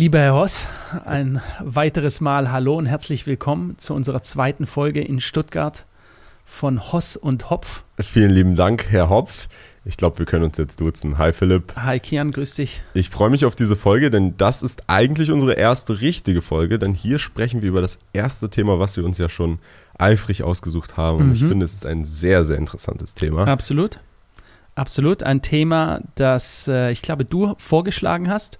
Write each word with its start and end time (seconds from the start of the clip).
Lieber 0.00 0.20
Herr 0.20 0.34
Hoss, 0.34 0.66
ein 1.04 1.42
weiteres 1.62 2.22
Mal 2.22 2.50
Hallo 2.50 2.74
und 2.78 2.86
herzlich 2.86 3.26
willkommen 3.26 3.76
zu 3.76 3.92
unserer 3.92 4.22
zweiten 4.22 4.64
Folge 4.64 5.02
in 5.02 5.20
Stuttgart 5.20 5.84
von 6.46 6.90
Hoss 6.90 7.18
und 7.18 7.50
Hopf. 7.50 7.82
Vielen 8.00 8.30
lieben 8.30 8.56
Dank, 8.56 8.86
Herr 8.88 9.10
Hopf. 9.10 9.48
Ich 9.84 9.98
glaube, 9.98 10.18
wir 10.18 10.24
können 10.24 10.44
uns 10.44 10.56
jetzt 10.56 10.80
duzen. 10.80 11.18
Hi 11.18 11.34
Philipp. 11.34 11.74
Hi 11.76 12.00
Kian, 12.00 12.30
grüß 12.30 12.54
dich. 12.54 12.80
Ich 12.94 13.10
freue 13.10 13.28
mich 13.28 13.44
auf 13.44 13.56
diese 13.56 13.76
Folge, 13.76 14.08
denn 14.08 14.38
das 14.38 14.62
ist 14.62 14.84
eigentlich 14.86 15.30
unsere 15.30 15.52
erste 15.52 16.00
richtige 16.00 16.40
Folge, 16.40 16.78
denn 16.78 16.94
hier 16.94 17.18
sprechen 17.18 17.60
wir 17.60 17.68
über 17.68 17.82
das 17.82 17.98
erste 18.14 18.48
Thema, 18.48 18.78
was 18.78 18.96
wir 18.96 19.04
uns 19.04 19.18
ja 19.18 19.28
schon 19.28 19.58
eifrig 19.98 20.42
ausgesucht 20.44 20.96
haben. 20.96 21.18
Und 21.18 21.26
mhm. 21.26 21.32
ich 21.34 21.44
finde, 21.44 21.66
es 21.66 21.74
ist 21.74 21.84
ein 21.84 22.06
sehr, 22.06 22.46
sehr 22.46 22.56
interessantes 22.56 23.12
Thema. 23.12 23.46
Absolut. 23.46 24.00
Absolut. 24.76 25.24
Ein 25.24 25.42
Thema, 25.42 26.00
das 26.14 26.68
äh, 26.68 26.90
ich 26.90 27.02
glaube, 27.02 27.26
du 27.26 27.54
vorgeschlagen 27.58 28.30
hast 28.30 28.58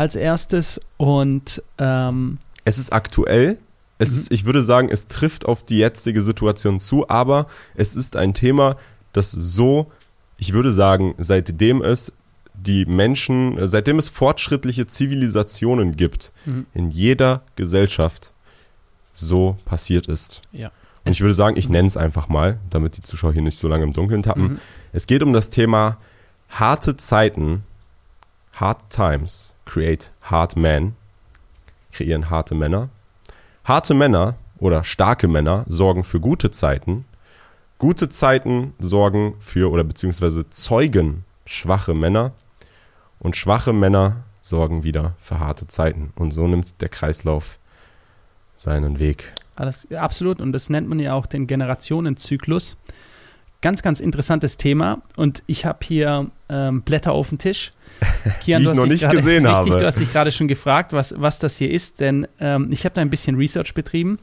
als 0.00 0.16
erstes 0.16 0.80
und 0.96 1.62
ähm, 1.76 2.38
es 2.64 2.78
ist 2.78 2.90
aktuell. 2.90 3.58
Es 3.98 4.10
mhm. 4.10 4.16
ist, 4.16 4.32
ich 4.32 4.46
würde 4.46 4.64
sagen, 4.64 4.88
es 4.88 5.08
trifft 5.08 5.44
auf 5.44 5.62
die 5.62 5.76
jetzige 5.76 6.22
Situation 6.22 6.80
zu, 6.80 7.10
aber 7.10 7.46
es 7.74 7.96
ist 7.96 8.16
ein 8.16 8.32
Thema, 8.32 8.78
das 9.12 9.30
so, 9.30 9.92
ich 10.38 10.54
würde 10.54 10.72
sagen, 10.72 11.14
seitdem 11.18 11.82
es 11.82 12.14
die 12.54 12.86
Menschen, 12.86 13.58
seitdem 13.68 13.98
es 13.98 14.08
fortschrittliche 14.08 14.86
Zivilisationen 14.86 15.96
gibt, 15.96 16.32
mhm. 16.46 16.64
in 16.72 16.90
jeder 16.90 17.42
Gesellschaft 17.56 18.32
so 19.12 19.58
passiert 19.66 20.06
ist. 20.06 20.40
Ja. 20.50 20.70
Und 21.04 21.12
ich 21.12 21.20
würde 21.20 21.34
sagen, 21.34 21.58
ich 21.58 21.68
nenne 21.68 21.88
es 21.88 21.98
einfach 21.98 22.30
mal, 22.30 22.58
damit 22.70 22.96
die 22.96 23.02
Zuschauer 23.02 23.34
hier 23.34 23.42
nicht 23.42 23.58
so 23.58 23.68
lange 23.68 23.84
im 23.84 23.92
Dunkeln 23.92 24.22
tappen. 24.22 24.44
Mhm. 24.44 24.60
Es 24.94 25.06
geht 25.06 25.22
um 25.22 25.34
das 25.34 25.50
Thema 25.50 25.98
harte 26.48 26.96
Zeiten, 26.96 27.64
hard 28.54 28.78
times 28.88 29.49
create 29.70 30.10
hard 30.22 30.56
men, 30.56 30.96
kreieren 31.92 32.28
harte 32.28 32.54
Männer. 32.54 32.88
Harte 33.64 33.94
Männer 33.94 34.34
oder 34.58 34.82
starke 34.82 35.28
Männer 35.28 35.64
sorgen 35.68 36.02
für 36.02 36.18
gute 36.18 36.50
Zeiten. 36.50 37.04
Gute 37.78 38.08
Zeiten 38.08 38.74
sorgen 38.80 39.34
für 39.38 39.70
oder 39.70 39.84
beziehungsweise 39.84 40.50
zeugen 40.50 41.24
schwache 41.46 41.94
Männer. 41.94 42.32
Und 43.20 43.36
schwache 43.36 43.72
Männer 43.72 44.16
sorgen 44.40 44.82
wieder 44.82 45.14
für 45.20 45.38
harte 45.38 45.66
Zeiten. 45.68 46.12
Und 46.16 46.32
so 46.32 46.48
nimmt 46.48 46.80
der 46.80 46.88
Kreislauf 46.88 47.58
seinen 48.56 48.98
Weg. 48.98 49.32
Alles, 49.54 49.86
absolut. 49.92 50.40
Und 50.40 50.52
das 50.52 50.68
nennt 50.68 50.88
man 50.88 50.98
ja 50.98 51.14
auch 51.14 51.26
den 51.26 51.46
Generationenzyklus. 51.46 52.76
Ganz, 53.60 53.82
ganz 53.82 54.00
interessantes 54.00 54.56
Thema. 54.56 55.02
Und 55.16 55.42
ich 55.46 55.64
habe 55.64 55.78
hier 55.82 56.30
ähm, 56.48 56.82
Blätter 56.82 57.12
auf 57.12 57.28
dem 57.28 57.38
Tisch. 57.38 57.72
Kian, 58.42 58.62
die 58.62 58.68
ich 58.68 58.74
noch 58.74 58.86
nicht 58.86 59.02
grade, 59.02 59.16
gesehen 59.16 59.46
richtig, 59.46 59.72
habe. 59.72 59.80
Du 59.80 59.86
hast 59.86 60.00
dich 60.00 60.12
gerade 60.12 60.32
schon 60.32 60.48
gefragt, 60.48 60.92
was, 60.92 61.14
was 61.18 61.38
das 61.38 61.56
hier 61.56 61.70
ist, 61.70 62.00
denn 62.00 62.26
ähm, 62.38 62.68
ich 62.70 62.84
habe 62.84 62.94
da 62.94 63.00
ein 63.00 63.10
bisschen 63.10 63.36
Research 63.36 63.74
betrieben. 63.74 64.18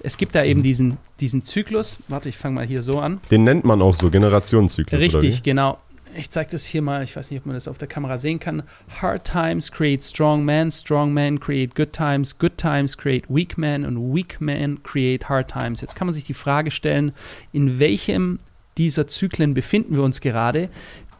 Es 0.00 0.16
gibt 0.16 0.34
da 0.34 0.44
eben 0.44 0.62
diesen, 0.62 0.98
diesen 1.20 1.42
Zyklus. 1.42 1.98
Warte, 2.08 2.28
ich 2.28 2.36
fange 2.36 2.54
mal 2.56 2.66
hier 2.66 2.82
so 2.82 3.00
an. 3.00 3.20
Den 3.30 3.44
nennt 3.44 3.64
man 3.64 3.82
auch 3.82 3.94
so, 3.94 4.10
Generationenzyklus. 4.10 5.02
Richtig, 5.02 5.42
genau. 5.42 5.78
Ich 6.18 6.30
zeige 6.30 6.50
das 6.50 6.64
hier 6.64 6.80
mal, 6.80 7.02
ich 7.02 7.14
weiß 7.14 7.30
nicht, 7.30 7.40
ob 7.40 7.46
man 7.46 7.54
das 7.54 7.68
auf 7.68 7.76
der 7.76 7.88
Kamera 7.88 8.16
sehen 8.16 8.38
kann. 8.38 8.62
Hard 9.02 9.24
times 9.24 9.70
create 9.70 10.02
strong 10.02 10.44
men, 10.44 10.70
strong 10.70 11.12
men 11.12 11.38
create 11.38 11.74
good 11.74 11.92
times, 11.92 12.38
good 12.38 12.56
times 12.56 12.96
create 12.96 13.24
weak 13.28 13.58
men 13.58 13.84
und 13.84 14.14
weak 14.14 14.40
men 14.40 14.82
create 14.82 15.28
hard 15.28 15.50
times. 15.50 15.82
Jetzt 15.82 15.94
kann 15.94 16.06
man 16.06 16.14
sich 16.14 16.24
die 16.24 16.34
Frage 16.34 16.70
stellen, 16.70 17.12
in 17.52 17.78
welchem 17.78 18.38
dieser 18.78 19.06
Zyklen 19.06 19.54
befinden 19.54 19.96
wir 19.96 20.02
uns 20.02 20.20
gerade. 20.20 20.68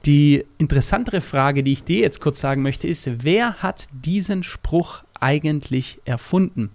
Die 0.07 0.45
interessantere 0.59 1.21
Frage, 1.21 1.65
die 1.65 1.73
ich 1.73 1.83
dir 1.83 2.01
jetzt 2.01 2.21
kurz 2.21 2.41
sagen 2.41 2.63
möchte, 2.63 2.87
ist, 2.87 3.25
wer 3.25 3.55
hat 3.55 3.89
diesen 3.91 4.45
Spruch 4.45 5.03
eigentlich 5.19 6.01
erfunden? 6.05 6.71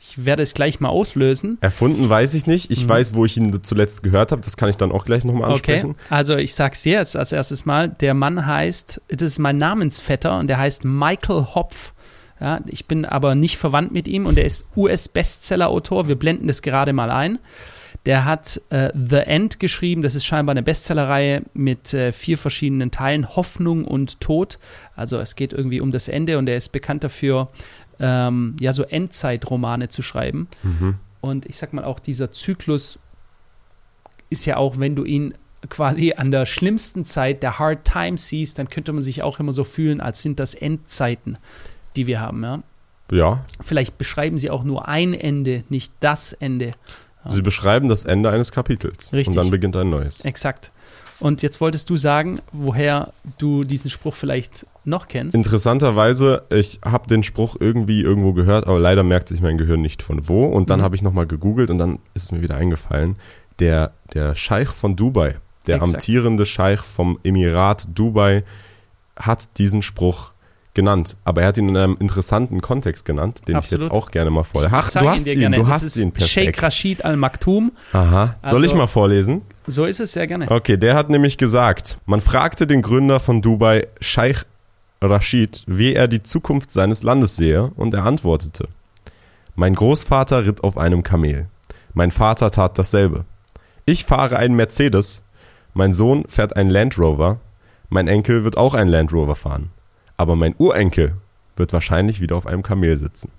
Ich 0.00 0.24
werde 0.24 0.42
es 0.42 0.54
gleich 0.54 0.78
mal 0.80 0.90
auslösen. 0.90 1.58
Erfunden 1.60 2.08
weiß 2.08 2.34
ich 2.34 2.46
nicht. 2.46 2.70
Ich 2.70 2.84
mhm. 2.84 2.88
weiß, 2.90 3.14
wo 3.14 3.24
ich 3.24 3.36
ihn 3.36 3.62
zuletzt 3.62 4.02
gehört 4.02 4.32
habe. 4.32 4.42
Das 4.42 4.56
kann 4.56 4.68
ich 4.68 4.76
dann 4.76 4.92
auch 4.92 5.04
gleich 5.04 5.24
nochmal 5.24 5.50
ansprechen. 5.50 5.90
Okay. 5.90 6.00
Also 6.10 6.36
ich 6.36 6.54
sage 6.54 6.74
es 6.74 6.82
dir 6.82 6.98
jetzt 6.98 7.16
als 7.16 7.32
erstes 7.32 7.64
Mal. 7.64 7.88
Der 7.88 8.14
Mann 8.14 8.46
heißt, 8.46 9.00
das 9.08 9.22
ist 9.22 9.38
mein 9.38 9.58
Namensvetter 9.58 10.38
und 10.38 10.46
der 10.46 10.58
heißt 10.58 10.84
Michael 10.84 11.46
Hopf. 11.54 11.92
Ja, 12.40 12.60
ich 12.66 12.86
bin 12.86 13.06
aber 13.06 13.34
nicht 13.34 13.56
verwandt 13.56 13.92
mit 13.92 14.06
ihm 14.06 14.26
und 14.26 14.36
er 14.36 14.44
ist 14.44 14.66
US-Bestseller-Autor. 14.76 16.08
Wir 16.08 16.16
blenden 16.16 16.46
das 16.46 16.60
gerade 16.60 16.92
mal 16.92 17.10
ein. 17.10 17.38
Der 18.06 18.24
hat 18.24 18.62
äh, 18.70 18.90
The 18.94 19.16
End 19.16 19.60
geschrieben. 19.60 20.00
Das 20.00 20.14
ist 20.14 20.24
scheinbar 20.24 20.52
eine 20.52 20.62
Bestsellerreihe 20.62 21.42
mit 21.54 21.92
äh, 21.92 22.12
vier 22.12 22.38
verschiedenen 22.38 22.90
Teilen: 22.90 23.36
Hoffnung 23.36 23.84
und 23.84 24.20
Tod. 24.20 24.58
Also 24.94 25.18
es 25.18 25.36
geht 25.36 25.52
irgendwie 25.52 25.80
um 25.80 25.90
das 25.90 26.08
Ende 26.08 26.38
und 26.38 26.48
er 26.48 26.56
ist 26.56 26.70
bekannt 26.70 27.04
dafür, 27.04 27.48
ähm, 28.00 28.56
ja, 28.60 28.72
so 28.72 28.84
Endzeitromane 28.84 29.88
zu 29.88 30.02
schreiben. 30.02 30.48
Mhm. 30.62 30.94
Und 31.20 31.46
ich 31.46 31.56
sag 31.56 31.72
mal 31.72 31.84
auch, 31.84 31.98
dieser 31.98 32.32
Zyklus 32.32 32.98
ist 34.30 34.46
ja 34.46 34.56
auch, 34.56 34.78
wenn 34.78 34.94
du 34.94 35.04
ihn 35.04 35.34
quasi 35.68 36.14
an 36.16 36.30
der 36.30 36.46
schlimmsten 36.46 37.04
Zeit 37.04 37.42
der 37.42 37.58
Hard 37.58 37.84
Times 37.84 38.28
siehst, 38.28 38.58
dann 38.58 38.68
könnte 38.68 38.92
man 38.92 39.02
sich 39.02 39.22
auch 39.22 39.40
immer 39.40 39.52
so 39.52 39.64
fühlen, 39.64 40.00
als 40.00 40.22
sind 40.22 40.38
das 40.38 40.54
Endzeiten, 40.54 41.38
die 41.96 42.06
wir 42.06 42.20
haben, 42.20 42.42
ja. 42.42 42.62
Ja. 43.10 43.44
Vielleicht 43.60 43.98
beschreiben 43.98 44.36
sie 44.36 44.50
auch 44.50 44.64
nur 44.64 44.88
ein 44.88 45.14
Ende, 45.14 45.62
nicht 45.68 45.92
das 46.00 46.32
Ende. 46.32 46.72
Sie 47.28 47.42
beschreiben 47.42 47.88
das 47.88 48.04
Ende 48.04 48.30
eines 48.30 48.52
Kapitels. 48.52 49.12
Richtig. 49.12 49.28
Und 49.28 49.36
dann 49.36 49.50
beginnt 49.50 49.76
ein 49.76 49.90
neues. 49.90 50.24
Exakt. 50.24 50.70
Und 51.18 51.42
jetzt 51.42 51.60
wolltest 51.60 51.88
du 51.88 51.96
sagen, 51.96 52.40
woher 52.52 53.12
du 53.38 53.64
diesen 53.64 53.90
Spruch 53.90 54.14
vielleicht 54.14 54.66
noch 54.84 55.08
kennst. 55.08 55.34
Interessanterweise, 55.34 56.42
ich 56.50 56.80
habe 56.84 57.08
den 57.08 57.22
Spruch 57.22 57.56
irgendwie 57.58 58.02
irgendwo 58.02 58.34
gehört, 58.34 58.66
aber 58.66 58.78
leider 58.78 59.02
merkt 59.02 59.28
sich 59.28 59.40
mein 59.40 59.56
Gehirn 59.56 59.80
nicht 59.80 60.02
von 60.02 60.28
wo. 60.28 60.42
Und 60.42 60.68
dann 60.68 60.80
mhm. 60.80 60.84
habe 60.84 60.96
ich 60.96 61.02
nochmal 61.02 61.26
gegoogelt 61.26 61.70
und 61.70 61.78
dann 61.78 61.98
ist 62.12 62.24
es 62.24 62.32
mir 62.32 62.42
wieder 62.42 62.56
eingefallen. 62.56 63.16
Der, 63.60 63.92
der 64.12 64.34
Scheich 64.34 64.68
von 64.68 64.96
Dubai, 64.96 65.36
der 65.66 65.76
Exakt. 65.76 65.94
amtierende 65.94 66.44
Scheich 66.44 66.80
vom 66.80 67.18
Emirat 67.24 67.88
Dubai, 67.94 68.44
hat 69.16 69.56
diesen 69.56 69.80
Spruch 69.80 70.32
genannt, 70.76 71.16
aber 71.24 71.40
er 71.40 71.48
hat 71.48 71.58
ihn 71.58 71.70
in 71.70 71.76
einem 71.76 71.96
interessanten 71.98 72.60
Kontext 72.60 73.04
genannt, 73.04 73.48
den 73.48 73.56
Absolut. 73.56 73.86
ich 73.86 73.90
jetzt 73.90 73.96
auch 73.96 74.12
gerne 74.12 74.30
mal 74.30 74.44
vorlese. 74.44 74.72
Ach, 74.72 74.88
du 74.90 75.08
hast 75.08 75.26
ihn, 75.26 75.40
ihn 75.40 75.52
du 75.52 75.66
hast 75.66 75.96
ihn 75.96 76.12
perfekt. 76.12 76.30
Sheikh 76.30 76.62
Rashid 76.62 77.04
Al 77.04 77.16
Maktoum. 77.16 77.72
Aha. 77.92 78.36
Soll 78.44 78.62
also, 78.62 78.64
ich 78.64 78.78
mal 78.78 78.86
vorlesen? 78.86 79.42
So 79.66 79.86
ist 79.86 79.98
es 79.98 80.12
sehr 80.12 80.28
gerne. 80.28 80.48
Okay, 80.48 80.76
der 80.76 80.94
hat 80.94 81.10
nämlich 81.10 81.38
gesagt, 81.38 81.98
man 82.06 82.20
fragte 82.20 82.68
den 82.68 82.82
Gründer 82.82 83.18
von 83.18 83.42
Dubai, 83.42 83.88
Sheikh 84.00 84.42
Rashid, 85.02 85.64
wie 85.66 85.94
er 85.94 86.06
die 86.06 86.22
Zukunft 86.22 86.70
seines 86.70 87.02
Landes 87.02 87.36
sehe, 87.36 87.72
und 87.74 87.94
er 87.94 88.04
antwortete: 88.04 88.68
Mein 89.56 89.74
Großvater 89.74 90.46
ritt 90.46 90.62
auf 90.62 90.78
einem 90.78 91.02
Kamel. 91.02 91.46
Mein 91.94 92.10
Vater 92.10 92.50
tat 92.50 92.78
dasselbe. 92.78 93.24
Ich 93.86 94.04
fahre 94.04 94.36
einen 94.36 94.56
Mercedes. 94.56 95.22
Mein 95.72 95.94
Sohn 95.94 96.24
fährt 96.28 96.54
einen 96.54 96.70
Land 96.70 96.98
Rover. 96.98 97.38
Mein 97.88 98.08
Enkel 98.08 98.44
wird 98.44 98.58
auch 98.58 98.74
einen 98.74 98.90
Land 98.90 99.12
Rover 99.12 99.36
fahren 99.36 99.70
aber 100.16 100.36
mein 100.36 100.54
Urenkel 100.58 101.16
wird 101.56 101.72
wahrscheinlich 101.72 102.20
wieder 102.20 102.36
auf 102.36 102.46
einem 102.46 102.62
Kamel 102.62 102.96
sitzen. 102.96 103.30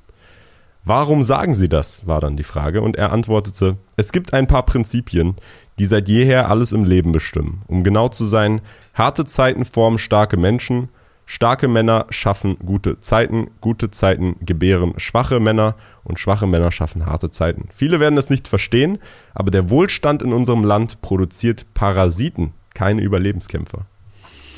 Warum 0.84 1.24
sagen 1.24 1.54
Sie 1.54 1.68
das? 1.68 2.08
war 2.08 2.22
dann 2.22 2.38
die 2.38 2.44
Frage, 2.44 2.82
und 2.82 2.96
er 2.96 3.12
antwortete, 3.12 3.76
es 3.98 4.14
gibt 4.14 4.34
ein 4.34 4.48
paar 4.48 4.64
Prinzipien, 4.64 5.36
die 5.80 5.86
seit 5.86 6.08
jeher 6.08 6.50
alles 6.50 6.72
im 6.72 6.86
Leben 6.86 7.12
bestimmen. 7.12 7.62
Um 7.68 7.84
genau 7.84 8.08
zu 8.08 8.24
sein, 8.24 8.62
harte 8.94 9.26
Zeiten 9.26 9.66
formen 9.66 10.00
starke 10.00 10.38
Menschen, 10.38 10.90
starke 11.26 11.68
Männer 11.68 12.06
schaffen 12.10 12.58
gute 12.60 13.00
Zeiten, 13.02 13.50
gute 13.60 13.92
Zeiten 13.92 14.38
gebären 14.40 14.94
schwache 14.98 15.42
Männer 15.42 15.76
und 16.06 16.20
schwache 16.20 16.48
Männer 16.48 16.72
schaffen 16.72 17.06
harte 17.06 17.32
Zeiten. 17.32 17.68
Viele 17.74 18.00
werden 18.00 18.18
es 18.18 18.30
nicht 18.30 18.48
verstehen, 18.48 18.98
aber 19.36 19.52
der 19.52 19.70
Wohlstand 19.70 20.24
in 20.24 20.32
unserem 20.32 20.64
Land 20.64 21.02
produziert 21.02 21.66
Parasiten, 21.74 22.54
keine 22.74 23.02
Überlebenskämpfer. 23.02 23.86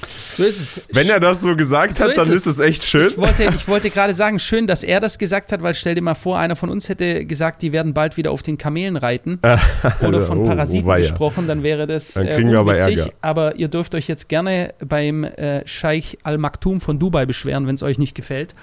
So 0.07 0.43
ist 0.43 0.59
es. 0.59 0.81
Wenn 0.93 1.09
er 1.09 1.19
das 1.19 1.41
so 1.41 1.55
gesagt 1.55 1.95
so 1.95 2.05
hat, 2.05 2.17
dann 2.17 2.27
ist 2.27 2.45
es. 2.45 2.53
ist 2.53 2.59
es 2.59 2.65
echt 2.65 2.85
schön. 2.85 3.09
Ich 3.09 3.17
wollte, 3.17 3.43
ich 3.43 3.67
wollte 3.67 3.89
gerade 3.89 4.13
sagen, 4.13 4.39
schön, 4.39 4.67
dass 4.67 4.83
er 4.83 4.99
das 4.99 5.19
gesagt 5.19 5.51
hat, 5.51 5.61
weil 5.61 5.73
stell 5.73 5.95
dir 5.95 6.01
mal 6.01 6.15
vor, 6.15 6.39
einer 6.39 6.55
von 6.55 6.69
uns 6.69 6.87
hätte 6.87 7.25
gesagt, 7.25 7.61
die 7.61 7.73
werden 7.73 7.93
bald 7.93 8.15
wieder 8.17 8.31
auf 8.31 8.41
den 8.41 8.57
Kamelen 8.57 8.95
reiten 8.95 9.39
oder 10.01 10.21
von 10.21 10.39
oh, 10.39 10.43
Parasiten 10.43 10.87
oh, 10.87 10.93
oh 10.93 10.95
gesprochen, 10.95 11.47
dann 11.47 11.63
wäre 11.63 11.87
das 11.87 12.13
dann 12.13 12.27
äh, 12.27 12.35
kriegen 12.35 12.49
äh, 12.49 12.53
wir 12.53 12.59
aber 12.59 12.77
Ärger. 12.77 13.09
Aber 13.21 13.55
ihr 13.55 13.67
dürft 13.67 13.95
euch 13.95 14.07
jetzt 14.07 14.29
gerne 14.29 14.73
beim 14.79 15.23
äh, 15.23 15.67
Scheich 15.67 16.17
Al 16.23 16.37
Maktoum 16.37 16.79
von 16.79 16.99
Dubai 16.99 17.25
beschweren, 17.25 17.67
wenn 17.67 17.75
es 17.75 17.83
euch 17.83 17.99
nicht 17.99 18.15
gefällt. 18.15 18.55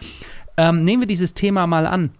Ähm, 0.56 0.84
nehmen 0.84 1.02
wir 1.02 1.06
dieses 1.06 1.34
Thema 1.34 1.66
mal 1.66 1.86
an. 1.86 2.10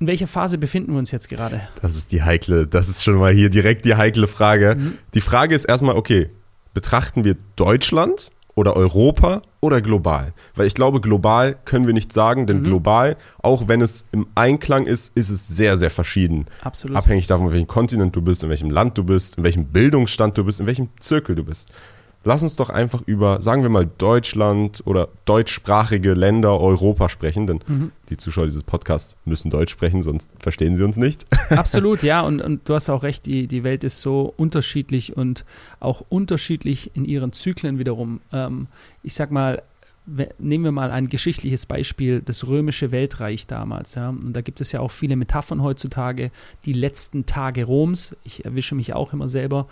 In 0.00 0.06
welcher 0.06 0.28
Phase 0.28 0.58
befinden 0.58 0.92
wir 0.92 0.98
uns 0.98 1.10
jetzt 1.10 1.28
gerade? 1.28 1.62
Das 1.82 1.96
ist 1.96 2.12
die 2.12 2.22
heikle, 2.22 2.66
das 2.66 2.88
ist 2.88 3.02
schon 3.02 3.16
mal 3.16 3.32
hier 3.32 3.50
direkt 3.50 3.84
die 3.84 3.96
heikle 3.96 4.28
Frage. 4.28 4.76
Mhm. 4.78 4.98
Die 5.14 5.20
Frage 5.20 5.54
ist 5.54 5.64
erstmal, 5.64 5.96
okay, 5.96 6.28
betrachten 6.74 7.24
wir 7.24 7.36
Deutschland 7.56 8.30
oder 8.54 8.76
Europa 8.76 9.42
oder 9.60 9.80
global? 9.80 10.32
Weil 10.54 10.66
ich 10.66 10.74
glaube, 10.74 11.00
global 11.00 11.56
können 11.64 11.86
wir 11.86 11.94
nicht 11.94 12.12
sagen, 12.12 12.46
denn 12.46 12.60
mhm. 12.60 12.64
global, 12.64 13.16
auch 13.42 13.68
wenn 13.68 13.80
es 13.80 14.06
im 14.12 14.26
Einklang 14.34 14.86
ist, 14.86 15.16
ist 15.16 15.30
es 15.30 15.48
sehr, 15.48 15.76
sehr 15.76 15.90
verschieden. 15.90 16.46
Absolut. 16.62 16.96
Abhängig 16.96 17.26
davon, 17.26 17.46
in 17.46 17.52
welchem 17.52 17.66
Kontinent 17.68 18.16
du 18.16 18.22
bist, 18.22 18.42
in 18.42 18.50
welchem 18.50 18.70
Land 18.70 18.98
du 18.98 19.04
bist, 19.04 19.38
in 19.38 19.44
welchem 19.44 19.66
Bildungsstand 19.66 20.36
du 20.38 20.44
bist, 20.44 20.60
in 20.60 20.66
welchem 20.66 20.88
Zirkel 21.00 21.34
du 21.34 21.44
bist. 21.44 21.68
Lass 22.28 22.42
uns 22.42 22.56
doch 22.56 22.68
einfach 22.68 23.00
über, 23.06 23.40
sagen 23.40 23.62
wir 23.62 23.70
mal, 23.70 23.88
Deutschland 23.96 24.82
oder 24.84 25.08
deutschsprachige 25.24 26.12
Länder 26.12 26.60
Europa 26.60 27.08
sprechen, 27.08 27.46
denn 27.46 27.60
Mhm. 27.66 27.90
die 28.10 28.18
Zuschauer 28.18 28.44
dieses 28.44 28.64
Podcasts 28.64 29.16
müssen 29.24 29.50
Deutsch 29.50 29.72
sprechen, 29.72 30.02
sonst 30.02 30.30
verstehen 30.38 30.76
sie 30.76 30.82
uns 30.84 30.98
nicht. 30.98 31.24
Absolut, 31.50 32.02
ja, 32.02 32.20
und, 32.20 32.42
und 32.42 32.68
du 32.68 32.74
hast 32.74 32.90
auch 32.90 33.02
recht, 33.02 33.24
die, 33.24 33.46
die 33.46 33.64
Welt 33.64 33.82
ist 33.82 34.02
so 34.02 34.32
unterschiedlich 34.36 35.16
und 35.16 35.46
auch 35.80 36.04
unterschiedlich 36.10 36.90
in 36.94 37.06
ihren 37.06 37.32
Zyklen 37.32 37.78
wiederum. 37.78 38.20
Ähm, 38.30 38.66
ich 39.02 39.14
sag 39.14 39.30
mal, 39.30 39.62
nehmen 40.38 40.64
wir 40.64 40.72
mal 40.72 40.90
ein 40.90 41.08
geschichtliches 41.08 41.64
Beispiel, 41.64 42.20
das 42.20 42.46
römische 42.46 42.92
Weltreich 42.92 43.46
damals. 43.46 43.94
Ja, 43.94 44.10
und 44.10 44.34
da 44.34 44.42
gibt 44.42 44.60
es 44.60 44.70
ja 44.72 44.80
auch 44.80 44.90
viele 44.90 45.16
Metaphern 45.16 45.62
heutzutage. 45.62 46.30
Die 46.66 46.74
letzten 46.74 47.24
Tage 47.24 47.64
Roms, 47.64 48.14
ich 48.24 48.44
erwische 48.44 48.74
mich 48.74 48.92
auch 48.92 49.14
immer 49.14 49.28
selber 49.28 49.66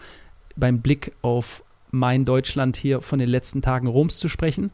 beim 0.56 0.80
Blick 0.80 1.12
auf 1.20 1.62
mein 1.90 2.24
Deutschland 2.24 2.76
hier 2.76 3.02
von 3.02 3.18
den 3.18 3.28
letzten 3.28 3.62
Tagen 3.62 3.86
Roms 3.86 4.18
zu 4.18 4.28
sprechen. 4.28 4.70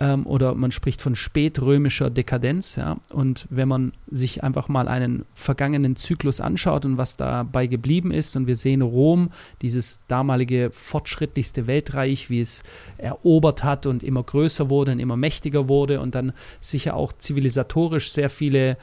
Ähm, 0.00 0.26
oder 0.26 0.54
man 0.54 0.70
spricht 0.70 1.02
von 1.02 1.16
spätrömischer 1.16 2.08
Dekadenz. 2.08 2.76
Ja? 2.76 2.98
Und 3.10 3.46
wenn 3.50 3.66
man 3.66 3.92
sich 4.08 4.44
einfach 4.44 4.68
mal 4.68 4.86
einen 4.86 5.24
vergangenen 5.34 5.96
Zyklus 5.96 6.40
anschaut 6.40 6.84
und 6.84 6.98
was 6.98 7.16
dabei 7.16 7.66
geblieben 7.66 8.12
ist, 8.12 8.36
und 8.36 8.46
wir 8.46 8.54
sehen 8.54 8.80
Rom, 8.80 9.30
dieses 9.60 10.06
damalige 10.06 10.70
fortschrittlichste 10.72 11.66
Weltreich, 11.66 12.30
wie 12.30 12.40
es 12.40 12.62
erobert 12.96 13.64
hat 13.64 13.86
und 13.86 14.04
immer 14.04 14.22
größer 14.22 14.70
wurde 14.70 14.92
und 14.92 15.00
immer 15.00 15.16
mächtiger 15.16 15.68
wurde 15.68 16.00
und 16.00 16.14
dann 16.14 16.32
sicher 16.60 16.94
auch 16.94 17.12
zivilisatorisch 17.12 18.12
sehr 18.12 18.30
viele 18.30 18.76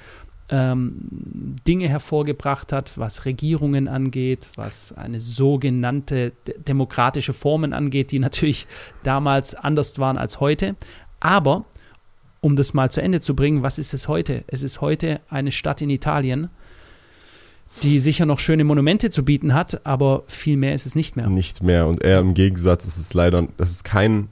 ähm, 0.50 0.96
Dinge 1.68 1.90
hervorgebracht 1.90 2.72
hat, 2.72 2.98
was 2.98 3.26
Regierungen 3.26 3.88
angeht, 3.88 4.50
was 4.56 4.94
eine 4.96 5.20
sogenannte 5.20 6.34
de- 6.48 6.60
demokratische 6.60 7.34
Formen 7.34 7.74
angeht, 7.74 8.12
die 8.12 8.20
natürlich 8.20 8.68
damals 9.04 9.56
anders 9.56 9.98
waren 9.98 10.18
als 10.18 10.40
heute. 10.40 10.76
Aber 11.20 11.66
um 12.42 12.56
das 12.56 12.76
mal 12.76 12.92
zu 12.92 13.02
Ende 13.02 13.22
zu 13.22 13.36
bringen, 13.36 13.64
was 13.64 13.80
ist 13.80 13.96
es 13.96 14.08
heute? 14.08 14.44
Es 14.46 14.62
ist 14.62 14.82
heute 14.82 15.20
eine 15.32 15.52
Stadt 15.52 15.82
in 15.82 15.90
Italien, 15.90 16.50
die 17.82 18.00
sicher 18.00 18.28
noch 18.28 18.38
schöne 18.38 18.64
Monumente 18.64 19.10
zu 19.10 19.26
bieten 19.26 19.56
hat, 19.56 19.86
aber 19.86 20.24
viel 20.28 20.56
mehr 20.56 20.76
ist 20.76 20.86
es 20.86 20.94
nicht 20.96 21.16
mehr. 21.16 21.28
Nicht 21.28 21.64
mehr. 21.64 21.88
Und 21.88 22.04
eher 22.04 22.20
im 22.20 22.36
Gegensatz 22.36 22.86
ist 22.86 22.98
es 22.98 23.16
leider, 23.16 23.48
das 23.58 23.72
ist 23.72 23.84
kein, 23.84 24.30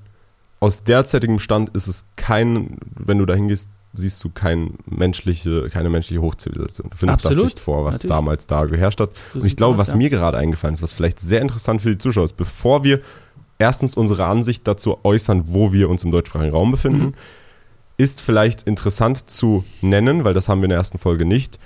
aus 0.60 0.84
derzeitigem 0.84 1.40
Stand 1.40 1.70
ist 1.72 1.88
es 1.88 2.06
kein, 2.16 2.78
wenn 2.96 3.18
du 3.18 3.26
da 3.26 3.34
hingehst, 3.34 3.70
siehst 3.94 4.24
du 4.24 4.30
kein 4.30 4.72
menschliche, 4.86 5.70
keine 5.70 5.90
menschliche 5.90 6.22
Hochzivilisation. 6.22 6.90
Du 6.90 6.98
findest 6.98 7.26
Absolut. 7.26 7.46
das 7.46 7.54
nicht 7.54 7.60
vor, 7.60 7.86
was 7.86 7.96
Natürlich. 7.96 8.10
damals 8.16 8.48
da 8.48 8.66
geherrscht 8.66 9.00
hat. 9.00 9.12
So 9.34 9.40
Und 9.40 9.46
ich 9.46 9.56
glaube, 9.56 9.78
was 9.78 9.90
ja. 9.92 9.96
mir 9.96 10.10
gerade 10.10 10.38
eingefallen 10.38 10.74
ist, 10.74 10.82
was 10.82 10.94
vielleicht 10.94 11.20
sehr 11.20 11.42
interessant 11.42 11.82
für 11.82 11.92
die 11.92 11.98
Zuschauer 12.00 12.26
ist, 12.26 12.38
bevor 12.38 12.84
wir 12.84 13.02
erstens 13.60 13.96
unsere 13.96 14.26
Ansicht 14.26 14.68
dazu 14.68 14.98
äußern, 15.04 15.44
wo 15.48 15.72
wir 15.72 15.90
uns 15.90 16.04
im 16.04 16.12
deutschsprachigen 16.12 16.52
Raum 16.54 16.72
befinden, 16.72 17.06
Mhm. 17.06 17.14
ist 17.98 18.22
vielleicht 18.22 18.64
interessant 18.64 19.30
zu 19.30 19.64
nennen, 19.82 20.24
weil 20.24 20.34
das 20.34 20.50
haben 20.50 20.62
wir 20.62 20.66
in 20.66 20.70
der 20.70 20.80
ersten 20.80 20.98
Folge 20.98 21.26
nicht, 21.26 21.60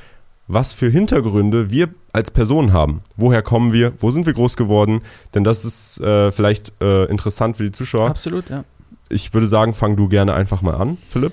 was 0.50 0.74
für 0.74 0.90
Hintergründe 0.90 1.72
wir 1.72 1.90
als 2.14 2.32
Person 2.32 2.74
haben. 2.74 3.02
Woher 3.16 3.42
kommen 3.42 3.72
wir? 3.74 3.94
Wo 4.00 4.12
sind 4.12 4.26
wir 4.26 4.34
groß 4.34 4.58
geworden? 4.58 5.02
Denn 5.34 5.44
das 5.46 5.64
ist 5.66 6.00
äh, 6.02 6.32
vielleicht 6.32 6.74
äh, 6.82 7.06
interessant 7.06 7.58
für 7.58 7.64
die 7.64 7.72
Zuschauer. 7.72 8.10
Absolut, 8.10 8.50
ja. 8.50 8.64
Ich 9.10 9.34
würde 9.34 9.48
sagen, 9.48 9.74
fang 9.74 9.96
du 9.96 10.08
gerne 10.10 10.34
einfach 10.34 10.62
mal 10.62 10.76
an, 10.76 10.98
Philipp. 11.08 11.32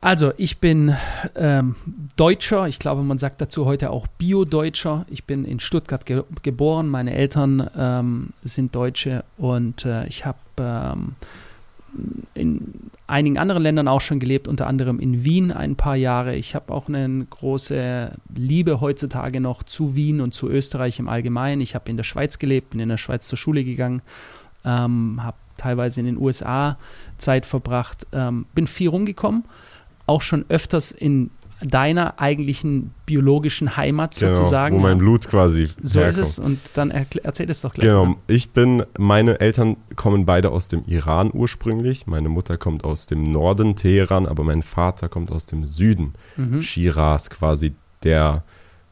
Also, 0.00 0.32
ich 0.36 0.58
bin 0.58 0.94
ähm, 1.34 1.74
Deutscher. 2.16 2.68
Ich 2.68 2.78
glaube, 2.78 3.02
man 3.02 3.18
sagt 3.18 3.40
dazu 3.40 3.66
heute 3.66 3.90
auch 3.90 4.06
Bio-Deutscher. 4.06 5.04
Ich 5.08 5.24
bin 5.24 5.44
in 5.44 5.58
Stuttgart 5.58 6.06
ge 6.06 6.22
geboren. 6.42 6.88
Meine 6.88 7.14
Eltern 7.14 7.68
ähm, 7.76 8.28
sind 8.44 8.76
Deutsche 8.76 9.24
und 9.38 9.84
äh, 9.84 10.06
ich 10.06 10.24
habe 10.24 10.38
ähm, 10.60 11.16
in 12.34 12.74
einigen 13.08 13.38
anderen 13.38 13.62
Ländern 13.62 13.88
auch 13.88 14.00
schon 14.00 14.20
gelebt, 14.20 14.46
unter 14.46 14.66
anderem 14.66 15.00
in 15.00 15.24
Wien 15.24 15.50
ein 15.50 15.74
paar 15.74 15.96
Jahre. 15.96 16.36
Ich 16.36 16.54
habe 16.54 16.72
auch 16.72 16.88
eine 16.88 17.26
große 17.28 18.12
Liebe 18.34 18.80
heutzutage 18.80 19.40
noch 19.40 19.62
zu 19.62 19.96
Wien 19.96 20.20
und 20.20 20.32
zu 20.32 20.48
Österreich 20.48 20.98
im 20.98 21.08
Allgemeinen. 21.08 21.60
Ich 21.60 21.74
habe 21.74 21.90
in 21.90 21.96
der 21.96 22.04
Schweiz 22.04 22.38
gelebt, 22.38 22.70
bin 22.70 22.80
in 22.80 22.88
der 22.88 22.98
Schweiz 22.98 23.26
zur 23.26 23.38
Schule 23.38 23.64
gegangen, 23.64 24.02
ähm, 24.64 25.20
habe 25.22 25.36
teilweise 25.56 26.00
in 26.00 26.06
den 26.06 26.18
USA 26.18 26.78
Zeit 27.16 27.46
verbracht, 27.46 28.06
ähm, 28.12 28.46
bin 28.54 28.66
viel 28.66 28.90
rumgekommen, 28.90 29.44
auch 30.08 30.22
schon 30.22 30.44
öfters 30.48 30.90
in 30.90 31.30
deiner 31.60 32.20
eigentlichen 32.20 32.92
biologischen 33.04 33.76
Heimat 33.76 34.14
sozusagen. 34.14 34.76
Genau, 34.76 34.86
wo 34.86 34.88
mein. 34.90 34.98
Blut 34.98 35.28
quasi 35.28 35.68
So 35.82 35.98
herkommt. 36.00 36.18
ist 36.20 36.28
es 36.28 36.38
und 36.38 36.60
dann 36.74 36.92
erzähl 36.92 37.50
es 37.50 37.62
doch 37.62 37.74
gleich. 37.74 37.84
Genau, 37.88 38.04
mal. 38.06 38.16
ich 38.28 38.50
bin, 38.50 38.84
meine 38.96 39.40
Eltern 39.40 39.76
kommen 39.96 40.24
beide 40.24 40.50
aus 40.50 40.68
dem 40.68 40.84
Iran 40.86 41.30
ursprünglich. 41.34 42.06
Meine 42.06 42.28
Mutter 42.28 42.58
kommt 42.58 42.84
aus 42.84 43.06
dem 43.06 43.24
Norden 43.32 43.74
Teheran, 43.74 44.26
aber 44.26 44.44
mein 44.44 44.62
Vater 44.62 45.08
kommt 45.08 45.32
aus 45.32 45.46
dem 45.46 45.66
Süden. 45.66 46.14
Mhm. 46.36 46.62
Shiraz 46.62 47.28
quasi 47.28 47.72
der 48.04 48.44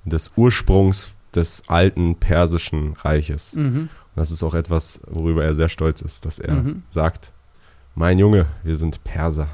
des 0.05 0.33
Ursprungs 0.35 1.15
des 1.37 1.63
alten 1.69 2.17
persischen 2.17 2.95
Reiches. 2.95 3.55
Und 3.55 3.75
Mhm. 3.75 3.89
das 4.17 4.33
ist 4.33 4.43
auch 4.43 4.55
etwas, 4.55 5.01
worüber 5.07 5.45
er 5.45 5.55
sehr 5.55 5.69
stolz 5.69 6.01
ist, 6.03 6.25
dass 6.27 6.41
er 6.41 6.55
Mhm. 6.55 6.83
sagt, 6.91 7.31
mein 7.95 8.19
Junge, 8.19 8.47
wir 8.65 8.77
sind 8.77 9.05
Perser. 9.05 9.47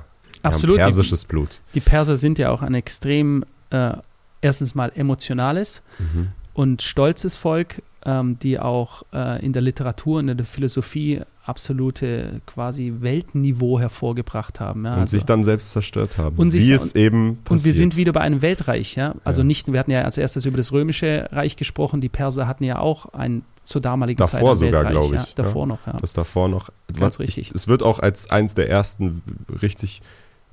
Absolut. 0.42 0.78
Haben 0.78 0.90
Die, 0.90 0.94
persisches 0.96 1.24
Blut. 1.24 1.60
die 1.74 1.80
Perser 1.80 2.16
sind 2.16 2.38
ja 2.38 2.50
auch 2.50 2.62
ein 2.62 2.74
extrem, 2.74 3.44
äh, 3.70 3.92
erstens 4.40 4.74
mal 4.74 4.90
emotionales 4.94 5.82
Mhm. 5.98 6.28
und 6.54 6.82
stolzes 6.82 7.36
Volk, 7.36 7.82
ähm, 8.04 8.38
die 8.40 8.58
auch 8.58 9.04
äh, 9.12 9.44
in 9.44 9.52
der 9.52 9.62
Literatur 9.62 10.18
in 10.20 10.26
der 10.36 10.44
Philosophie 10.44 11.20
absolute 11.44 12.40
quasi 12.46 12.92
Weltniveau 13.00 13.78
hervorgebracht 13.78 14.58
haben. 14.60 14.84
Ja, 14.84 14.94
Und 14.94 15.00
also- 15.00 15.10
sich 15.12 15.24
dann 15.24 15.44
selbst 15.44 15.72
zerstört 15.72 16.18
haben. 16.18 16.36
Und 16.36 16.52
wie 16.52 16.72
es 16.72 16.94
eben 16.94 17.36
passiert. 17.44 17.50
Und 17.50 17.64
wir 17.64 17.72
sind 17.74 17.96
wieder 17.96 18.12
bei 18.12 18.20
einem 18.20 18.42
Weltreich, 18.42 18.94
ja. 18.96 19.14
Also 19.24 19.40
Ja. 19.40 19.44
nicht, 19.46 19.72
wir 19.72 19.78
hatten 19.78 19.90
ja 19.90 20.02
als 20.02 20.18
erstes 20.18 20.44
über 20.46 20.56
das 20.56 20.72
römische 20.72 21.28
Reich 21.32 21.56
gesprochen, 21.56 22.00
die 22.00 22.08
Perser 22.08 22.46
hatten 22.46 22.64
ja 22.64 22.78
auch 22.78 23.12
ein 23.14 23.42
zur 23.64 23.80
damaligen 23.80 24.18
Zeit 24.18 24.40
Davor 24.40 24.56
sogar, 24.56 24.84
glaube 24.84 25.14
ja. 25.16 25.22
ich, 25.22 25.34
Davor 25.34 25.66
noch, 25.68 25.86
ja. 25.86 25.96
Das 26.00 26.12
davor 26.12 26.48
noch. 26.48 26.70
Ganz 26.88 27.00
was- 27.14 27.20
richtig. 27.20 27.50
Ich, 27.50 27.54
es 27.54 27.68
wird 27.68 27.82
auch 27.84 28.00
als 28.00 28.28
eins 28.30 28.54
der 28.54 28.68
ersten 28.68 29.22
richtig 29.62 30.02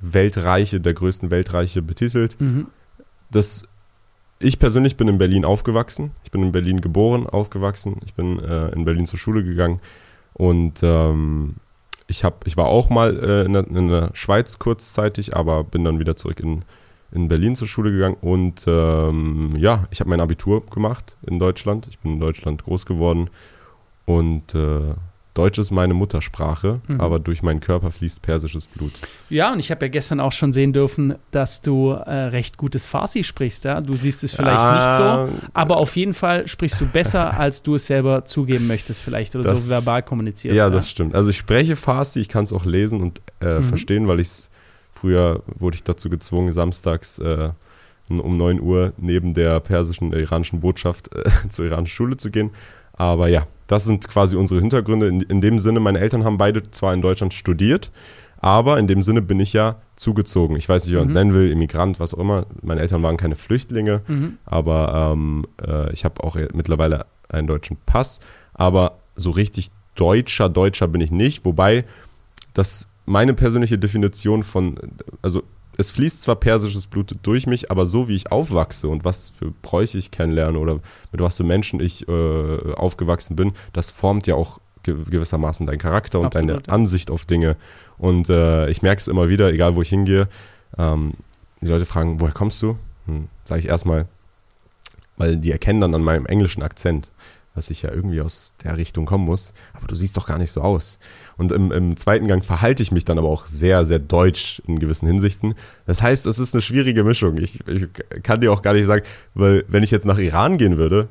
Weltreiche, 0.02 0.80
der 0.80 0.94
größten 0.94 1.32
Weltreiche 1.32 1.82
betitelt. 1.82 2.40
Mhm. 2.40 2.68
Das, 3.32 3.64
ich 4.40 4.60
persönlich 4.60 4.98
bin 4.98 5.08
in 5.08 5.18
Berlin 5.18 5.46
aufgewachsen. 5.46 6.12
Ich 6.24 6.32
bin 6.32 6.44
in 6.44 6.52
Berlin 6.52 6.82
geboren, 6.82 7.28
aufgewachsen. 7.28 7.98
Ich 8.06 8.14
bin 8.14 8.40
äh, 8.40 8.70
in 8.70 8.86
Berlin 8.86 9.06
zur 9.06 9.20
Schule 9.20 9.44
gegangen. 9.44 9.80
Und 10.34 10.82
ähm, 10.84 11.56
ich, 12.08 12.24
hab, 12.24 12.48
ich 12.48 12.58
war 12.58 12.68
auch 12.68 12.90
mal 12.90 13.18
äh, 13.20 13.46
in, 13.46 13.54
der, 13.54 13.68
in 13.68 13.90
der 13.90 14.12
Schweiz 14.14 14.58
kurzzeitig, 14.58 15.36
aber 15.36 15.64
bin 15.64 15.84
dann 15.84 16.00
wieder 16.00 16.16
zurück 16.16 16.40
in, 16.40 16.64
in 17.12 17.28
Berlin 17.28 17.56
zur 17.56 17.68
Schule 17.68 17.92
gegangen. 17.92 18.18
Und 18.22 18.66
ähm, 18.68 19.56
ja, 19.58 19.86
ich 19.92 20.00
habe 20.00 20.10
mein 20.10 20.22
Abitur 20.22 20.66
gemacht 20.66 21.18
in 21.28 21.40
Deutschland. 21.40 21.88
Ich 21.90 22.00
bin 22.00 22.14
in 22.14 22.20
Deutschland 22.20 22.64
groß 22.64 22.86
geworden. 22.86 23.30
Und 24.06 24.56
äh, 24.56 24.94
Deutsch 25.36 25.60
ist 25.60 25.72
meine 25.72 25.94
Muttersprache, 25.94 26.82
Mhm. 26.88 27.00
aber 27.00 27.20
durch 27.20 27.44
meinen 27.44 27.60
Körper 27.60 27.92
fließt 27.92 28.22
persisches 28.22 28.68
Blut. 28.68 28.92
Ja, 29.30 29.54
und 29.54 29.60
ich 29.60 29.72
habe 29.72 29.86
ja 29.86 29.90
gestern 29.90 30.20
auch 30.20 30.32
schon 30.32 30.52
sehen 30.52 30.74
dürfen, 30.74 31.16
dass 31.32 31.62
du 31.62 31.92
äh, 31.92 32.12
recht 32.12 32.58
gutes 32.58 32.88
Farsi 32.88 33.24
sprichst. 33.24 33.64
Ja? 33.64 33.80
Du 33.80 33.96
siehst 33.96 34.24
es 34.24 34.34
vielleicht 34.34 34.60
nicht 34.74 34.94
so, 34.96 35.04
Ah, 35.04 35.30
aber 35.54 35.78
auf 35.78 35.96
jeden 35.96 36.14
Fall 36.14 36.48
sprichst 36.48 36.82
du 36.82 36.88
besser, 36.88 37.34
als 37.40 37.64
du 37.64 37.76
es 37.76 37.86
selber 37.88 38.26
zugeben 38.26 38.68
möchtest, 38.68 39.02
vielleicht 39.02 39.36
oder 39.36 39.50
Das- 39.50 39.66
so 39.66 39.70
verbal 39.70 40.02
kommunizierst. 40.04 40.58
Ja, 40.58 40.70
das 40.70 40.90
stimmt. 40.90 41.14
Also 41.16 41.30
ich 41.30 41.38
spreche 41.38 41.76
Farsi, 41.76 42.20
ich 42.20 42.28
kann 42.30 42.44
es 42.44 42.52
auch 42.52 42.66
lesen 42.66 43.02
und 43.02 43.22
äh, 43.40 43.60
Mhm. 43.60 43.64
verstehen, 43.64 44.08
weil 44.08 44.20
ich 44.20 44.28
es 44.28 44.50
früher 44.92 45.44
wurde 45.46 45.76
ich 45.76 45.84
dazu 45.84 46.10
gezwungen, 46.10 46.52
samstags 46.52 47.20
äh, 47.20 47.52
um 48.10 48.36
9 48.38 48.60
Uhr 48.60 48.92
neben 48.98 49.36
der 49.36 49.60
persischen, 49.60 50.12
iranischen 50.12 50.60
Botschaft 50.60 51.14
äh, 51.16 51.24
zur 51.50 51.68
iranischen 51.68 51.94
Schule 51.96 52.18
zu 52.18 52.32
gehen. 52.32 52.50
Aber 52.94 53.30
ja, 53.30 53.46
das 53.70 53.86
sind 53.86 54.08
quasi 54.08 54.36
unsere 54.36 54.60
Hintergründe. 54.60 55.08
In, 55.08 55.22
in 55.22 55.40
dem 55.42 55.60
Sinne, 55.60 55.80
meine 55.80 56.00
Eltern 56.00 56.24
haben 56.26 56.38
beide 56.38 56.70
zwar 56.72 56.94
in 56.94 57.02
Deutschland 57.02 57.34
studiert, 57.34 57.92
aber 58.42 58.80
in 58.80 58.88
dem 58.88 59.02
Sinne 59.02 59.22
bin 59.22 59.40
ich 59.40 59.54
ja 59.54 59.76
zugezogen. 59.96 60.56
Ich 60.58 60.68
weiß 60.68 60.86
nicht, 60.86 60.94
wie 60.94 60.98
man 60.98 61.06
es 61.08 61.12
Mhm. 61.14 61.18
nennen 61.20 61.34
will, 61.36 61.52
Immigrant, 61.52 62.00
was 62.00 62.14
auch 62.14 62.20
immer. 62.20 62.46
Meine 62.62 62.82
Eltern 62.82 63.04
waren 63.04 63.16
keine 63.18 63.36
Flüchtlinge. 63.36 64.02
Mhm. 64.08 64.38
aber 64.46 65.12
ähm, 65.14 65.46
äh, 65.66 65.94
ich 65.94 66.04
habe 66.04 66.24
auch 66.24 66.36
mittlerweile 66.54 67.06
einen 67.30 67.48
deutschen 67.48 67.78
Pass, 67.86 68.20
aber 68.54 68.98
so 69.16 69.30
richtig 69.32 69.70
deutscher 69.96 70.50
Deutscher 70.50 70.88
bin 70.88 71.02
ich 71.02 71.12
nicht, 71.12 71.46
wobei 71.46 71.84
das 72.54 72.88
meine 73.06 73.34
persönliche 73.34 73.78
Definition 73.78 74.44
von, 74.44 74.78
also 75.22 75.44
es 75.80 75.92
fließt 75.92 76.22
zwar 76.22 76.36
persisches 76.36 76.88
Blut 76.88 77.16
durch 77.24 77.48
mich, 77.48 77.72
aber 77.72 77.86
so 77.86 78.10
wie 78.10 78.16
ich 78.16 78.34
aufwachse 78.34 78.90
und 78.90 79.06
was 79.06 79.30
für 79.30 79.52
Bräuche 79.62 79.98
ich 79.98 80.12
kennenlerne 80.12 80.60
oder 80.60 80.74
mit 81.14 81.22
was 81.22 81.38
für 81.38 81.46
Menschen 81.46 81.80
ich 81.80 82.06
äh, 82.10 82.74
aufgewachsen 82.74 83.38
bin, 83.38 83.54
das 83.72 83.90
formt 83.90 84.28
ja 84.28 84.36
auch 84.36 84.60
ge 84.84 84.96
gewissermaßen 85.10 85.66
deinen 85.66 85.78
Charakter 85.78 86.20
und 86.20 86.26
Absolut, 86.26 86.50
deine 86.50 86.62
ja. 86.68 86.74
Ansicht 86.74 87.10
auf 87.10 87.24
Dinge. 87.24 87.56
Und 87.98 88.30
äh, 88.30 88.70
ich 88.70 88.82
merke 88.82 89.00
es 89.00 89.08
immer 89.08 89.30
wieder, 89.30 89.54
egal 89.54 89.78
wo 89.78 89.82
ich 89.82 89.88
hingehe, 89.88 90.28
ähm, 90.78 91.14
die 91.62 91.68
Leute 91.68 91.86
fragen, 91.86 92.20
woher 92.20 92.34
kommst 92.34 92.62
du? 92.62 92.78
Hm, 93.06 93.30
Sage 93.46 93.62
ich 93.62 93.68
erstmal, 93.70 94.06
weil 95.16 95.38
die 95.38 95.52
erkennen 95.52 95.80
dann 95.80 95.96
an 95.96 96.04
meinem 96.04 96.26
englischen 96.26 96.62
Akzent. 96.62 97.10
Dass 97.60 97.70
ich 97.70 97.82
ja 97.82 97.92
irgendwie 97.92 98.22
aus 98.22 98.54
der 98.64 98.78
Richtung 98.78 99.06
kommen 99.06 99.26
muss, 99.26 99.54
aber 99.74 99.86
du 99.86 99.94
siehst 99.94 100.16
doch 100.16 100.26
gar 100.26 100.38
nicht 100.38 100.50
so 100.52 100.62
aus. 100.62 100.98
Und 101.36 101.52
im, 101.52 101.74
im 101.74 101.98
zweiten 101.98 102.26
Gang 102.30 102.42
verhalte 102.42 102.82
ich 102.82 102.94
mich 102.94 103.04
dann 103.04 103.18
aber 103.18 103.28
auch 103.28 103.48
sehr, 103.48 103.84
sehr 103.84 104.00
deutsch 104.00 104.62
in 104.66 104.80
gewissen 104.80 105.08
Hinsichten. 105.08 105.56
Das 105.86 106.02
heißt, 106.02 106.26
es 106.26 106.40
ist 106.40 106.56
eine 106.56 106.62
schwierige 106.62 107.04
Mischung. 107.04 107.38
Ich, 107.38 107.60
ich 107.68 107.88
kann 108.24 108.40
dir 108.40 108.54
auch 108.54 108.62
gar 108.62 108.74
nicht 108.74 108.86
sagen, 108.86 109.06
weil 109.34 109.66
wenn 109.68 109.84
ich 109.84 109.92
jetzt 109.92 110.06
nach 110.06 110.18
Iran 110.18 110.58
gehen 110.58 110.78
würde, 110.78 111.10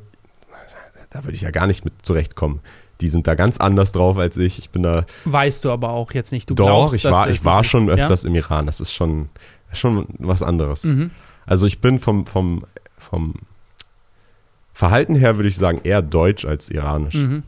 da 1.10 1.22
würde 1.24 1.34
ich 1.34 1.42
ja 1.42 1.50
gar 1.50 1.66
nicht 1.66 1.84
mit 1.84 1.92
zurechtkommen. 2.02 2.60
Die 3.02 3.08
sind 3.08 3.26
da 3.26 3.34
ganz 3.34 3.58
anders 3.58 3.92
drauf 3.92 4.16
als 4.16 4.38
ich. 4.38 4.58
Ich 4.58 4.70
bin 4.70 4.82
da. 4.82 5.04
Weißt 5.26 5.66
du 5.66 5.70
aber 5.70 5.90
auch 5.90 6.12
jetzt 6.12 6.32
nicht. 6.32 6.48
Du 6.48 6.54
Doch, 6.54 6.64
glaubst, 6.64 6.96
ich 6.96 7.04
war, 7.04 7.28
ich 7.28 7.44
war 7.44 7.62
schon 7.62 7.88
Ja? 7.88 7.94
öfters 7.94 8.24
im 8.24 8.34
Iran. 8.34 8.64
Das 8.64 8.80
ist 8.80 8.92
schon, 8.94 9.28
schon 9.74 10.06
was 10.18 10.42
anderes. 10.42 10.84
Mhm. 10.84 11.10
Also 11.44 11.66
ich 11.66 11.82
bin 11.82 11.98
vom, 11.98 12.24
vom, 12.24 12.64
vom 12.96 13.34
Verhalten 14.78 15.16
her, 15.16 15.34
würde 15.36 15.48
ich 15.48 15.56
sagen, 15.56 15.80
eher 15.82 16.02
deutsch 16.02 16.44
als 16.44 16.70
iranisch. 16.70 17.14
Mhm. 17.16 17.42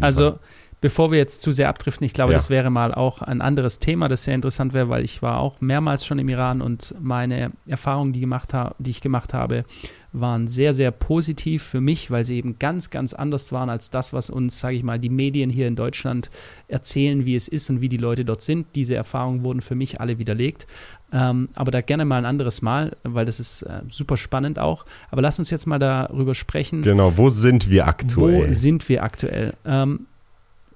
Also, 0.00 0.30
Fall. 0.30 0.38
bevor 0.80 1.10
wir 1.10 1.18
jetzt 1.18 1.42
zu 1.42 1.50
sehr 1.50 1.68
abdriften, 1.68 2.04
ich 2.06 2.14
glaube, 2.14 2.30
Ja. 2.32 2.38
das 2.38 2.50
wäre 2.50 2.70
mal 2.70 2.94
auch 2.94 3.20
ein 3.20 3.40
anderes 3.40 3.80
Thema, 3.80 4.06
das 4.06 4.22
sehr 4.22 4.36
interessant 4.36 4.74
wäre, 4.74 4.88
weil 4.88 5.02
ich 5.04 5.20
war 5.20 5.40
auch 5.40 5.60
mehrmals 5.60 6.06
schon 6.06 6.20
im 6.20 6.28
Iran 6.28 6.62
und 6.62 6.94
meine 7.00 7.50
Erfahrungen, 7.66 8.12
die, 8.12 8.20
gemacht 8.20 8.54
die 8.78 8.92
ich 8.92 9.00
gemacht 9.00 9.34
habe, 9.34 9.64
waren 10.12 10.48
sehr, 10.48 10.72
sehr 10.72 10.90
positiv 10.90 11.62
für 11.62 11.80
mich, 11.80 12.10
weil 12.10 12.24
sie 12.24 12.38
eben 12.38 12.58
ganz, 12.58 12.90
ganz 12.90 13.12
anders 13.12 13.52
waren 13.52 13.68
als 13.68 13.90
das, 13.90 14.12
was 14.12 14.30
uns, 14.30 14.58
sage 14.58 14.76
ich 14.76 14.82
mal, 14.82 14.98
die 14.98 15.10
Medien 15.10 15.50
hier 15.50 15.68
in 15.68 15.76
Deutschland 15.76 16.30
erzählen, 16.66 17.26
wie 17.26 17.34
es 17.34 17.48
ist 17.48 17.68
und 17.70 17.80
wie 17.80 17.88
die 17.88 17.96
Leute 17.98 18.24
dort 18.24 18.42
sind. 18.42 18.66
Diese 18.74 18.94
Erfahrungen 18.94 19.44
wurden 19.44 19.60
für 19.60 19.74
mich 19.74 20.00
alle 20.00 20.18
widerlegt. 20.18 20.66
Ähm, 21.12 21.48
aber 21.54 21.70
da 21.70 21.80
gerne 21.80 22.04
mal 22.04 22.18
ein 22.18 22.26
anderes 22.26 22.62
Mal, 22.62 22.96
weil 23.02 23.24
das 23.24 23.40
ist 23.40 23.62
äh, 23.62 23.80
super 23.88 24.16
spannend 24.16 24.58
auch. 24.58 24.84
Aber 25.10 25.22
lass 25.22 25.38
uns 25.38 25.50
jetzt 25.50 25.66
mal 25.66 25.78
darüber 25.78 26.34
sprechen. 26.34 26.82
Genau, 26.82 27.16
wo 27.16 27.28
sind 27.28 27.70
wir 27.70 27.86
aktuell? 27.86 28.48
Wo 28.48 28.52
sind 28.52 28.88
wir 28.88 29.02
aktuell? 29.02 29.54
Ähm, 29.64 30.06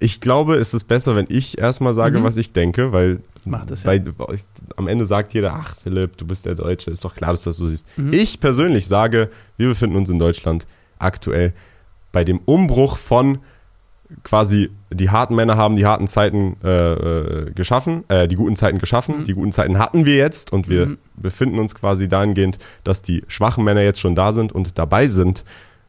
Ich 0.03 0.21
glaube, 0.21 0.57
es 0.57 0.75
ist 0.75 0.85
besser, 0.89 1.15
wenn 1.15 1.27
ich 1.29 1.59
erstmal 1.59 1.95
sage, 1.95 2.19
Mhm. 2.19 2.25
was 2.25 2.37
ich 2.37 2.53
denke, 2.53 2.93
weil 2.93 3.21
Macht 3.45 3.71
das, 3.71 3.85
bei, 3.85 4.03
am 4.77 4.89
Ende 4.89 5.07
sagt 5.07 5.33
jeder, 5.33 5.55
ach 5.55 5.77
Philipp, 5.77 6.17
du 6.17 6.27
bist 6.27 6.45
der 6.47 6.55
Deutsche, 6.57 6.91
ist 6.91 7.05
doch 7.05 7.15
klar, 7.15 7.31
dass 7.33 7.45
du 7.45 7.51
das 7.51 7.57
so 7.57 7.67
siehst. 7.67 7.87
Mhm. 7.97 8.13
Ich 8.13 8.41
persönlich 8.41 8.87
sage, 8.89 9.31
wir 9.57 9.69
befinden 9.69 9.97
uns 9.97 10.09
in 10.09 10.19
Deutschland 10.19 10.67
aktuell 10.99 11.53
bei 12.11 12.25
dem 12.25 12.39
Umbruch 12.45 12.97
von 12.97 13.39
quasi 14.25 14.71
die 14.91 15.09
harten 15.11 15.35
Männer 15.35 15.57
haben 15.57 15.77
die 15.77 15.87
harten 15.87 16.07
Zeiten 16.07 16.57
äh, 16.63 16.93
äh, 16.93 17.51
geschaffen, 17.53 18.05
äh, 18.09 18.29
die 18.29 18.35
guten 18.35 18.57
Zeiten 18.57 18.79
geschaffen, 18.79 19.21
Mhm. 19.21 19.25
die 19.25 19.33
guten 19.35 19.53
Zeiten 19.53 19.79
hatten 19.79 20.05
wir 20.05 20.17
jetzt 20.17 20.53
und 20.53 20.69
wir 20.69 20.87
Mhm. 20.87 20.99
befinden 21.17 21.59
uns 21.59 21.75
quasi 21.75 22.09
dahingehend, 22.09 22.59
dass 22.85 23.03
die 23.03 23.23
schwachen 23.29 23.65
Männer 23.65 23.81
jetzt 23.83 24.01
schon 24.01 24.15
da 24.15 24.33
sind 24.33 24.53
und 24.53 24.79
dabei 24.79 25.07
sind, 25.07 25.45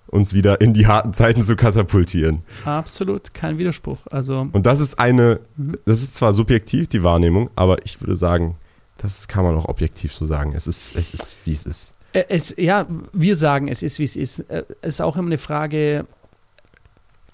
uns 0.08 0.34
wieder 0.34 0.62
in 0.62 0.74
die 0.74 0.86
harten 0.88 1.14
Zeiten 1.14 1.42
zu 1.42 1.56
katapultieren. 1.56 2.44
Absolut, 2.66 3.34
kein 3.34 3.58
Widerspruch. 3.58 4.02
Also, 4.12 4.48
Und 4.52 4.66
das 4.66 4.80
ist 4.80 5.00
eine, 5.00 5.40
Mhm. 5.58 5.78
das 5.86 6.02
ist 6.04 6.16
zwar 6.16 6.34
subjektiv 6.34 6.88
die 6.88 7.04
Wahrnehmung, 7.04 7.50
aber 7.56 7.84
ich 7.86 8.00
würde 8.02 8.16
sagen, 8.16 8.56
das 8.98 9.28
kann 9.28 9.44
man 9.44 9.56
auch 9.56 9.66
objektiv 9.66 10.14
so 10.14 10.26
sagen. 10.26 10.54
Es 10.56 10.68
ist, 10.68 10.96
es 10.96 11.14
ist, 11.14 11.40
wie 11.46 11.52
es 11.52 11.66
ist. 11.66 11.94
es, 12.14 12.54
ja, 12.58 12.86
wir 13.12 13.36
sagen, 13.36 13.68
es 13.68 13.82
ist, 13.82 13.98
wie 14.00 14.04
es 14.04 14.16
ist. 14.16 14.42
Äh, 14.42 14.64
Es 14.82 14.96
ist 14.96 15.02
auch 15.02 15.18
immer 15.18 15.28
eine 15.28 15.40
Frage, 15.40 16.06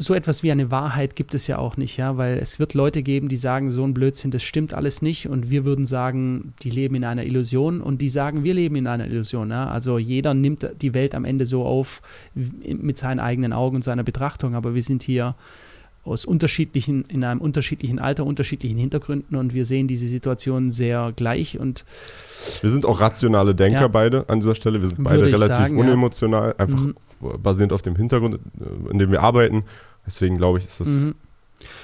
so 0.02 0.14
etwas 0.14 0.44
wie 0.44 0.52
eine 0.52 0.72
Wahrheit 0.72 1.18
gibt 1.18 1.34
es 1.34 1.46
ja 1.48 1.58
auch 1.58 1.76
nicht, 1.76 1.98
ja, 1.98 2.16
weil 2.16 2.38
es 2.38 2.58
wird 2.58 2.74
Leute 2.74 3.04
geben, 3.04 3.28
die 3.28 3.36
sagen, 3.36 3.70
so 3.70 3.84
ein 3.84 3.94
Blödsinn, 3.94 4.32
das 4.32 4.44
stimmt 4.44 4.74
alles 4.74 5.02
nicht 5.02 5.28
und 5.28 5.52
wir 5.52 5.66
würden 5.66 5.86
sagen, 5.86 6.54
die 6.64 6.70
leben 6.70 6.96
in 6.96 7.04
einer 7.04 7.26
Illusion 7.26 7.82
und 7.82 8.02
die 8.02 8.08
sagen, 8.08 8.46
wir 8.46 8.54
leben 8.54 8.78
in 8.78 8.88
einer 8.88 9.06
Illusion, 9.08 9.50
ja. 9.52 9.68
Also 9.68 9.98
jeder 9.98 10.34
nimmt 10.34 10.66
die 10.82 10.94
Welt 10.94 11.14
am 11.16 11.26
Ende 11.26 11.46
so 11.46 11.66
auf 11.66 12.02
mit 12.34 12.98
seinen 12.98 13.20
eigenen 13.20 13.52
Augen 13.52 13.76
und 13.76 13.84
seiner 13.84 14.04
Betrachtung, 14.04 14.56
aber 14.56 14.74
wir 14.74 14.84
sind 14.84 15.04
hier 15.04 15.36
aus 16.06 16.24
unterschiedlichen, 16.24 17.04
in 17.10 17.26
einem 17.26 17.42
unterschiedlichen 17.42 18.00
Alter, 18.00 18.26
unterschiedlichen 18.26 18.78
Hintergründen 18.78 19.36
und 19.36 19.54
wir 19.54 19.66
sehen 19.66 19.88
diese 19.88 20.08
Situation 20.08 20.72
sehr 20.72 21.12
gleich 21.14 21.60
und 21.60 21.84
Wir 22.62 22.70
sind 22.70 22.86
auch 22.86 23.02
rationale 23.02 23.54
Denker 23.54 23.82
Ja. 23.82 23.88
beide 23.90 24.28
an 24.30 24.40
dieser 24.40 24.56
Stelle. 24.56 24.80
Wir 24.82 24.88
sind 24.88 25.04
beide 25.04 25.26
relativ 25.26 25.58
sagen, 25.58 25.78
ja. 25.78 25.84
unemotional, 25.84 26.56
einfach 26.58 26.80
Mhm. 26.80 26.96
basierend 27.44 27.74
auf 27.74 27.82
dem 27.82 27.98
Hintergrund, 27.98 28.36
äh, 28.36 28.92
in 28.92 28.98
dem 28.98 29.12
wir 29.12 29.22
arbeiten. 29.22 29.66
Deswegen 30.06 30.38
glaube 30.38 30.60
ich, 30.60 30.66
ist 30.66 30.80
das. 30.80 30.88
Mhm. 30.88 31.16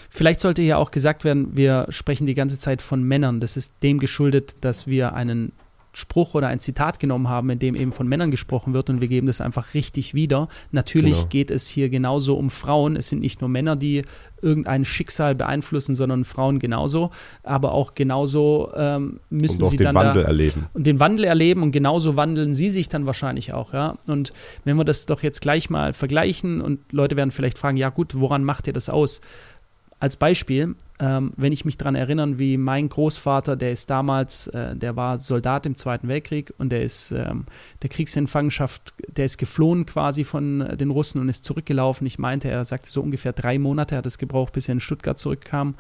Vielleicht 0.10 0.40
sollte 0.40 0.62
hier 0.62 0.78
auch 0.78 0.92
gesagt 0.92 1.24
werden, 1.24 1.58
wir 1.58 1.88
sprechen 1.90 2.26
die 2.26 2.34
ganze 2.34 2.58
Zeit 2.58 2.82
von 2.82 3.04
Männern. 3.04 3.40
Das 3.40 3.58
ist 3.58 3.76
dem 3.84 4.00
geschuldet, 4.00 4.58
dass 4.62 4.88
wir 4.88 5.14
einen 5.14 5.52
Spruch 5.96 6.34
oder 6.36 6.48
ein 6.48 6.60
Zitat 6.60 7.00
genommen 7.00 7.30
haben, 7.30 7.50
in 7.50 7.60
dem 7.60 7.76
eben 7.76 7.92
von 7.92 8.08
Männern 8.08 8.32
gesprochen 8.32 8.74
wird 8.74 8.90
und 8.90 9.02
wir 9.02 9.08
geben 9.08 9.28
das 9.28 9.42
einfach 9.42 9.74
richtig 9.74 10.14
wieder. 10.14 10.48
Natürlich 10.72 11.16
Genau. 11.18 11.28
geht 11.30 11.52
es 11.52 11.68
hier 11.68 11.90
genauso 11.90 12.36
um 12.36 12.50
Frauen. 12.50 12.96
Es 12.96 13.10
sind 13.10 13.20
nicht 13.22 13.42
nur 13.42 13.50
Männer, 13.50 13.76
die 13.76 14.02
irgendein 14.42 14.86
Schicksal 14.86 15.34
beeinflussen, 15.34 15.96
sondern 15.96 16.24
Frauen 16.26 16.60
genauso. 16.60 17.12
Aber 17.44 17.72
auch 17.72 17.96
genauso 17.96 18.72
ähm, 18.76 19.20
müssen 19.30 19.62
Und 19.62 19.68
auch 19.68 19.72
sie 19.72 19.78
den 19.78 19.86
dann 19.86 19.96
Wandel 19.96 20.24
da 20.24 20.28
erleben. 20.28 20.66
und 20.74 20.86
den 20.86 21.00
Wandel 21.00 21.26
erleben 21.26 21.64
und 21.64 21.72
genauso 21.72 22.16
wandeln 22.16 22.54
sie 22.54 22.70
sich 22.70 22.90
dann 22.90 23.06
wahrscheinlich 23.06 23.54
auch, 23.54 23.74
ja. 23.74 23.98
Und 24.08 24.34
wenn 24.66 24.76
wir 24.78 24.84
das 24.84 25.06
doch 25.06 25.24
jetzt 25.24 25.42
gleich 25.42 25.70
mal 25.70 25.94
vergleichen 25.94 26.62
und 26.62 26.80
Leute 26.92 27.16
werden 27.18 27.32
vielleicht 27.32 27.58
fragen, 27.58 27.78
ja 27.78 27.90
gut, 27.90 28.14
woran 28.20 28.44
macht 28.44 28.68
ihr 28.68 28.74
das 28.74 28.90
aus? 28.90 29.22
Als 30.06 30.18
Beispiel, 30.18 30.76
ähm, 31.00 31.34
wenn 31.36 31.52
ich 31.52 31.66
mich 31.66 31.78
daran 31.78 31.96
erinnern, 31.96 32.38
wie 32.38 32.58
mein 32.58 32.90
Großvater, 32.90 33.56
der 33.56 33.72
ist 33.72 33.90
damals, 33.90 34.46
äh, 34.46 34.76
der 34.76 34.96
war 34.96 35.18
Soldat 35.18 35.66
im 35.66 35.74
Zweiten 35.74 36.08
Weltkrieg 36.08 36.54
und 36.60 36.70
der 36.70 36.84
ist 36.84 37.10
ähm, 37.10 37.46
der 37.82 37.90
Kriegsinfangenschaft, 37.90 38.94
der 39.08 39.26
ist 39.26 39.40
geflohen 39.40 39.88
quasi 39.88 40.24
von 40.24 40.62
äh, 40.62 40.78
den 40.78 40.92
Russen 40.92 41.20
und 41.20 41.28
ist 41.28 41.44
zurückgelaufen. 41.44 42.06
Ich 42.06 42.20
meinte, 42.20 42.52
er 42.52 42.64
sagte 42.66 42.92
so 42.92 43.02
ungefähr 43.02 43.34
drei 43.34 43.58
Monate 43.58 43.98
hat 43.98 44.06
es 44.06 44.20
gebraucht, 44.20 44.54
bis 44.54 44.70
er 44.70 44.74
in 44.74 44.80
Stuttgart 44.80 45.18
zurückkam. 45.18 45.74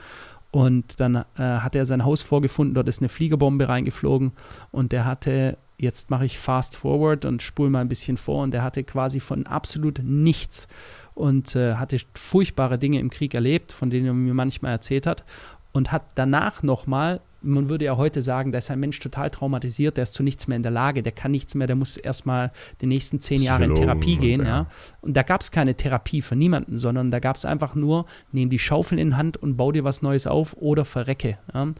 Und 0.49 0.99
dann 0.99 1.17
äh, 1.17 1.23
hat 1.37 1.75
er 1.75 1.85
sein 1.85 2.03
Haus 2.03 2.23
vorgefunden, 2.23 2.73
dort 2.73 2.87
ist 2.87 3.01
eine 3.01 3.09
Fliegerbombe 3.09 3.69
reingeflogen 3.69 4.31
und 4.71 4.91
der 4.91 5.05
hatte, 5.05 5.59
jetzt 5.77 6.09
mache 6.09 6.25
ich 6.25 6.39
fast 6.39 6.77
forward 6.77 7.25
und 7.25 7.43
spule 7.43 7.69
mal 7.69 7.81
ein 7.81 7.89
bisschen 7.89 8.17
vor, 8.17 8.41
und 8.41 8.55
der 8.55 8.63
hatte 8.63 8.83
quasi 8.83 9.19
von 9.19 9.45
absolut 9.45 9.99
nichts 10.03 10.67
und 11.15 11.55
äh, 11.55 11.75
hatte 11.75 11.97
furchtbare 12.13 12.77
Dinge 12.77 12.99
im 12.99 13.09
Krieg 13.09 13.33
erlebt, 13.33 13.71
von 13.71 13.89
denen 13.89 14.05
er 14.05 14.13
mir 14.13 14.33
manchmal 14.33 14.73
erzählt 14.73 15.07
hat 15.07 15.23
und 15.71 15.91
hat 15.91 16.03
danach 16.15 16.63
nochmal, 16.63 17.19
man 17.41 17.67
würde 17.67 17.85
ja 17.85 17.97
heute 17.97 18.21
sagen, 18.21 18.51
da 18.51 18.59
ist 18.59 18.71
ein 18.71 18.79
Mensch 18.79 18.99
total 18.99 19.29
traumatisiert, 19.29 19.97
der 19.97 20.03
ist 20.03 20.13
zu 20.13 20.23
nichts 20.23 20.47
mehr 20.47 20.55
in 20.55 20.63
der 20.63 20.71
Lage, 20.71 21.03
der 21.03 21.11
kann 21.11 21.31
nichts 21.31 21.53
mehr, 21.53 21.67
der 21.67 21.75
muss 21.75 21.97
erstmal 21.97 22.51
die 22.79 22.85
nächsten 22.85 23.19
zehn 23.19 23.41
Jahre 23.41 23.65
in 23.65 23.75
Therapie 23.75 24.15
gehen, 24.15 24.41
ja. 24.41 24.47
ja. 24.47 24.65
Und 25.01 25.17
da 25.17 25.23
gab 25.23 25.41
es 25.41 25.51
keine 25.51 25.75
Therapie 25.75 26.21
für 26.21 26.37
niemanden, 26.37 26.79
sondern 26.79 27.11
da 27.11 27.19
gab 27.19 27.35
es 27.35 27.43
einfach 27.43 27.75
nur, 27.75 28.05
nehm 28.31 28.49
die 28.49 28.59
Schaufel 28.59 28.99
in 28.99 29.17
Hand 29.17 29.35
und 29.35 29.57
bau 29.57 29.73
dir 29.73 29.83
was 29.83 30.01
Neues 30.01 30.27
auf 30.27 30.55
oder 30.57 30.85
verrecke. 30.85 31.37
Ja. 31.53 31.73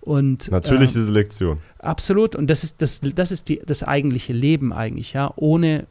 Und, 0.00 0.50
Natürlich 0.50 0.90
äh, 0.90 0.94
diese 0.94 1.12
Lektion. 1.12 1.56
Absolut. 1.78 2.36
Und 2.36 2.48
das 2.48 2.64
ist 2.64 2.82
das, 2.82 3.00
das 3.00 3.32
ist 3.32 3.48
die, 3.48 3.60
das 3.64 3.82
eigentliche 3.82 4.32
Leben 4.32 4.72
eigentlich, 4.72 5.14
ja. 5.14 5.32
Ohne 5.36 5.86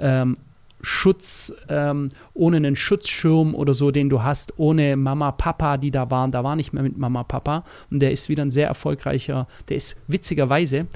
ähm, 0.00 0.38
Schutz, 0.84 1.52
ähm, 1.68 2.10
ohne 2.34 2.58
einen 2.58 2.76
Schutzschirm 2.76 3.54
oder 3.54 3.74
so, 3.74 3.90
den 3.90 4.08
du 4.08 4.22
hast, 4.22 4.58
ohne 4.58 4.96
Mama, 4.96 5.32
Papa, 5.32 5.76
die 5.76 5.90
da 5.90 6.10
waren. 6.10 6.30
Da 6.30 6.44
war 6.44 6.56
nicht 6.56 6.72
mehr 6.72 6.82
mit 6.82 6.96
Mama, 6.96 7.24
Papa. 7.24 7.64
Und 7.90 8.00
der 8.00 8.12
ist 8.12 8.28
wieder 8.28 8.44
ein 8.44 8.50
sehr 8.50 8.68
erfolgreicher, 8.68 9.48
der 9.68 9.76
ist 9.76 9.96
witzigerweise, 10.06 10.86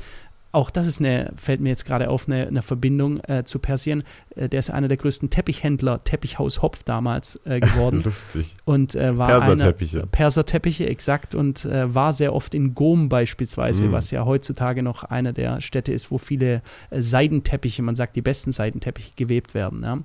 auch 0.50 0.70
das 0.70 0.86
ist 0.86 1.00
eine, 1.00 1.32
fällt 1.36 1.60
mir 1.60 1.68
jetzt 1.68 1.84
gerade 1.84 2.08
auf, 2.08 2.26
eine, 2.26 2.46
eine 2.46 2.62
Verbindung 2.62 3.20
äh, 3.24 3.44
zu 3.44 3.58
Persien. 3.58 4.02
Äh, 4.34 4.48
der 4.48 4.60
ist 4.60 4.70
einer 4.70 4.88
der 4.88 4.96
größten 4.96 5.28
Teppichhändler, 5.28 6.00
Teppichhaus 6.00 6.62
Hopf 6.62 6.82
damals 6.84 7.38
äh, 7.44 7.60
geworden. 7.60 8.02
Lustig. 8.02 8.56
und 8.64 8.94
äh, 8.94 9.16
war 9.18 9.28
einer, 9.28 9.38
Perserteppiche. 9.40 10.06
Perserteppiche, 10.10 10.86
exakt, 10.86 11.34
und 11.34 11.64
äh, 11.66 11.94
war 11.94 12.12
sehr 12.12 12.34
oft 12.34 12.54
in 12.54 12.74
Gom 12.74 13.08
beispielsweise, 13.08 13.86
Mm. 13.86 13.92
was 13.92 14.10
ja 14.10 14.24
heutzutage 14.24 14.82
noch 14.82 15.04
eine 15.04 15.32
der 15.32 15.60
Städte 15.60 15.92
ist, 15.92 16.10
wo 16.10 16.18
viele 16.18 16.62
äh, 16.90 17.02
Seidenteppiche, 17.02 17.82
man 17.82 17.94
sagt 17.94 18.16
die 18.16 18.22
besten 18.22 18.50
Seidenteppiche 18.50 19.12
gewebt 19.16 19.54
werden. 19.54 19.82
Ja. 19.84 19.98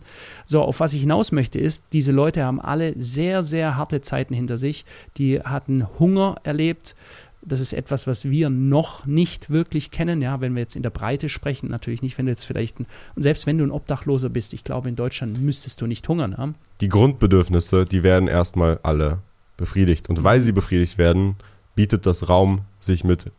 So, 0.45 0.61
auf 0.61 0.79
was 0.79 0.93
ich 0.93 1.01
hinaus 1.01 1.31
möchte 1.31 1.59
ist, 1.59 1.85
diese 1.93 2.11
Leute 2.11 2.43
haben 2.43 2.59
alle 2.59 2.93
sehr, 2.97 3.43
sehr 3.43 3.77
harte 3.77 4.01
Zeiten 4.01 4.33
hinter 4.33 4.57
sich. 4.57 4.83
Die 5.17 5.39
hatten 5.39 5.87
Hunger 5.99 6.35
erlebt. 6.43 6.95
Das 7.45 7.59
ist 7.59 7.73
etwas, 7.73 8.07
was 8.07 8.25
wir 8.25 8.49
noch 8.49 9.05
nicht 9.05 9.49
wirklich 9.49 9.91
kennen, 9.91 10.21
ja, 10.21 10.39
wenn 10.41 10.55
wir 10.55 10.61
jetzt 10.61 10.75
in 10.75 10.83
der 10.83 10.89
Breite 10.89 11.29
sprechen, 11.29 11.69
natürlich 11.69 12.01
nicht, 12.01 12.17
wenn 12.17 12.25
du 12.25 12.31
jetzt 12.31 12.45
vielleicht, 12.45 12.79
ein, 12.79 12.87
und 13.15 13.23
selbst 13.23 13.45
wenn 13.45 13.57
du 13.57 13.65
ein 13.65 13.71
Obdachloser 13.71 14.29
bist, 14.29 14.53
ich 14.53 14.63
glaube, 14.63 14.89
in 14.89 14.95
Deutschland 14.95 15.41
müsstest 15.41 15.81
du 15.81 15.87
nicht 15.87 16.07
hungern, 16.07 16.35
ja. 16.37 16.53
Die 16.81 16.89
Grundbedürfnisse, 16.89 17.85
die 17.85 18.03
werden 18.03 18.27
erstmal 18.27 18.79
alle 18.83 19.19
befriedigt. 19.57 20.09
Und 20.09 20.23
weil 20.23 20.41
sie 20.41 20.51
befriedigt 20.51 20.97
werden, 20.97 21.35
bietet 21.75 22.05
das 22.05 22.29
Raum, 22.29 22.61
sich 22.79 23.03
mit 23.03 23.31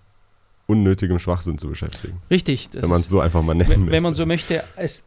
unnötigem 0.67 1.19
Schwachsinn 1.19 1.59
zu 1.59 1.69
beschäftigen. 1.69 2.21
Richtig. 2.31 2.71
wenn 2.73 2.89
man 2.89 3.01
es 3.01 3.09
so 3.09 3.21
einfach 3.21 3.43
mal 3.43 3.55
nennen 3.55 3.71
wenn, 3.71 3.81
möchte. 3.81 3.93
wenn 3.93 4.03
man 4.03 4.15
so 4.15 4.27
möchte, 4.27 4.65
es, 4.77 5.05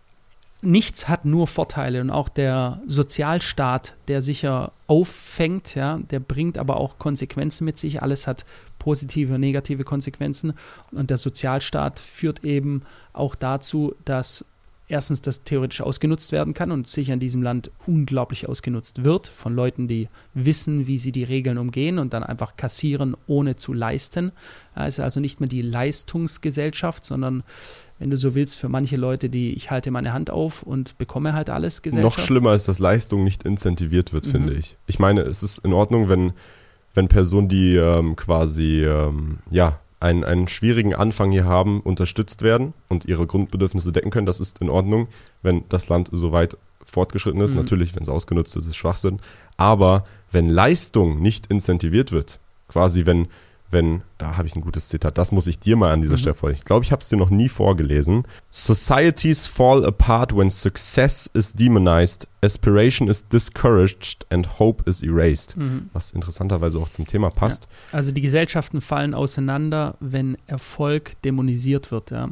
nichts 0.62 1.08
hat 1.08 1.26
nur 1.26 1.48
Vorteile 1.48 2.02
und 2.02 2.10
auch 2.10 2.30
der 2.30 2.82
Sozialstaat, 2.88 3.96
der 4.08 4.22
sicher 4.22 4.72
auffängt, 4.88 5.76
ja, 5.76 6.00
der 6.12 6.20
bringt 6.20 6.58
aber 6.58 6.78
auch 6.78 6.98
Konsequenzen 6.98 7.66
mit 7.66 7.78
sich. 7.78 8.02
Alles 8.02 8.28
hat 8.28 8.46
positive 8.88 9.34
und 9.34 9.42
negative 9.42 9.84
Konsequenzen 9.84 10.54
und 10.94 11.10
der 11.10 11.18
Sozialstaat 11.18 12.00
führt 12.00 12.46
eben 12.46 12.84
auch 13.12 13.36
dazu, 13.36 13.94
dass 14.06 14.46
erstens 14.88 15.22
das 15.22 15.44
theoretisch 15.44 15.82
ausgenutzt 15.82 16.32
werden 16.32 16.54
kann 16.54 16.72
und 16.72 16.88
sicher 16.88 17.12
in 17.12 17.20
diesem 17.20 17.42
Land 17.42 17.70
unglaublich 17.86 18.48
ausgenutzt 18.48 19.04
wird 19.04 19.28
von 19.28 19.54
Leuten, 19.54 19.90
die 19.90 20.08
wissen, 20.34 20.88
wie 20.88 20.98
sie 20.98 21.12
die 21.12 21.26
Regeln 21.26 21.58
umgehen 21.58 22.00
und 22.00 22.14
dann 22.14 22.24
einfach 22.24 22.56
kassieren, 22.56 23.18
ohne 23.28 23.58
zu 23.58 23.74
leisten. 23.74 24.32
Es 24.74 25.00
ist 25.00 25.00
also 25.02 25.20
nicht 25.20 25.42
mehr 25.42 25.50
die 25.50 25.62
Leistungsgesellschaft, 25.62 27.04
sondern 27.04 27.44
wenn 28.00 28.10
du 28.10 28.16
so 28.16 28.36
willst, 28.36 28.58
für 28.58 28.70
manche 28.70 28.96
Leute, 28.96 29.28
die 29.28 29.52
ich 29.52 29.70
halte 29.70 29.92
meine 29.92 30.14
Hand 30.14 30.30
auf 30.30 30.64
und 30.64 30.98
bekomme 30.98 31.34
halt 31.34 31.50
alles 31.50 31.82
Gesellschaft. 31.82 32.18
Noch 32.18 32.24
schlimmer 32.24 32.56
ist, 32.56 32.70
dass 32.70 32.80
Leistung 32.80 33.26
nicht 33.26 33.44
incentiviert 33.44 34.14
wird, 34.14 34.28
mhm. 34.28 34.32
finde 34.32 34.54
ich. 34.54 34.78
Ich 34.88 34.98
meine, 34.98 35.24
es 35.24 35.44
ist 35.44 35.58
in 35.58 35.74
Ordnung, 35.74 36.08
wenn, 36.08 36.32
wenn 36.98 37.08
Personen, 37.10 37.48
die 37.48 37.76
ähm, 37.76 38.16
quasi, 38.16 38.84
ähm, 38.84 39.38
ja, 39.52 39.80
einen, 40.00 40.24
einen 40.24 40.48
schwierigen 40.48 40.96
Anfang 40.96 41.32
hier 41.32 41.46
haben, 41.46 41.80
unterstützt 41.82 42.42
werden 42.42 42.74
und 42.90 43.06
ihre 43.06 43.28
Grundbedürfnisse 43.28 43.92
decken 43.92 44.10
können. 44.10 44.26
Das 44.26 44.40
ist 44.40 44.62
in 44.62 44.70
Ordnung, 44.70 45.08
wenn 45.44 45.64
das 45.70 45.90
Land 45.90 46.10
so 46.12 46.32
weit 46.32 46.58
fortgeschritten 46.84 47.40
ist. 47.42 47.54
Mhm. 47.54 47.62
Natürlich, 47.62 47.96
wenn 47.96 48.02
es 48.02 48.10
ausgenutzt 48.10 48.56
ist, 48.56 48.64
ist 48.64 48.70
es 48.70 48.76
Schwachsinn. 48.76 49.20
Aber 49.58 50.06
wenn 50.32 50.50
Leistung 50.50 51.22
nicht 51.22 51.46
incentiviert 51.48 52.12
wird, 52.12 52.40
quasi 52.68 53.06
wenn 53.06 53.28
wenn, 53.70 54.02
da 54.18 54.38
habe 54.38 54.48
ich 54.48 54.56
ein 54.56 54.62
gutes 54.62 54.90
Zitat, 54.90 55.18
das 55.18 55.32
muss 55.32 55.48
ich 55.48 55.60
dir 55.60 55.76
mal 55.76 55.92
an 55.92 56.02
dieser 56.02 56.14
mhm. 56.14 56.20
Stelle 56.20 56.36
vorlesen. 56.36 56.60
Ich 56.60 56.66
glaube, 56.66 56.86
ich 56.86 56.92
habe 56.92 57.02
es 57.02 57.10
dir 57.10 57.18
noch 57.18 57.30
nie 57.30 57.50
vorgelesen. 57.50 58.24
Societies 58.50 59.48
fall 59.48 59.86
apart 59.86 60.36
when 60.36 60.50
success 60.50 61.30
is 61.34 61.54
demonized, 61.54 62.28
aspiration 62.42 63.08
is 63.08 63.28
discouraged 63.28 64.26
and 64.30 64.60
hope 64.60 64.90
is 64.90 65.04
erased. 65.04 65.58
Mhm. 65.58 65.90
Was 65.94 66.12
interessanterweise 66.12 66.80
auch 66.80 66.90
zum 66.90 67.08
Thema 67.08 67.30
passt. 67.30 67.64
Ja. 67.92 67.98
Also 67.98 68.12
die 68.12 68.22
Gesellschaften 68.22 68.80
fallen 68.80 69.14
auseinander, 69.14 69.96
wenn 70.00 70.38
Erfolg 70.48 71.22
dämonisiert 71.24 71.92
wird. 71.92 72.12
Ja. 72.12 72.30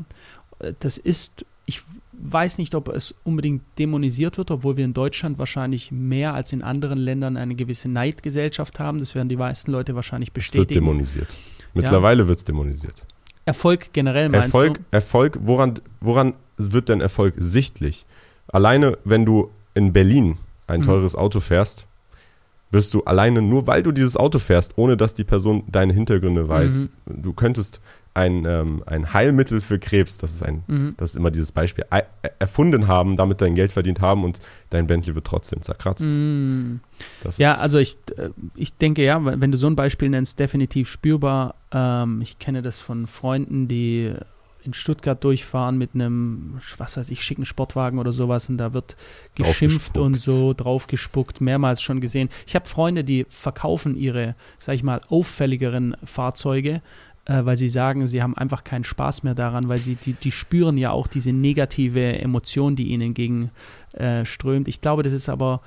Das 0.79 0.97
ist, 0.97 1.45
ich 1.65 1.81
weiß 2.21 2.57
nicht, 2.57 2.75
ob 2.75 2.89
es 2.89 3.15
unbedingt 3.23 3.63
dämonisiert 3.77 4.37
wird, 4.37 4.51
obwohl 4.51 4.77
wir 4.77 4.85
in 4.85 4.93
Deutschland 4.93 5.37
wahrscheinlich 5.37 5.91
mehr 5.91 6.33
als 6.33 6.53
in 6.53 6.61
anderen 6.61 6.97
Ländern 6.97 7.37
eine 7.37 7.55
gewisse 7.55 7.89
Neidgesellschaft 7.89 8.79
haben. 8.79 8.99
Das 8.99 9.15
werden 9.15 9.29
die 9.29 9.35
meisten 9.35 9.71
Leute 9.71 9.95
wahrscheinlich 9.95 10.31
bestätigen. 10.31 10.63
Es 10.63 10.75
wird 10.75 10.83
dämonisiert. 10.83 11.27
Mittlerweile 11.73 12.23
ja. 12.23 12.27
wird 12.27 12.39
es 12.39 12.45
dämonisiert. 12.45 13.03
Erfolg 13.45 13.93
generell 13.93 14.29
meinst 14.29 14.47
Erfolg, 14.47 14.77
du? 14.77 14.83
Erfolg, 14.91 15.39
woran, 15.43 15.79
woran 16.01 16.33
wird 16.57 16.89
denn 16.89 17.01
Erfolg 17.01 17.35
sichtlich? 17.37 18.05
Alleine, 18.47 18.97
wenn 19.03 19.25
du 19.25 19.51
in 19.73 19.93
Berlin 19.93 20.37
ein 20.67 20.81
mhm. 20.81 20.85
teures 20.85 21.13
mhm. 21.13 21.19
Auto 21.19 21.39
fährst, 21.39 21.85
wirst 22.71 22.93
du 22.93 23.03
alleine 23.03 23.41
nur, 23.41 23.67
weil 23.67 23.83
du 23.83 23.91
dieses 23.91 24.17
Auto 24.17 24.39
fährst, 24.39 24.73
ohne 24.77 24.97
dass 24.97 25.13
die 25.13 25.23
Person 25.23 25.63
deine 25.67 25.93
Hintergründe 25.93 26.47
weiß, 26.49 26.87
mhm. 27.05 27.21
du 27.21 27.33
könntest 27.33 27.79
ein, 28.15 28.45
ähm, 28.45 28.81
ein 28.85 29.13
Heilmittel 29.13 29.59
für 29.59 29.77
Krebs, 29.77 30.17
das 30.17 30.33
ist 30.33 30.43
ein, 30.43 30.63
mhm. 30.67 30.95
das 30.97 31.11
ist 31.11 31.15
immer 31.17 31.31
dieses 31.31 31.51
Beispiel, 31.51 31.85
erfunden 32.39 32.87
haben, 32.87 33.17
damit 33.17 33.41
dein 33.41 33.55
Geld 33.55 33.73
verdient 33.73 33.99
haben 33.99 34.23
und 34.23 34.39
dein 34.69 34.87
Bentley 34.87 35.15
wird 35.15 35.27
trotzdem 35.27 35.61
zerkratzt. 35.61 36.05
Mhm. 36.05 36.79
ja, 37.37 37.55
also 37.55 37.77
ich, 37.77 37.97
äh, 38.17 38.29
ich 38.55 38.73
denke 38.77 39.03
ja, 39.03 39.19
wenn 39.23 39.51
du 39.51 39.57
so 39.57 39.67
ein 39.67 39.75
Beispiel 39.75 40.09
nennst, 40.09 40.39
definitiv 40.39 40.89
spürbar. 40.89 41.55
Ähm, 41.71 42.21
ich 42.21 42.39
kenne 42.39 42.61
das 42.61 42.79
von 42.79 43.05
Freunden, 43.05 43.67
die 43.67 44.13
in 44.65 44.73
Stuttgart 44.73 45.23
durchfahren 45.23 45.77
mit 45.77 45.91
einem, 45.93 46.59
was 46.77 46.97
weiß 46.97 47.11
ich, 47.11 47.21
schicken 47.21 47.45
Sportwagen 47.45 47.99
oder 47.99 48.11
sowas 48.11 48.49
und 48.49 48.57
da 48.57 48.73
wird 48.73 48.95
geschimpft 49.35 49.97
und 49.97 50.15
so 50.15 50.53
draufgespuckt, 50.53 51.41
mehrmals 51.41 51.81
schon 51.81 52.01
gesehen. 52.01 52.29
Ich 52.47 52.55
habe 52.55 52.65
Freunde, 52.65 53.03
die 53.03 53.25
verkaufen 53.29 53.95
ihre, 53.95 54.35
sag 54.57 54.75
ich 54.75 54.83
mal, 54.83 55.01
auffälligeren 55.09 55.95
Fahrzeuge 56.03 56.81
äh, 57.25 57.43
weil 57.45 57.57
sie 57.57 57.69
sagen, 57.69 58.07
sie 58.07 58.21
haben 58.21 58.37
einfach 58.37 58.63
keinen 58.63 58.83
Spaß 58.83 59.23
mehr 59.23 59.35
daran, 59.35 59.67
weil 59.67 59.81
sie, 59.81 59.95
die, 59.95 60.13
die 60.13 60.31
spüren 60.31 60.77
ja 60.77 60.91
auch 60.91 61.07
diese 61.07 61.33
negative 61.33 62.19
Emotion, 62.19 62.75
die 62.75 62.89
ihnen 62.91 63.15
entgegenströmt. 63.15 64.67
Äh, 64.67 64.69
ich 64.69 64.81
glaube, 64.81 65.03
das 65.03 65.13
ist 65.13 65.29
aber 65.29 65.61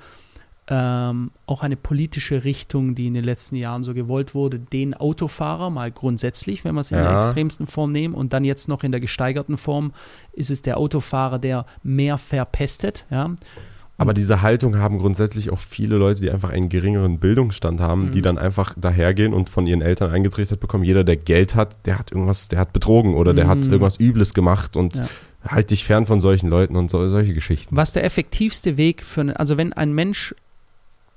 ähm, 0.71 1.31
auch 1.47 1.63
eine 1.63 1.75
politische 1.75 2.43
Richtung, 2.43 2.93
die 2.93 3.07
in 3.07 3.15
den 3.15 3.23
letzten 3.23 3.55
Jahren 3.55 3.83
so 3.83 3.95
gewollt 3.95 4.35
wurde, 4.35 4.59
den 4.59 4.93
Autofahrer 4.93 5.71
mal 5.71 5.91
grundsätzlich, 5.91 6.63
wenn 6.63 6.75
wir 6.75 6.81
es 6.81 6.91
in 6.91 6.99
ja. 6.99 7.09
der 7.09 7.17
extremsten 7.17 7.65
Form 7.65 7.91
nehmen 7.91 8.13
und 8.13 8.33
dann 8.33 8.43
jetzt 8.43 8.67
noch 8.67 8.83
in 8.83 8.91
der 8.91 9.01
gesteigerten 9.01 9.57
Form 9.57 9.93
ist 10.31 10.51
es 10.51 10.61
der 10.61 10.77
Autofahrer, 10.77 11.39
der 11.39 11.65
mehr 11.81 12.17
verpestet, 12.19 13.07
ja. 13.09 13.35
Aber 13.99 14.13
diese 14.13 14.41
Haltung 14.41 14.77
haben 14.77 14.97
grundsätzlich 14.97 15.51
auch 15.51 15.59
viele 15.59 15.97
Leute, 15.97 16.21
die 16.21 16.31
einfach 16.31 16.51
einen 16.51 16.69
geringeren 16.69 17.19
Bildungsstand 17.19 17.81
haben, 17.81 18.05
mhm. 18.05 18.11
die 18.11 18.21
dann 18.21 18.37
einfach 18.37 18.73
dahergehen 18.77 19.33
und 19.33 19.49
von 19.49 19.67
ihren 19.67 19.81
Eltern 19.81 20.09
eingetrichtert 20.09 20.61
bekommen, 20.61 20.85
jeder, 20.85 21.03
der 21.03 21.17
Geld 21.17 21.53
hat, 21.53 21.85
der 21.85 21.99
hat 21.99 22.11
irgendwas, 22.11 22.47
der 22.47 22.59
hat 22.59 22.71
betrogen 22.71 23.13
oder 23.13 23.33
der 23.33 23.45
mhm. 23.45 23.49
hat 23.49 23.65
irgendwas 23.65 23.99
Übles 23.99 24.33
gemacht 24.33 24.77
und 24.77 24.95
ja. 24.95 25.05
halt 25.45 25.71
dich 25.71 25.83
fern 25.83 26.05
von 26.05 26.21
solchen 26.21 26.49
Leuten 26.49 26.77
und 26.77 26.89
so, 26.89 27.09
solche 27.09 27.33
Geschichten. 27.33 27.75
Was 27.75 27.91
der 27.91 28.05
effektivste 28.05 28.77
Weg 28.77 29.03
für, 29.03 29.37
also 29.37 29.57
wenn 29.57 29.73
ein 29.73 29.93
Mensch, 29.93 30.33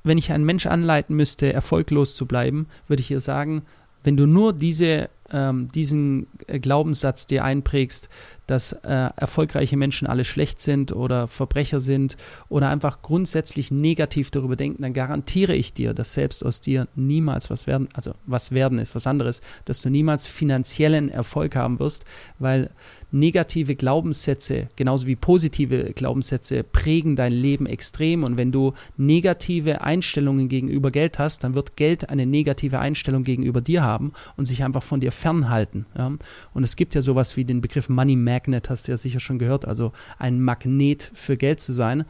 wenn 0.02 0.18
ich 0.18 0.32
einen 0.32 0.44
Mensch 0.44 0.66
anleiten 0.66 1.14
müsste, 1.14 1.52
erfolglos 1.52 2.16
zu 2.16 2.26
bleiben, 2.26 2.66
würde 2.88 3.00
ich 3.00 3.10
ihr 3.12 3.20
sagen, 3.20 3.62
wenn 4.02 4.16
du 4.16 4.26
nur 4.26 4.52
diese 4.52 5.08
ähm, 5.32 5.68
diesen 5.72 6.26
äh, 6.46 6.58
Glaubenssatz 6.58 7.26
dir 7.26 7.44
einprägst, 7.44 8.08
dass 8.46 8.72
äh, 8.72 9.10
erfolgreiche 9.16 9.76
Menschen 9.76 10.06
alle 10.06 10.24
schlecht 10.24 10.60
sind 10.60 10.92
oder 10.92 11.28
Verbrecher 11.28 11.80
sind 11.80 12.16
oder 12.48 12.68
einfach 12.68 13.02
grundsätzlich 13.02 13.70
negativ 13.70 14.30
darüber 14.30 14.56
denken, 14.56 14.82
dann 14.82 14.92
garantiere 14.92 15.54
ich 15.54 15.72
dir, 15.72 15.94
dass 15.94 16.12
selbst 16.12 16.44
aus 16.44 16.60
dir 16.60 16.88
niemals 16.94 17.50
was 17.50 17.66
werden, 17.66 17.88
also 17.94 18.12
was 18.26 18.50
werden 18.52 18.78
ist 18.78 18.94
was 18.94 19.06
anderes, 19.06 19.40
dass 19.64 19.80
du 19.80 19.90
niemals 19.90 20.26
finanziellen 20.26 21.08
Erfolg 21.08 21.56
haben 21.56 21.78
wirst, 21.78 22.04
weil 22.38 22.70
negative 23.12 23.76
Glaubenssätze, 23.76 24.68
genauso 24.74 25.06
wie 25.06 25.16
positive 25.16 25.92
Glaubenssätze, 25.94 26.64
prägen 26.64 27.14
dein 27.14 27.32
Leben 27.32 27.66
extrem. 27.66 28.24
Und 28.24 28.36
wenn 28.36 28.50
du 28.50 28.72
negative 28.96 29.82
Einstellungen 29.82 30.48
gegenüber 30.48 30.90
Geld 30.90 31.18
hast, 31.18 31.44
dann 31.44 31.54
wird 31.54 31.76
Geld 31.76 32.10
eine 32.10 32.26
negative 32.26 32.80
Einstellung 32.80 33.22
gegenüber 33.22 33.60
dir 33.60 33.82
haben 33.82 34.12
und 34.36 34.46
sich 34.46 34.64
einfach 34.64 34.82
von 34.82 35.00
dir 35.00 35.12
fernhalten. 35.12 35.86
Ja? 35.96 36.10
Und 36.54 36.64
es 36.64 36.76
gibt 36.76 36.94
ja 36.94 37.02
sowas 37.02 37.36
wie 37.36 37.44
den 37.44 37.60
Begriff 37.60 37.88
Money 37.88 38.16
Magnet, 38.16 38.70
hast 38.70 38.88
du 38.88 38.92
ja 38.92 38.96
sicher 38.96 39.20
schon 39.20 39.38
gehört, 39.38 39.66
also 39.66 39.92
ein 40.18 40.40
Magnet 40.40 41.10
für 41.14 41.36
Geld 41.36 41.60
zu 41.60 41.72
sein. 41.72 42.04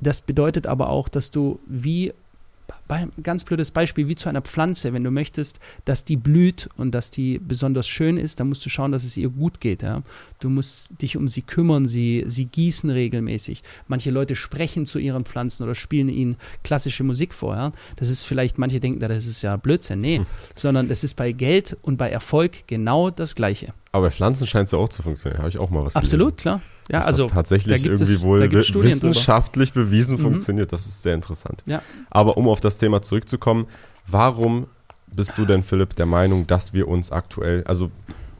Das 0.00 0.20
bedeutet 0.20 0.66
aber 0.66 0.90
auch, 0.90 1.08
dass 1.08 1.30
du 1.30 1.60
wie 1.66 2.12
ganz 3.22 3.44
blödes 3.44 3.70
Beispiel, 3.70 4.08
wie 4.08 4.16
zu 4.16 4.28
einer 4.28 4.42
Pflanze, 4.42 4.92
wenn 4.92 5.04
du 5.04 5.10
möchtest, 5.10 5.60
dass 5.84 6.04
die 6.04 6.16
blüht 6.16 6.68
und 6.76 6.92
dass 6.92 7.10
die 7.10 7.38
besonders 7.38 7.88
schön 7.88 8.16
ist, 8.16 8.40
dann 8.40 8.48
musst 8.48 8.64
du 8.64 8.70
schauen, 8.70 8.92
dass 8.92 9.04
es 9.04 9.16
ihr 9.16 9.28
gut 9.28 9.60
geht. 9.60 9.82
Ja? 9.82 10.02
Du 10.40 10.48
musst 10.48 10.90
dich 11.02 11.16
um 11.16 11.28
sie 11.28 11.42
kümmern, 11.42 11.86
sie, 11.86 12.24
sie 12.26 12.46
gießen 12.46 12.90
regelmäßig. 12.90 13.62
Manche 13.86 14.10
Leute 14.10 14.36
sprechen 14.36 14.86
zu 14.86 14.98
ihren 14.98 15.24
Pflanzen 15.24 15.64
oder 15.64 15.74
spielen 15.74 16.08
ihnen 16.08 16.36
klassische 16.64 17.04
Musik 17.04 17.34
vor. 17.34 17.56
Ja? 17.56 17.72
Das 17.96 18.08
ist 18.08 18.24
vielleicht, 18.24 18.58
manche 18.58 18.80
denken, 18.80 19.00
das 19.00 19.26
ist 19.26 19.42
ja 19.42 19.56
Blödsinn. 19.56 20.00
Nee, 20.00 20.18
hm. 20.18 20.26
sondern 20.54 20.90
es 20.90 21.04
ist 21.04 21.14
bei 21.14 21.32
Geld 21.32 21.76
und 21.82 21.96
bei 21.96 22.10
Erfolg 22.10 22.66
genau 22.66 23.10
das 23.10 23.34
Gleiche. 23.34 23.74
Aber 23.98 24.06
bei 24.06 24.10
Pflanzen 24.12 24.46
scheint 24.46 24.66
es 24.66 24.72
ja 24.72 24.78
auch 24.78 24.88
zu 24.88 25.02
funktionieren. 25.02 25.38
Habe 25.38 25.48
ich 25.48 25.58
auch 25.58 25.70
mal 25.70 25.84
was 25.84 25.96
Absolut, 25.96 26.36
gelesen. 26.36 26.40
klar. 26.40 26.60
Ja, 26.90 27.00
also 27.00 27.24
das 27.24 27.32
tatsächlich 27.32 27.82
da 27.82 27.88
irgendwie 27.88 28.12
es, 28.12 28.22
wohl 28.22 28.40
wissenschaftlich 28.50 29.72
drüber. 29.72 29.86
bewiesen 29.86 30.16
mhm. 30.16 30.22
funktioniert. 30.22 30.72
Das 30.72 30.86
ist 30.86 31.02
sehr 31.02 31.14
interessant. 31.14 31.62
Ja. 31.66 31.82
Aber 32.10 32.36
um 32.36 32.48
auf 32.48 32.60
das 32.60 32.78
Thema 32.78 33.02
zurückzukommen, 33.02 33.66
warum 34.06 34.68
bist 35.08 35.36
du 35.36 35.44
denn, 35.44 35.64
Philipp, 35.64 35.96
der 35.96 36.06
Meinung, 36.06 36.46
dass 36.46 36.72
wir 36.72 36.86
uns 36.86 37.10
aktuell, 37.10 37.64
also 37.64 37.90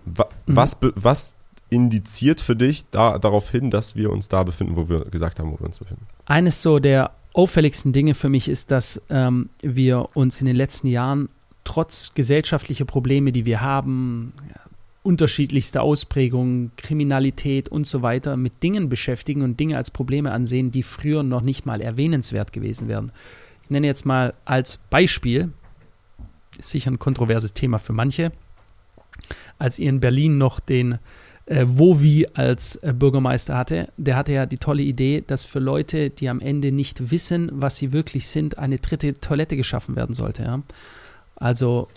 wa, 0.04 0.28
mhm. 0.46 0.56
was, 0.56 0.78
was 0.94 1.34
indiziert 1.70 2.40
für 2.40 2.54
dich 2.54 2.84
da, 2.90 3.18
darauf 3.18 3.50
hin, 3.50 3.70
dass 3.70 3.96
wir 3.96 4.10
uns 4.10 4.28
da 4.28 4.44
befinden, 4.44 4.76
wo 4.76 4.88
wir 4.88 5.00
gesagt 5.06 5.40
haben, 5.40 5.50
wo 5.50 5.58
wir 5.58 5.66
uns 5.66 5.80
befinden? 5.80 6.06
Eines 6.24 6.62
so 6.62 6.78
der 6.78 7.10
auffälligsten 7.32 7.92
Dinge 7.92 8.14
für 8.14 8.28
mich 8.28 8.48
ist, 8.48 8.70
dass 8.70 9.02
ähm, 9.10 9.50
wir 9.60 10.10
uns 10.14 10.40
in 10.40 10.46
den 10.46 10.56
letzten 10.56 10.86
Jahren 10.86 11.28
trotz 11.64 12.12
gesellschaftlicher 12.14 12.84
Probleme, 12.84 13.32
die 13.32 13.44
wir 13.44 13.60
haben, 13.60 14.32
unterschiedlichste 15.08 15.80
Ausprägungen, 15.80 16.70
Kriminalität 16.76 17.70
und 17.70 17.86
so 17.86 18.02
weiter 18.02 18.36
mit 18.36 18.62
Dingen 18.62 18.90
beschäftigen 18.90 19.40
und 19.40 19.58
Dinge 19.58 19.78
als 19.78 19.90
Probleme 19.90 20.32
ansehen, 20.32 20.70
die 20.70 20.82
früher 20.82 21.22
noch 21.22 21.40
nicht 21.40 21.64
mal 21.64 21.80
erwähnenswert 21.80 22.52
gewesen 22.52 22.88
wären. 22.88 23.10
Ich 23.62 23.70
nenne 23.70 23.86
jetzt 23.86 24.04
mal 24.04 24.34
als 24.44 24.76
Beispiel, 24.76 25.50
sicher 26.60 26.90
ein 26.90 26.98
kontroverses 26.98 27.54
Thema 27.54 27.78
für 27.78 27.94
manche, 27.94 28.32
als 29.58 29.78
ihr 29.78 29.88
in 29.88 30.00
Berlin 30.00 30.36
noch 30.36 30.60
den 30.60 30.98
äh, 31.46 31.64
Wovi 31.66 32.26
als 32.34 32.76
äh, 32.76 32.92
Bürgermeister 32.92 33.56
hatte, 33.56 33.88
der 33.96 34.14
hatte 34.14 34.32
ja 34.34 34.44
die 34.44 34.58
tolle 34.58 34.82
Idee, 34.82 35.24
dass 35.26 35.46
für 35.46 35.58
Leute, 35.58 36.10
die 36.10 36.28
am 36.28 36.40
Ende 36.40 36.70
nicht 36.70 37.10
wissen, 37.10 37.50
was 37.54 37.76
sie 37.76 37.94
wirklich 37.94 38.28
sind, 38.28 38.58
eine 38.58 38.76
dritte 38.76 39.18
Toilette 39.18 39.56
geschaffen 39.56 39.96
werden 39.96 40.14
sollte. 40.14 40.42
Ja? 40.42 40.62
Also 41.36 41.88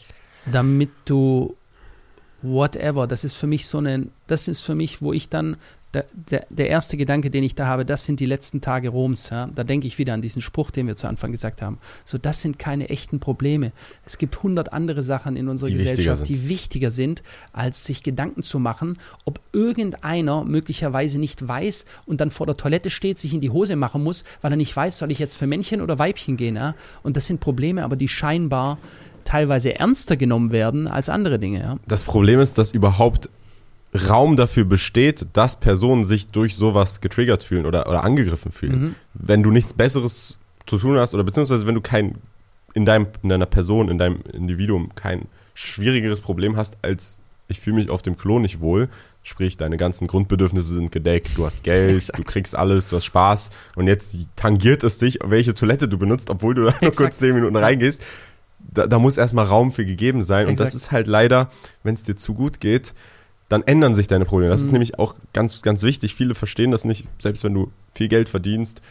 damit 0.46 0.92
du 1.04 1.58
whatever. 2.42 3.08
Das 3.08 3.24
ist 3.24 3.34
für 3.34 3.48
mich 3.48 3.68
so 3.68 3.80
ein, 3.80 4.12
das 4.28 4.48
ist 4.48 4.62
für 4.62 4.76
mich, 4.76 5.02
wo 5.02 5.14
ich 5.14 5.30
dann 5.30 5.58
der, 5.94 6.06
der, 6.30 6.46
der 6.50 6.70
erste 6.70 6.96
Gedanke, 6.96 7.30
den 7.30 7.44
ich 7.44 7.56
da 7.56 7.68
habe, 7.68 7.86
das 7.86 8.06
sind 8.06 8.20
die 8.20 8.26
letzten 8.26 8.62
Tage 8.62 8.90
Roms. 8.90 9.30
Ja? 9.30 9.50
Da 9.54 9.64
denke 9.64 9.88
ich 9.88 9.98
wieder 9.98 10.14
an 10.14 10.22
diesen 10.22 10.42
Spruch, 10.42 10.72
den 10.72 10.88
wir 10.88 10.96
zu 10.96 11.08
Anfang 11.08 11.32
gesagt 11.32 11.62
haben. 11.62 11.80
So, 12.06 12.18
das 12.18 12.42
sind 12.42 12.60
keine 12.60 12.90
echten 12.90 13.20
Probleme. 13.20 13.72
Es 14.06 14.18
gibt 14.18 14.42
hundert 14.42 14.72
andere 14.72 15.04
Sachen 15.04 15.36
in 15.36 15.50
unserer 15.50 15.70
Die 15.70 15.76
Gesellschaft, 15.76 16.22
wichtiger 16.22 16.40
die 16.40 16.50
wichtiger 16.50 16.92
sind, 16.92 17.24
als 17.52 17.86
sich 17.86 18.04
Gedanken 18.04 18.44
zu 18.44 18.60
machen, 18.60 18.98
ob 19.26 19.42
irgendeiner 19.52 20.46
möglicherweise 20.46 21.20
nicht 21.20 21.46
weiß 21.46 21.86
und 22.06 22.22
dann 22.22 22.32
vor 22.32 22.46
der 22.46 22.56
Toilette 22.56 22.90
steht, 22.90 23.20
sich 23.20 23.34
in 23.34 23.42
die 23.42 23.50
Hose 23.50 23.76
machen 23.76 24.04
muss, 24.04 24.24
weil 24.42 24.54
er 24.54 24.58
nicht 24.58 24.76
weiß, 24.76 24.98
soll 24.98 25.12
ich 25.12 25.20
jetzt 25.20 25.36
für 25.36 25.48
Männchen 25.48 25.82
oder 25.82 26.00
Weibchen 26.00 26.38
gehen. 26.38 26.56
Ja? 26.56 26.76
Und 27.04 27.18
das 27.18 27.28
sind 27.28 27.42
Probleme, 27.42 27.84
aber 27.84 27.98
die 27.98 28.08
scheinbar 28.08 28.78
teilweise 29.24 29.78
ernster 29.80 30.18
genommen 30.18 30.52
werden 30.52 30.88
als 30.88 31.10
andere 31.10 31.40
Dinge. 31.40 31.60
Ja? 31.60 31.78
Das 31.88 32.04
Problem 32.04 32.40
ist, 32.40 32.58
dass 32.58 32.72
überhaupt 32.72 33.30
Raum 34.10 34.38
dafür 34.38 34.64
besteht, 34.64 35.28
dass 35.34 35.60
Personen 35.60 36.06
sich 36.06 36.28
durch 36.28 36.56
sowas 36.56 37.02
getriggert 37.02 37.44
fühlen 37.44 37.66
oder, 37.66 37.88
oder 37.88 38.04
angegriffen 38.04 38.52
fühlen. 38.52 38.82
Mhm. 38.82 38.96
Wenn 39.14 39.44
du 39.44 39.52
nichts 39.52 39.74
Besseres 39.74 40.40
zu 40.66 40.78
tun 40.78 40.98
hast 40.98 41.14
oder 41.14 41.24
beziehungsweise 41.24 41.68
wenn 41.68 41.76
du 41.76 41.82
kein 41.82 42.16
in 42.74 42.86
deinem 42.86 43.08
in 43.22 43.30
deiner 43.30 43.46
Person, 43.46 43.90
in 43.90 43.98
deinem 43.98 44.22
Individuum 44.32 44.96
kein 44.96 45.28
schwierigeres 45.54 46.22
Problem 46.22 46.56
hast 46.56 46.78
als 46.82 47.20
ich 47.50 47.60
fühle 47.60 47.76
mich 47.76 47.90
auf 47.90 48.02
dem 48.02 48.18
Klo 48.18 48.40
nicht 48.40 48.62
wohl, 48.62 48.88
sprich 49.24 49.58
deine 49.58 49.76
ganzen 49.76 50.08
Grundbedürfnisse 50.08 50.74
sind 50.74 50.92
gedeckt, 50.92 51.32
du 51.36 51.46
hast 51.46 51.64
Geld, 51.64 52.10
du 52.18 52.24
kriegst 52.24 52.56
alles, 52.56 52.90
du 52.90 52.96
hast 52.96 53.06
Spaß 53.06 53.52
und 53.76 53.88
jetzt 53.88 54.18
tangiert 54.38 54.86
es 54.86 54.98
dich, 54.98 55.20
welche 55.22 55.54
Toilette 55.54 55.90
du 55.90 55.98
benutzt, 55.98 56.30
obwohl 56.30 56.56
du 56.56 56.64
da 56.64 56.74
nur 56.82 56.92
kurz 56.92 57.20
zehn 57.20 57.36
Minuten 57.36 57.58
reingehst. 57.58 58.02
Da, 58.74 58.88
da 58.88 59.00
muss 59.00 59.18
erstmal 59.18 59.46
Raum 59.46 59.72
für 59.72 59.86
gegeben 59.86 60.24
sein 60.24 60.48
und 60.48 60.60
das 60.60 60.70
Exakt. 60.70 60.84
ist 60.86 60.92
halt 60.92 61.08
leider, 61.08 61.50
wenn 61.84 61.94
es 61.96 62.04
dir 62.04 62.16
zu 62.16 62.34
gut 62.34 62.60
geht, 62.60 62.94
dann 63.50 63.64
ändern 63.64 63.94
sich 63.94 64.08
deine 64.08 64.24
Probleme. 64.26 64.52
Das 64.52 64.62
ist 64.62 64.68
Mhm. 64.68 64.74
nämlich 64.74 64.98
auch 65.00 65.16
ganz, 65.34 65.62
ganz 65.62 65.84
wichtig. 65.84 66.16
Viele 66.16 66.36
verstehen 66.36 66.72
das 66.72 66.86
nicht, 66.86 67.06
selbst 67.20 67.44
wenn 67.44 67.54
du 67.54 67.70
viel 67.94 68.08
Geld 68.08 68.30
verdienst. 68.30 68.82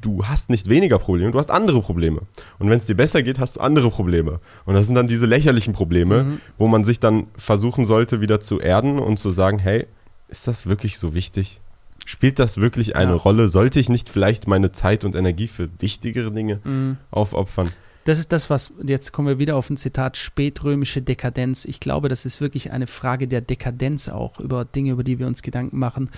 Du 0.00 0.26
hast 0.26 0.48
nicht 0.50 0.68
weniger 0.68 0.98
Probleme, 0.98 1.30
du 1.32 1.38
hast 1.38 1.50
andere 1.50 1.80
Probleme. 1.82 2.20
Und 2.58 2.68
wenn 2.70 2.78
es 2.78 2.86
dir 2.86 2.94
besser 2.96 3.22
geht, 3.22 3.38
hast 3.38 3.56
du 3.56 3.60
andere 3.60 3.90
Probleme. 3.90 4.40
Und 4.64 4.74
das 4.74 4.86
sind 4.86 4.94
dann 4.96 5.08
diese 5.08 5.26
lächerlichen 5.26 5.72
Probleme, 5.74 6.24
Mhm. 6.24 6.40
wo 6.58 6.68
man 6.68 6.84
sich 6.84 7.00
dann 7.00 7.26
versuchen 7.36 7.84
sollte, 7.86 8.20
wieder 8.22 8.40
zu 8.40 8.60
erden 8.60 8.98
und 8.98 9.18
zu 9.18 9.30
sagen, 9.30 9.58
hey, 9.58 9.86
ist 10.28 10.46
das 10.48 10.66
wirklich 10.66 10.98
so 10.98 11.12
wichtig? 11.14 11.60
Spielt 12.04 12.38
das 12.38 12.58
wirklich 12.58 12.96
eine 12.96 13.12
Ja. 13.12 13.16
Rolle? 13.16 13.48
Sollte 13.48 13.78
ich 13.78 13.88
nicht 13.88 14.08
vielleicht 14.08 14.46
meine 14.48 14.72
Zeit 14.72 15.04
und 15.04 15.14
Energie 15.14 15.46
für 15.48 15.68
wichtigere 15.78 16.32
Dinge 16.32 16.60
Mhm. 16.64 16.96
aufopfern? 17.10 17.70
Das 18.04 18.18
ist 18.18 18.32
das, 18.32 18.50
was, 18.50 18.72
jetzt 18.84 19.12
kommen 19.12 19.28
wir 19.28 19.38
wieder 19.38 19.56
auf 19.56 19.70
ein 19.70 19.76
Zitat, 19.76 20.16
spätrömische 20.16 21.02
Dekadenz. 21.02 21.64
Ich 21.64 21.78
glaube, 21.78 22.08
das 22.08 22.26
ist 22.26 22.40
wirklich 22.40 22.72
eine 22.72 22.86
Frage 22.86 23.28
der 23.28 23.40
Dekadenz 23.40 24.08
auch, 24.08 24.40
über 24.40 24.64
Dinge, 24.64 24.92
über 24.92 25.04
die 25.04 25.18
wir 25.18 25.26
uns 25.26 25.42
Gedanken 25.42 25.78
machen. 25.78 26.10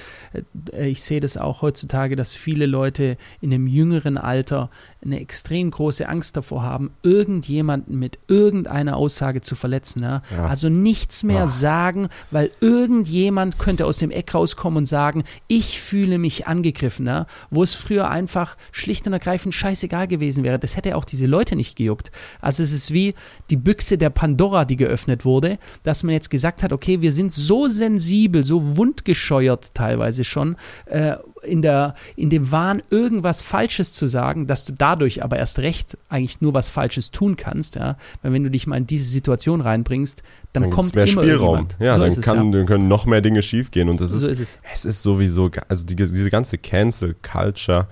Äh, 0.72 0.88
Ich 0.88 1.02
sehe 1.02 1.20
das 1.20 1.36
auch 1.36 1.62
heutzutage, 1.62 2.16
dass 2.16 2.34
viele 2.34 2.66
Leute 2.66 3.16
in 3.40 3.52
einem 3.52 3.66
jüngeren 3.66 4.16
Alter 4.18 4.70
eine 5.04 5.20
extrem 5.20 5.70
große 5.70 6.08
Angst 6.08 6.36
davor 6.36 6.62
haben, 6.62 6.90
irgendjemanden 7.02 7.98
mit 7.98 8.18
irgendeiner 8.28 8.96
Aussage 8.96 9.40
zu 9.42 9.54
verletzen. 9.54 10.02
Ja? 10.02 10.22
Ja. 10.34 10.46
Also 10.46 10.68
nichts 10.68 11.22
mehr 11.22 11.44
Ah. 11.44 11.48
sagen, 11.48 12.08
weil 12.30 12.50
irgendjemand 12.60 13.58
könnte 13.58 13.86
aus 13.86 13.98
dem 13.98 14.10
Eck 14.10 14.34
rauskommen 14.34 14.78
und 14.78 14.86
sagen, 14.86 15.24
ich 15.48 15.80
fühle 15.80 16.18
mich 16.18 16.46
angegriffen, 16.46 17.06
ja? 17.06 17.26
wo 17.50 17.62
es 17.62 17.74
früher 17.74 18.08
einfach 18.10 18.56
schlicht 18.72 19.06
und 19.06 19.12
ergreifend 19.12 19.54
scheißegal 19.54 20.08
gewesen 20.08 20.44
wäre. 20.44 20.58
Das 20.58 20.76
hätte 20.76 20.96
auch 20.96 21.04
diese 21.04 21.26
Leute 21.26 21.56
nicht 21.56 21.73
gejuckt. 21.76 22.10
Also 22.40 22.62
es 22.62 22.72
ist 22.72 22.92
wie 22.92 23.14
die 23.50 23.56
Büchse 23.56 23.98
der 23.98 24.10
Pandora, 24.10 24.64
die 24.64 24.76
geöffnet 24.76 25.24
wurde, 25.24 25.58
dass 25.82 26.02
man 26.02 26.12
jetzt 26.12 26.30
gesagt 26.30 26.62
hat, 26.62 26.72
okay, 26.72 27.02
wir 27.02 27.12
sind 27.12 27.32
so 27.32 27.68
sensibel, 27.68 28.44
so 28.44 28.76
wundgescheuert 28.76 29.74
teilweise 29.74 30.24
schon, 30.24 30.56
äh, 30.86 31.16
in, 31.44 31.62
der, 31.62 31.94
in 32.16 32.30
dem 32.30 32.50
Wahn, 32.50 32.82
irgendwas 32.90 33.42
Falsches 33.42 33.92
zu 33.92 34.06
sagen, 34.06 34.46
dass 34.46 34.64
du 34.64 34.72
dadurch 34.72 35.22
aber 35.22 35.36
erst 35.36 35.58
recht 35.58 35.98
eigentlich 36.08 36.40
nur 36.40 36.54
was 36.54 36.70
Falsches 36.70 37.10
tun 37.10 37.36
kannst, 37.36 37.76
ja, 37.76 37.96
weil 38.22 38.32
wenn 38.32 38.44
du 38.44 38.50
dich 38.50 38.66
mal 38.66 38.76
in 38.76 38.86
diese 38.86 39.08
Situation 39.10 39.60
reinbringst, 39.60 40.22
dann, 40.52 40.64
Dann 40.64 40.72
kommt 40.72 40.94
mehr 40.94 41.04
immer 41.04 41.22
Spielraum. 41.22 41.68
Ja, 41.78 41.94
so 41.94 42.00
dann, 42.00 42.08
ist 42.08 42.18
es, 42.18 42.24
kann, 42.24 42.52
ja. 42.52 42.58
dann 42.58 42.66
können 42.66 42.88
noch 42.88 43.06
mehr 43.06 43.20
Dinge 43.20 43.42
schiefgehen 43.42 43.88
und 43.88 44.00
das 44.00 44.10
So 44.10 44.16
ist, 44.16 44.32
ist 44.32 44.40
es. 44.40 44.58
es 44.72 44.84
ist 44.84 45.02
sowieso, 45.02 45.50
also 45.68 45.86
die, 45.86 45.96
diese 45.96 46.30
ganze 46.30 46.58
Cancel 46.58 47.14
Culture, 47.22 47.88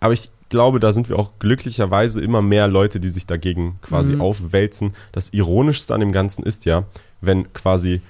aber 0.00 0.12
ich 0.12 0.30
glaube, 0.50 0.78
da 0.80 0.92
sind 0.92 1.08
wir 1.08 1.18
auch 1.18 1.30
glücklicherweise 1.38 2.20
immer 2.20 2.42
mehr 2.42 2.68
Leute, 2.68 3.00
die 3.00 3.08
sich 3.08 3.26
dagegen 3.26 3.78
quasi 3.80 4.12
Mhm. 4.14 4.20
aufwälzen. 4.20 4.92
Das 5.12 5.30
Ironischste 5.32 5.94
an 5.94 6.00
dem 6.00 6.12
Ganzen 6.12 6.42
ist 6.44 6.66
ja, 6.66 6.84
wenn 7.22 7.50
quasi, 7.54 8.02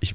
ich 0.00 0.14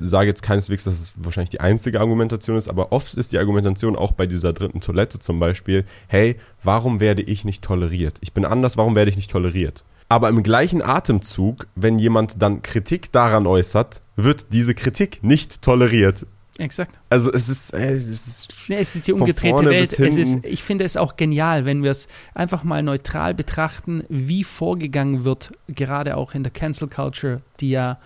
sage 0.00 0.26
jetzt 0.28 0.42
keineswegs, 0.42 0.84
dass 0.84 1.00
es 1.00 1.14
wahrscheinlich 1.16 1.50
die 1.50 1.60
einzige 1.60 1.98
Argumentation 2.00 2.58
ist, 2.58 2.68
aber 2.68 2.92
oft 2.92 3.14
ist 3.14 3.32
die 3.32 3.38
Argumentation 3.38 3.96
auch 3.96 4.12
bei 4.12 4.26
dieser 4.26 4.52
dritten 4.52 4.80
Toilette 4.82 5.18
zum 5.18 5.40
Beispiel, 5.40 5.84
hey, 6.08 6.36
warum 6.62 7.00
werde 7.00 7.22
ich 7.22 7.44
nicht 7.46 7.64
toleriert? 7.64 8.18
Ich 8.20 8.32
bin 8.34 8.44
anders, 8.44 8.76
warum 8.76 8.94
werde 8.94 9.10
ich 9.10 9.16
nicht 9.16 9.30
toleriert? 9.30 9.82
Aber 10.10 10.28
im 10.28 10.42
gleichen 10.42 10.82
Atemzug, 10.82 11.66
wenn 11.74 11.98
jemand 11.98 12.42
dann 12.42 12.60
Kritik 12.60 13.10
daran 13.12 13.46
äußert, 13.46 14.02
wird 14.16 14.46
diese 14.52 14.74
Kritik 14.74 15.20
nicht 15.24 15.62
toleriert. 15.62 16.26
Exakt. 16.58 16.98
Also 17.10 17.32
es 17.32 17.48
ist, 17.48 17.74
äh, 17.74 17.94
es 17.94 18.08
ist 18.08 18.68
Ja, 18.68 18.76
es 18.76 18.94
ist 18.94 19.08
die 19.08 19.12
umgedrehte 19.12 19.64
Welt. 19.64 19.98
Es 19.98 20.18
ist, 20.18 20.44
ich 20.46 20.62
finde 20.62 20.84
es 20.84 20.96
auch 20.96 21.16
genial, 21.16 21.64
wenn 21.64 21.82
wir 21.82 21.90
es 21.90 22.06
einfach 22.32 22.62
mal 22.62 22.82
neutral 22.82 23.34
betrachten, 23.34 24.04
wie 24.08 24.44
vorgegangen 24.44 25.24
wird, 25.24 25.52
gerade 25.68 26.16
auch 26.16 26.34
in 26.34 26.44
der 26.44 26.52
Cancel 26.52 26.88
Culture, 26.88 27.40
die 27.60 27.70
ja 27.70 27.98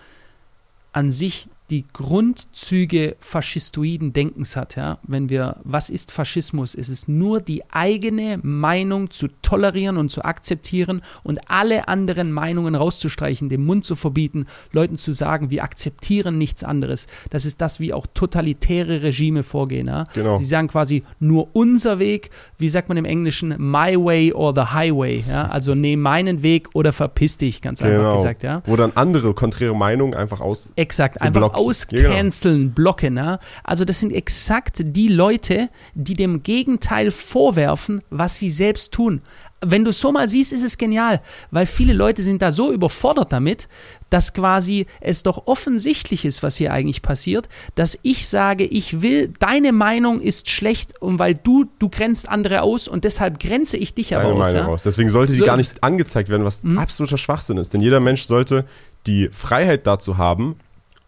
an 0.93 1.11
sich 1.11 1.47
die 1.69 1.85
Grundzüge 1.93 3.15
faschistoiden 3.19 4.13
Denkens 4.13 4.55
hat, 4.55 4.75
ja. 4.75 4.97
Wenn 5.03 5.29
wir, 5.29 5.57
was 5.63 5.89
ist 5.89 6.11
Faschismus? 6.11 6.75
Es 6.75 6.89
ist 6.89 7.07
nur 7.07 7.41
die 7.41 7.63
eigene 7.71 8.39
Meinung 8.41 9.11
zu 9.11 9.27
tolerieren 9.41 9.97
und 9.97 10.09
zu 10.09 10.23
akzeptieren 10.23 11.01
und 11.23 11.39
alle 11.49 11.87
anderen 11.87 12.31
Meinungen 12.31 12.75
rauszustreichen, 12.75 13.49
den 13.49 13.65
Mund 13.65 13.85
zu 13.85 13.95
verbieten, 13.95 14.47
Leuten 14.71 14.97
zu 14.97 15.13
sagen, 15.13 15.49
wir 15.49 15.63
akzeptieren 15.63 16.37
nichts 16.37 16.63
anderes. 16.63 17.07
Das 17.29 17.45
ist 17.45 17.61
das, 17.61 17.79
wie 17.79 17.93
auch 17.93 18.07
totalitäre 18.13 19.03
Regime 19.03 19.43
vorgehen, 19.43 19.87
ja. 19.87 20.05
Genau. 20.13 20.39
Die 20.39 20.45
sagen 20.45 20.67
quasi 20.67 21.03
nur 21.19 21.49
unser 21.53 21.99
Weg, 21.99 22.31
wie 22.57 22.69
sagt 22.69 22.89
man 22.89 22.97
im 22.97 23.05
Englischen, 23.05 23.55
my 23.57 23.95
way 23.95 24.33
or 24.33 24.53
the 24.55 24.73
highway, 24.73 25.23
ja. 25.29 25.47
Also 25.47 25.75
nehm 25.75 26.01
meinen 26.01 26.41
Weg 26.41 26.69
oder 26.73 26.93
verpiss 26.93 27.37
dich, 27.37 27.61
ganz 27.61 27.81
einfach 27.81 27.97
genau, 27.97 28.15
gesagt, 28.15 28.43
ja. 28.43 28.63
wo 28.65 28.75
dann 28.75 28.93
andere 28.95 29.33
konträre 29.33 29.75
Meinungen 29.75 30.13
einfach 30.13 30.41
aus. 30.41 30.71
Exakt, 30.75 31.21
einfach 31.21 31.53
Geblockt. 31.59 32.05
auscanceln, 32.05 32.71
blocken. 32.71 33.17
Ja? 33.17 33.39
Also 33.63 33.85
das 33.85 33.99
sind 33.99 34.11
exakt 34.11 34.81
die 34.83 35.07
Leute, 35.09 35.69
die 35.93 36.13
dem 36.15 36.43
Gegenteil 36.43 37.11
vorwerfen, 37.11 38.01
was 38.09 38.39
sie 38.39 38.49
selbst 38.49 38.91
tun. 38.93 39.21
Wenn 39.61 39.83
du 39.83 39.89
es 39.89 39.99
so 39.99 40.13
mal 40.13 40.29
siehst, 40.29 40.53
ist 40.53 40.63
es 40.63 40.77
genial, 40.77 41.21
weil 41.51 41.65
viele 41.65 41.91
Leute 41.91 42.21
sind 42.21 42.41
da 42.41 42.49
so 42.53 42.71
überfordert 42.71 43.33
damit, 43.33 43.67
dass 44.09 44.33
quasi 44.33 44.85
es 45.01 45.21
doch 45.23 45.47
offensichtlich 45.47 46.23
ist, 46.23 46.43
was 46.43 46.55
hier 46.55 46.71
eigentlich 46.71 47.01
passiert, 47.01 47.49
dass 47.75 47.99
ich 48.01 48.29
sage, 48.29 48.63
ich 48.63 49.01
will, 49.01 49.33
deine 49.39 49.73
Meinung 49.73 50.21
ist 50.21 50.49
schlecht 50.49 51.01
und 51.01 51.19
weil 51.19 51.33
du, 51.33 51.65
du 51.77 51.89
grenzt 51.89 52.29
andere 52.29 52.61
aus 52.61 52.87
und 52.87 53.03
deshalb 53.03 53.37
grenze 53.41 53.75
ich 53.75 53.93
dich 53.93 54.15
aber 54.15 54.29
Deine 54.29 54.35
aus. 54.35 54.47
Meinung 54.53 54.67
Ja? 54.67 54.73
aus. 54.73 54.83
Deswegen 54.83 55.09
sollte 55.09 55.33
die 55.33 55.39
So 55.39 55.45
gar 55.45 55.57
nicht 55.57 55.83
angezeigt 55.83 56.29
werden, 56.29 56.45
was 56.45 56.63
Mhm. 56.63 56.77
absoluter 56.77 57.17
Schwachsinn 57.17 57.57
ist. 57.57 57.73
Denn 57.73 57.81
jeder 57.81 57.99
Mensch 57.99 58.23
sollte 58.23 58.63
die 59.07 59.27
Freiheit 59.33 59.85
dazu 59.87 60.17
haben, 60.17 60.55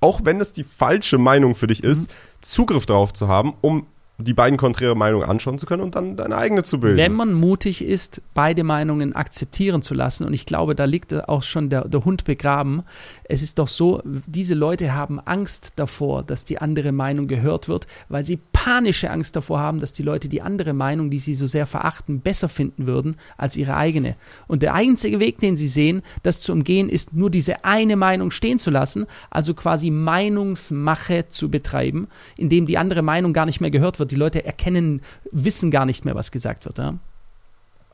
auch 0.02 0.22
wenn 0.24 0.42
es 0.42 0.52
die 0.52 0.64
falsche 0.64 1.18
Meinung 1.18 1.56
für 1.56 1.68
dich 1.68 1.84
ist, 1.84 2.12
Zugriff 2.42 2.86
darauf 2.86 3.14
zu 3.14 3.28
haben, 3.28 3.54
um 3.62 3.86
die 4.22 4.34
beiden 4.34 4.58
konträre 4.58 4.96
Meinungen 4.96 5.28
anschauen 5.28 5.60
zu 5.60 5.66
können 5.66 5.84
und 5.84 5.96
dann 5.96 6.16
deine 6.16 6.38
eigene 6.38 6.64
zu 6.64 6.80
bilden. 6.80 6.98
Wenn 6.98 7.14
man 7.14 7.34
mutig 7.34 7.84
ist, 7.84 8.22
beide 8.34 8.64
Meinungen 8.64 9.16
akzeptieren 9.16 9.82
zu 9.82 9.94
lassen, 9.94 10.26
und 10.26 10.34
ich 10.34 10.46
glaube, 10.46 10.76
da 10.76 10.86
liegt 10.86 11.14
auch 11.28 11.44
schon 11.44 11.70
der, 11.70 11.88
der 11.88 12.06
Hund 12.06 12.24
begraben, 12.24 12.84
es 13.24 13.44
ist 13.44 13.60
doch 13.60 13.68
so, 13.68 14.02
diese 14.26 14.56
Leute 14.56 14.94
haben 14.94 15.20
Angst 15.20 15.74
davor, 15.78 16.24
dass 16.24 16.46
die 16.46 16.60
andere 16.60 16.92
Meinung 16.92 17.28
gehört 17.28 17.68
wird, 17.68 17.88
weil 18.10 18.24
sie 18.24 18.40
panische 18.52 19.10
Angst 19.10 19.36
davor 19.36 19.60
haben, 19.60 19.80
dass 19.80 19.94
die 19.94 20.04
Leute 20.04 20.30
die 20.30 20.42
andere 20.42 20.74
Meinung, 20.74 21.10
die 21.10 21.18
sie 21.18 21.34
so 21.34 21.48
sehr 21.48 21.66
verachten, 21.66 22.22
besser 22.22 22.50
finden 22.50 22.88
würden 22.88 23.16
als 23.38 23.58
ihre 23.58 23.78
eigene. 23.78 24.16
Und 24.48 24.62
der 24.62 24.74
einzige 24.74 25.20
Weg, 25.20 25.40
den 25.40 25.58
sie 25.58 25.68
sehen, 25.68 26.02
das 26.24 26.42
zu 26.42 26.54
umgehen, 26.54 26.90
ist 26.90 27.14
nur 27.16 27.30
diese 27.30 27.66
eine 27.66 27.96
Meinung 27.96 28.32
stehen 28.32 28.60
zu 28.60 28.70
lassen, 28.70 29.06
also 29.30 29.54
quasi 29.54 29.90
Meinungsmache 29.90 31.28
zu 31.28 31.50
betreiben, 31.50 32.08
indem 32.38 32.66
die 32.66 32.78
andere 32.78 33.02
Meinung 33.02 33.34
gar 33.34 33.46
nicht 33.46 33.62
mehr 33.62 33.72
gehört 33.72 34.00
wird. 34.00 34.11
Die 34.12 34.16
Leute 34.18 34.46
erkennen, 34.46 35.02
wissen 35.32 35.72
gar 35.72 35.86
nicht 35.86 36.06
mehr, 36.06 36.16
was 36.16 36.32
gesagt 36.32 36.66
wird. 36.66 36.78
Ja? 36.78 36.96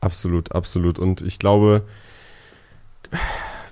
Absolut, 0.00 0.52
absolut. 0.52 0.98
Und 0.98 1.22
ich 1.22 1.38
glaube, 1.38 1.82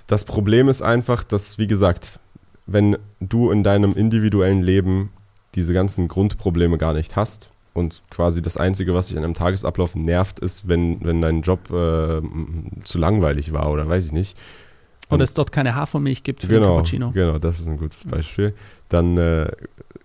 das 0.07 0.25
Problem 0.25 0.69
ist 0.69 0.81
einfach, 0.81 1.23
dass, 1.23 1.57
wie 1.57 1.67
gesagt, 1.67 2.19
wenn 2.65 2.97
du 3.19 3.51
in 3.51 3.63
deinem 3.63 3.93
individuellen 3.93 4.61
Leben 4.61 5.11
diese 5.55 5.73
ganzen 5.73 6.07
Grundprobleme 6.07 6.77
gar 6.77 6.93
nicht 6.93 7.15
hast 7.15 7.49
und 7.73 8.01
quasi 8.09 8.41
das 8.41 8.57
Einzige, 8.57 8.93
was 8.93 9.07
dich 9.07 9.17
an 9.17 9.23
einem 9.23 9.33
Tagesablauf 9.33 9.95
nervt, 9.95 10.39
ist, 10.39 10.67
wenn, 10.67 11.03
wenn 11.03 11.21
dein 11.21 11.41
Job 11.41 11.69
äh, 11.71 12.21
zu 12.83 12.97
langweilig 12.97 13.53
war 13.53 13.71
oder 13.71 13.87
weiß 13.87 14.07
ich 14.07 14.11
nicht. 14.11 14.37
Oder 15.09 15.23
es 15.23 15.33
dort 15.33 15.53
keine 15.53 15.75
Hafermilch 15.75 16.23
gibt 16.23 16.41
für 16.41 16.47
den 16.47 16.59
Genau, 16.61 16.75
Cappuccino. 16.75 17.11
genau, 17.11 17.39
das 17.39 17.61
ist 17.61 17.67
ein 17.67 17.77
gutes 17.77 18.03
Beispiel. 18.03 18.53
Dann 18.89 19.17
äh, 19.17 19.49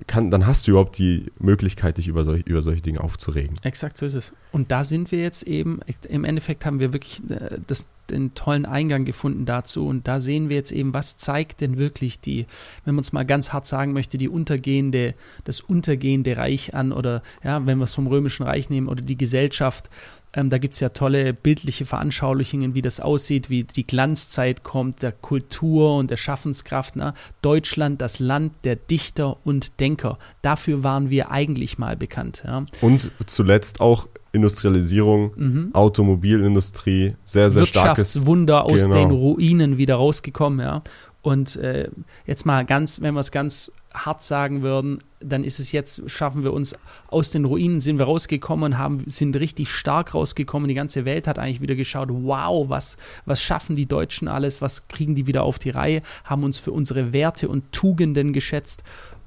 kann, 0.06 0.30
dann 0.30 0.46
hast 0.46 0.66
du 0.66 0.72
überhaupt 0.72 0.98
die 0.98 1.30
Möglichkeit, 1.38 1.98
dich 1.98 2.08
über, 2.08 2.24
solch, 2.24 2.42
über 2.46 2.62
solche 2.62 2.82
Dinge 2.82 3.00
aufzuregen. 3.00 3.56
Exakt 3.62 3.98
so 3.98 4.06
ist 4.06 4.14
es. 4.14 4.32
Und 4.50 4.70
da 4.70 4.84
sind 4.84 5.12
wir 5.12 5.20
jetzt 5.20 5.44
eben, 5.44 5.80
im 6.08 6.24
Endeffekt 6.24 6.64
haben 6.66 6.80
wir 6.80 6.92
wirklich 6.92 7.22
äh, 7.30 7.58
das, 7.66 7.88
den 8.10 8.34
tollen 8.34 8.66
Eingang 8.66 9.04
gefunden 9.04 9.46
dazu. 9.46 9.86
Und 9.86 10.08
da 10.08 10.20
sehen 10.20 10.48
wir 10.48 10.56
jetzt 10.56 10.72
eben, 10.72 10.94
was 10.94 11.16
zeigt 11.16 11.60
denn 11.60 11.78
wirklich 11.78 12.20
die, 12.20 12.46
wenn 12.84 12.94
man 12.94 13.02
es 13.02 13.12
mal 13.12 13.24
ganz 13.24 13.52
hart 13.52 13.66
sagen 13.66 13.92
möchte, 13.92 14.18
die 14.18 14.28
untergehende, 14.28 15.14
das 15.44 15.60
untergehende 15.60 16.36
Reich 16.36 16.74
an 16.74 16.92
oder 16.92 17.22
ja, 17.42 17.64
wenn 17.66 17.78
wir 17.78 17.84
es 17.84 17.94
vom 17.94 18.06
Römischen 18.06 18.44
Reich 18.44 18.70
nehmen 18.70 18.88
oder 18.88 19.02
die 19.02 19.16
Gesellschaft, 19.16 19.88
ähm, 20.34 20.50
da 20.50 20.58
gibt 20.58 20.74
es 20.74 20.80
ja 20.80 20.88
tolle 20.90 21.34
bildliche 21.34 21.84
Veranschaulichungen, 21.84 22.74
wie 22.74 22.82
das 22.82 23.00
aussieht, 23.00 23.50
wie 23.50 23.64
die 23.64 23.86
Glanzzeit 23.86 24.62
kommt, 24.62 25.02
der 25.02 25.12
Kultur 25.12 25.96
und 25.96 26.10
der 26.10 26.16
Schaffenskraft. 26.16 26.96
Ne? 26.96 27.14
Deutschland, 27.42 28.00
das 28.00 28.18
Land 28.18 28.52
der 28.64 28.76
Dichter 28.76 29.36
und 29.44 29.80
Denker. 29.80 30.18
Dafür 30.40 30.82
waren 30.82 31.10
wir 31.10 31.30
eigentlich 31.30 31.78
mal 31.78 31.96
bekannt. 31.96 32.44
Ja? 32.46 32.64
Und 32.80 33.10
zuletzt 33.26 33.80
auch 33.80 34.08
Industrialisierung, 34.32 35.32
mhm. 35.36 35.74
Automobilindustrie, 35.74 37.14
sehr, 37.24 37.50
sehr 37.50 37.66
starkes. 37.66 38.14
Wirtschaftswunder 38.14 38.64
aus 38.64 38.84
genau. 38.84 38.94
den 38.94 39.10
Ruinen 39.10 39.76
wieder 39.76 39.96
rausgekommen. 39.96 40.60
Ja? 40.60 40.82
Und 41.20 41.56
äh, 41.56 41.90
jetzt 42.26 42.46
mal 42.46 42.64
ganz, 42.64 43.02
wenn 43.02 43.12
wir 43.14 43.20
es 43.20 43.30
ganz 43.30 43.70
hart 43.94 44.22
sagen 44.22 44.62
würden, 44.62 44.98
dann 45.20 45.44
ist 45.44 45.60
es 45.60 45.72
jetzt, 45.72 46.10
schaffen 46.10 46.42
wir 46.42 46.52
uns 46.52 46.74
aus 47.08 47.30
den 47.30 47.44
Ruinen, 47.44 47.80
sind 47.80 47.98
wir 47.98 48.06
rausgekommen 48.06 48.78
haben, 48.78 49.04
sind 49.06 49.36
richtig 49.36 49.70
stark 49.70 50.14
rausgekommen. 50.14 50.68
Die 50.68 50.74
ganze 50.74 51.04
Welt 51.04 51.26
hat 51.26 51.38
eigentlich 51.38 51.60
wieder 51.60 51.74
geschaut, 51.74 52.08
wow, 52.10 52.68
was, 52.68 52.96
was 53.24 53.42
schaffen 53.42 53.76
die 53.76 53.86
Deutschen 53.86 54.28
alles, 54.28 54.60
was 54.60 54.88
kriegen 54.88 55.14
die 55.14 55.26
wieder 55.26 55.42
auf 55.44 55.58
die 55.58 55.70
Reihe, 55.70 56.02
haben 56.24 56.44
uns 56.44 56.58
für 56.58 56.72
unsere 56.72 57.12
Werte 57.12 57.48
und 57.48 57.72
Tugenden 57.72 58.32
geschätzt. 58.32 58.82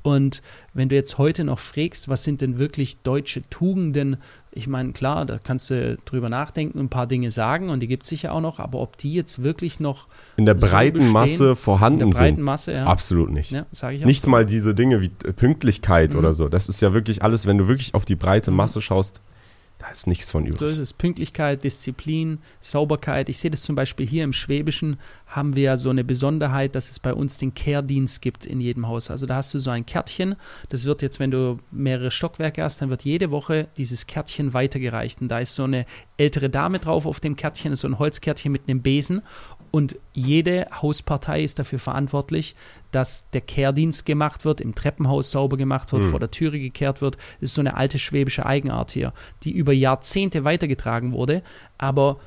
Und 0.06 0.44
wenn 0.74 0.90
du 0.90 0.96
jetzt 0.96 1.18
heute 1.18 1.44
noch 1.44 1.58
fragst, 1.58 2.10
was 2.10 2.24
sind 2.24 2.42
denn 2.42 2.60
wirklich 2.60 3.00
deutsche 3.00 3.42
Tugenden, 3.50 4.18
ich 4.56 4.68
meine, 4.68 4.94
klar, 4.94 5.26
da 5.26 5.38
kannst 5.38 5.70
du 5.70 5.98
drüber 6.06 6.30
nachdenken, 6.30 6.80
ein 6.80 6.90
paar 6.90 7.08
Dinge 7.08 7.30
sagen 7.30 7.70
und 7.70 7.82
die 7.82 7.88
gibt 7.88 8.04
es 8.04 8.10
sicher 8.10 8.34
auch 8.34 8.40
noch, 8.40 8.60
aber 8.60 8.80
ob 8.80 8.98
die 8.98 9.14
jetzt 9.14 9.44
wirklich 9.44 9.82
noch 9.82 10.08
in 10.38 10.46
der 10.46 10.54
breiten 10.54 11.02
so 11.02 11.12
Masse 11.12 11.56
vorhanden 11.58 12.02
in 12.02 12.12
der 12.12 12.18
breiten 12.18 12.36
sind, 12.38 12.46
Masse, 12.46 12.74
ja. 12.74 12.86
absolut 12.86 13.32
nicht. 13.32 13.52
Ja, 13.52 13.66
nicht 14.06 14.24
so. 14.24 14.30
mal 14.30 14.46
diese 14.46 14.74
Dinge 14.74 15.02
wie 15.02 15.10
Pünktlichkeit 15.10 16.14
mhm. 16.14 16.20
oder 16.20 16.32
so. 16.34 16.48
Das 16.48 16.70
ist 16.70 16.82
ja 16.82 16.94
wirklich 16.94 17.22
alles, 17.22 17.46
wenn 17.46 17.58
du 17.58 17.68
wirklich 17.68 17.94
auf 17.94 18.06
die 18.06 18.16
breite 18.16 18.50
mhm. 18.50 18.58
Masse 18.58 18.82
schaust, 18.82 19.20
da 19.86 19.92
ist 19.92 20.08
nichts 20.08 20.32
von 20.32 20.46
übrig. 20.46 20.58
So 20.58 20.66
ist 20.66 20.78
es. 20.78 20.94
Pünktlichkeit, 20.94 21.64
Disziplin, 21.64 22.40
Sauberkeit. 22.60 23.30
Ich 23.30 23.38
sehe 23.38 23.52
das 23.52 23.62
zum 23.62 23.76
Beispiel 23.76 24.08
hier 24.08 24.24
im 24.24 24.34
Schwäbischen, 24.34 24.98
haben 25.28 25.56
wir 25.56 25.64
ja 25.64 25.78
so 25.78 25.92
eine 25.92 26.04
Besonderheit, 26.04 26.74
dass 26.74 26.90
es 26.90 27.00
bei 27.00 27.14
uns 27.14 27.38
den 27.38 27.54
Kehrdienst 27.54 28.22
gibt 28.22 28.48
in 28.48 28.60
jedem 28.60 28.88
Haus. 28.88 29.12
Also 29.12 29.28
da 29.28 29.36
hast 29.36 29.54
du 29.54 29.60
so 29.60 29.70
ein 29.70 29.86
Kärtchen. 29.86 30.38
Das 30.70 30.86
wird 30.86 31.04
jetzt, 31.04 31.20
wenn 31.20 31.30
du 31.30 31.58
mehrere 31.72 32.10
Stockwerke 32.10 32.64
hast, 32.64 32.82
dann 32.82 32.90
wird 32.90 33.04
jede 33.04 33.30
Woche 33.30 33.68
dieses 33.78 34.08
Kärtchen 34.08 34.54
weitergereicht. 34.54 35.22
Und 35.22 35.28
da 35.28 35.40
ist 35.40 35.54
so 35.54 35.66
eine 35.66 35.86
ältere 36.18 36.50
Dame 36.50 36.80
drauf 36.80 37.06
auf 37.06 37.20
dem 37.20 37.36
Kärtchen, 37.36 37.76
so 37.76 37.88
ein 37.88 38.00
Holzkärtchen 38.00 38.52
mit 38.52 38.68
einem 38.68 38.82
Besen. 38.82 39.22
Und 39.76 39.98
jede 40.14 40.68
Hauspartei 40.82 41.44
ist 41.44 41.60
dafür 41.60 41.80
verantwortlich, 41.80 42.56
dass 42.94 43.30
der 43.32 43.42
Kehrdienst 43.42 44.06
gemacht 44.06 44.46
wird, 44.46 44.62
im 44.62 44.74
Treppenhaus 44.74 45.32
sauber 45.32 45.58
gemacht 45.58 45.92
wird, 45.92 46.06
mhm. 46.06 46.12
vor 46.12 46.20
der 46.22 46.32
Türe 46.32 46.62
gekehrt 46.62 47.02
wird. 47.02 47.16
Das 47.42 47.50
ist 47.50 47.56
so 47.56 47.62
eine 47.62 47.76
alte 47.76 48.00
schwäbische 48.00 48.46
Eigenart 48.46 48.92
hier, 48.92 49.12
die 49.44 49.52
über 49.52 49.74
Jahrzehnte 49.74 50.46
weitergetragen 50.46 51.12
wurde. 51.12 51.42
Aber 51.78 52.22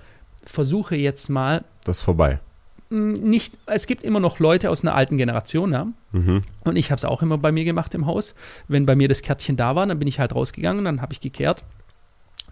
versuche 0.45 0.95
jetzt 0.95 1.31
mal. 1.31 1.65
Das 1.85 2.01
ist 2.01 2.03
vorbei. 2.03 2.39
Nicht, 2.91 3.55
es 3.65 3.87
gibt 3.87 4.03
immer 4.03 4.21
noch 4.21 4.41
Leute 4.41 4.69
aus 4.69 4.83
einer 4.83 4.95
alten 4.95 5.17
Generation, 5.17 5.73
ja. 5.73 5.87
Mhm. 6.13 6.43
Und 6.65 6.77
ich 6.77 6.91
habe 6.91 6.99
es 6.99 7.07
auch 7.07 7.23
immer 7.23 7.39
bei 7.39 7.51
mir 7.51 7.65
gemacht 7.65 7.95
im 7.95 8.05
Haus. 8.05 8.35
Wenn 8.67 8.85
bei 8.85 8.95
mir 8.95 9.09
das 9.09 9.23
Kärtchen 9.23 9.57
da 9.57 9.75
war, 9.75 9.87
dann 9.87 9.99
bin 9.99 10.07
ich 10.07 10.21
halt 10.21 10.35
rausgegangen, 10.35 10.85
dann 10.85 11.01
habe 11.01 11.15
ich 11.15 11.21
gekehrt 11.23 11.65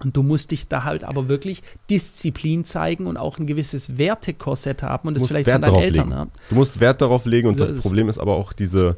und 0.04 0.16
du 0.16 0.22
musst 0.22 0.50
dich 0.50 0.68
da 0.68 0.84
halt 0.84 1.04
aber 1.04 1.28
wirklich 1.28 1.62
Disziplin 1.90 2.64
zeigen 2.64 3.06
und 3.06 3.16
auch 3.16 3.38
ein 3.38 3.46
gewisses 3.46 3.98
Wertekorsett 3.98 4.82
haben 4.82 5.08
und 5.08 5.14
das 5.14 5.26
vielleicht 5.26 5.46
Wert 5.46 5.64
von 5.64 5.74
deinen 5.74 5.82
Eltern. 5.82 6.10
Ja. 6.10 6.26
Du 6.48 6.54
musst 6.54 6.80
Wert 6.80 7.00
darauf 7.00 7.26
legen 7.26 7.48
und 7.48 7.58
so 7.58 7.64
das 7.64 7.78
Problem 7.78 8.08
ist 8.08 8.18
aber 8.18 8.34
auch 8.36 8.52
diese, 8.52 8.96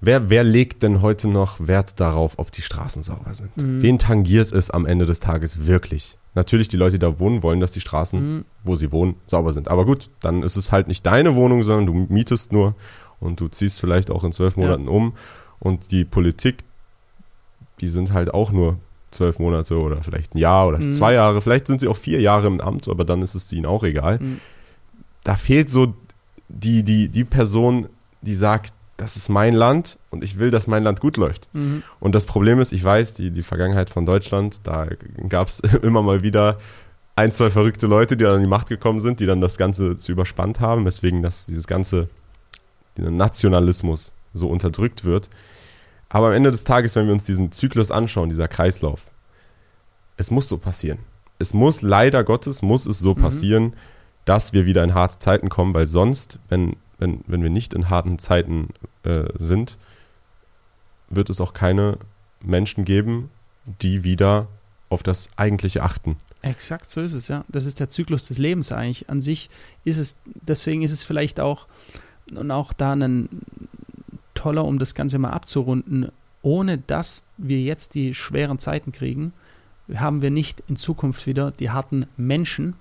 wer, 0.00 0.30
wer 0.30 0.44
legt 0.44 0.82
denn 0.82 1.02
heute 1.02 1.28
noch 1.28 1.66
Wert 1.66 2.00
darauf, 2.00 2.38
ob 2.38 2.52
die 2.52 2.62
Straßen 2.62 3.02
sauber 3.02 3.34
sind? 3.34 3.56
Mhm. 3.56 3.82
Wen 3.82 3.98
tangiert 3.98 4.52
es 4.52 4.70
am 4.70 4.86
Ende 4.86 5.06
des 5.06 5.20
Tages 5.20 5.66
wirklich? 5.66 6.16
Natürlich, 6.34 6.68
die 6.68 6.76
Leute, 6.76 6.98
die 6.98 7.06
da 7.06 7.18
wohnen, 7.20 7.42
wollen, 7.42 7.60
dass 7.60 7.72
die 7.72 7.80
Straßen, 7.80 8.36
mhm. 8.38 8.44
wo 8.64 8.74
sie 8.74 8.90
wohnen, 8.90 9.14
sauber 9.26 9.52
sind. 9.52 9.68
Aber 9.68 9.84
gut, 9.84 10.10
dann 10.20 10.42
ist 10.42 10.56
es 10.56 10.72
halt 10.72 10.88
nicht 10.88 11.06
deine 11.06 11.36
Wohnung, 11.36 11.62
sondern 11.62 11.86
du 11.86 12.12
mietest 12.12 12.52
nur 12.52 12.74
und 13.20 13.40
du 13.40 13.48
ziehst 13.48 13.80
vielleicht 13.80 14.10
auch 14.10 14.24
in 14.24 14.32
zwölf 14.32 14.56
Monaten 14.56 14.84
ja. 14.84 14.90
um 14.90 15.14
und 15.60 15.92
die 15.92 16.04
Politik, 16.04 16.58
die 17.80 17.88
sind 17.88 18.12
halt 18.12 18.34
auch 18.34 18.50
nur 18.50 18.78
zwölf 19.14 19.38
Monate 19.38 19.78
oder 19.78 20.02
vielleicht 20.02 20.34
ein 20.34 20.38
Jahr 20.38 20.68
oder 20.68 20.78
mhm. 20.78 20.92
zwei 20.92 21.14
Jahre. 21.14 21.40
Vielleicht 21.40 21.66
sind 21.66 21.80
sie 21.80 21.88
auch 21.88 21.96
vier 21.96 22.20
Jahre 22.20 22.46
im 22.46 22.60
Amt, 22.60 22.88
aber 22.88 23.04
dann 23.04 23.22
ist 23.22 23.34
es 23.34 23.52
ihnen 23.52 23.66
auch 23.66 23.84
egal. 23.84 24.18
Mhm. 24.18 24.40
Da 25.22 25.36
fehlt 25.36 25.70
so 25.70 25.94
die, 26.48 26.82
die, 26.82 27.08
die 27.08 27.24
Person, 27.24 27.88
die 28.20 28.34
sagt, 28.34 28.72
das 28.96 29.16
ist 29.16 29.28
mein 29.28 29.54
Land 29.54 29.98
und 30.10 30.22
ich 30.22 30.38
will, 30.38 30.50
dass 30.50 30.66
mein 30.66 30.84
Land 30.84 31.00
gut 31.00 31.16
läuft. 31.16 31.48
Mhm. 31.52 31.82
Und 32.00 32.14
das 32.14 32.26
Problem 32.26 32.60
ist, 32.60 32.72
ich 32.72 32.84
weiß, 32.84 33.14
die, 33.14 33.30
die 33.30 33.42
Vergangenheit 33.42 33.90
von 33.90 34.06
Deutschland, 34.06 34.60
da 34.64 34.86
gab 35.28 35.48
es 35.48 35.60
immer 35.82 36.02
mal 36.02 36.22
wieder 36.22 36.58
ein, 37.16 37.32
zwei 37.32 37.50
verrückte 37.50 37.86
Leute, 37.86 38.16
die 38.16 38.24
dann 38.24 38.36
an 38.36 38.42
die 38.42 38.48
Macht 38.48 38.68
gekommen 38.68 39.00
sind, 39.00 39.20
die 39.20 39.26
dann 39.26 39.40
das 39.40 39.56
Ganze 39.56 39.96
zu 39.96 40.12
überspannt 40.12 40.60
haben, 40.60 40.84
weswegen 40.84 41.22
das, 41.22 41.46
dieses 41.46 41.66
ganze 41.66 42.08
dieser 42.96 43.10
Nationalismus 43.10 44.12
so 44.32 44.48
unterdrückt 44.48 45.04
wird. 45.04 45.28
Aber 46.14 46.28
am 46.28 46.34
Ende 46.34 46.52
des 46.52 46.62
Tages, 46.62 46.94
wenn 46.94 47.06
wir 47.06 47.12
uns 47.12 47.24
diesen 47.24 47.50
Zyklus 47.50 47.90
anschauen, 47.90 48.28
dieser 48.28 48.46
Kreislauf, 48.46 49.06
es 50.16 50.30
muss 50.30 50.48
so 50.48 50.58
passieren. 50.58 50.98
Es 51.40 51.54
muss 51.54 51.82
leider 51.82 52.22
Gottes, 52.22 52.62
muss 52.62 52.86
es 52.86 53.00
so 53.00 53.16
mhm. 53.16 53.20
passieren, 53.20 53.72
dass 54.24 54.52
wir 54.52 54.64
wieder 54.64 54.84
in 54.84 54.94
harte 54.94 55.18
Zeiten 55.18 55.48
kommen, 55.48 55.74
weil 55.74 55.88
sonst, 55.88 56.38
wenn, 56.48 56.76
wenn, 56.98 57.24
wenn 57.26 57.42
wir 57.42 57.50
nicht 57.50 57.74
in 57.74 57.90
harten 57.90 58.20
Zeiten 58.20 58.68
äh, 59.02 59.24
sind, 59.36 59.76
wird 61.10 61.30
es 61.30 61.40
auch 61.40 61.52
keine 61.52 61.98
Menschen 62.40 62.84
geben, 62.84 63.28
die 63.82 64.04
wieder 64.04 64.46
auf 64.90 65.02
das 65.02 65.30
Eigentliche 65.34 65.82
achten. 65.82 66.16
Exakt, 66.42 66.92
so 66.92 67.00
ist 67.00 67.14
es, 67.14 67.26
ja. 67.26 67.44
Das 67.48 67.66
ist 67.66 67.80
der 67.80 67.88
Zyklus 67.88 68.28
des 68.28 68.38
Lebens 68.38 68.70
eigentlich. 68.70 69.10
An 69.10 69.20
sich 69.20 69.50
ist 69.82 69.98
es, 69.98 70.14
deswegen 70.24 70.82
ist 70.82 70.92
es 70.92 71.02
vielleicht 71.02 71.40
auch, 71.40 71.66
und 72.36 72.52
auch 72.52 72.72
da 72.72 72.92
ein, 72.92 73.28
toller, 74.44 74.66
um 74.66 74.78
das 74.78 74.94
Ganze 74.94 75.18
mal 75.18 75.30
abzurunden, 75.30 76.08
ohne 76.42 76.76
dass 76.76 77.24
wir 77.38 77.62
jetzt 77.62 77.94
die 77.94 78.12
schweren 78.12 78.58
Zeiten 78.58 78.92
kriegen, 78.92 79.32
haben 79.94 80.20
wir 80.20 80.30
nicht 80.30 80.62
in 80.68 80.76
Zukunft 80.76 81.26
wieder 81.26 81.50
die 81.50 81.70
harten 81.70 82.04
Menschen, 82.18 82.74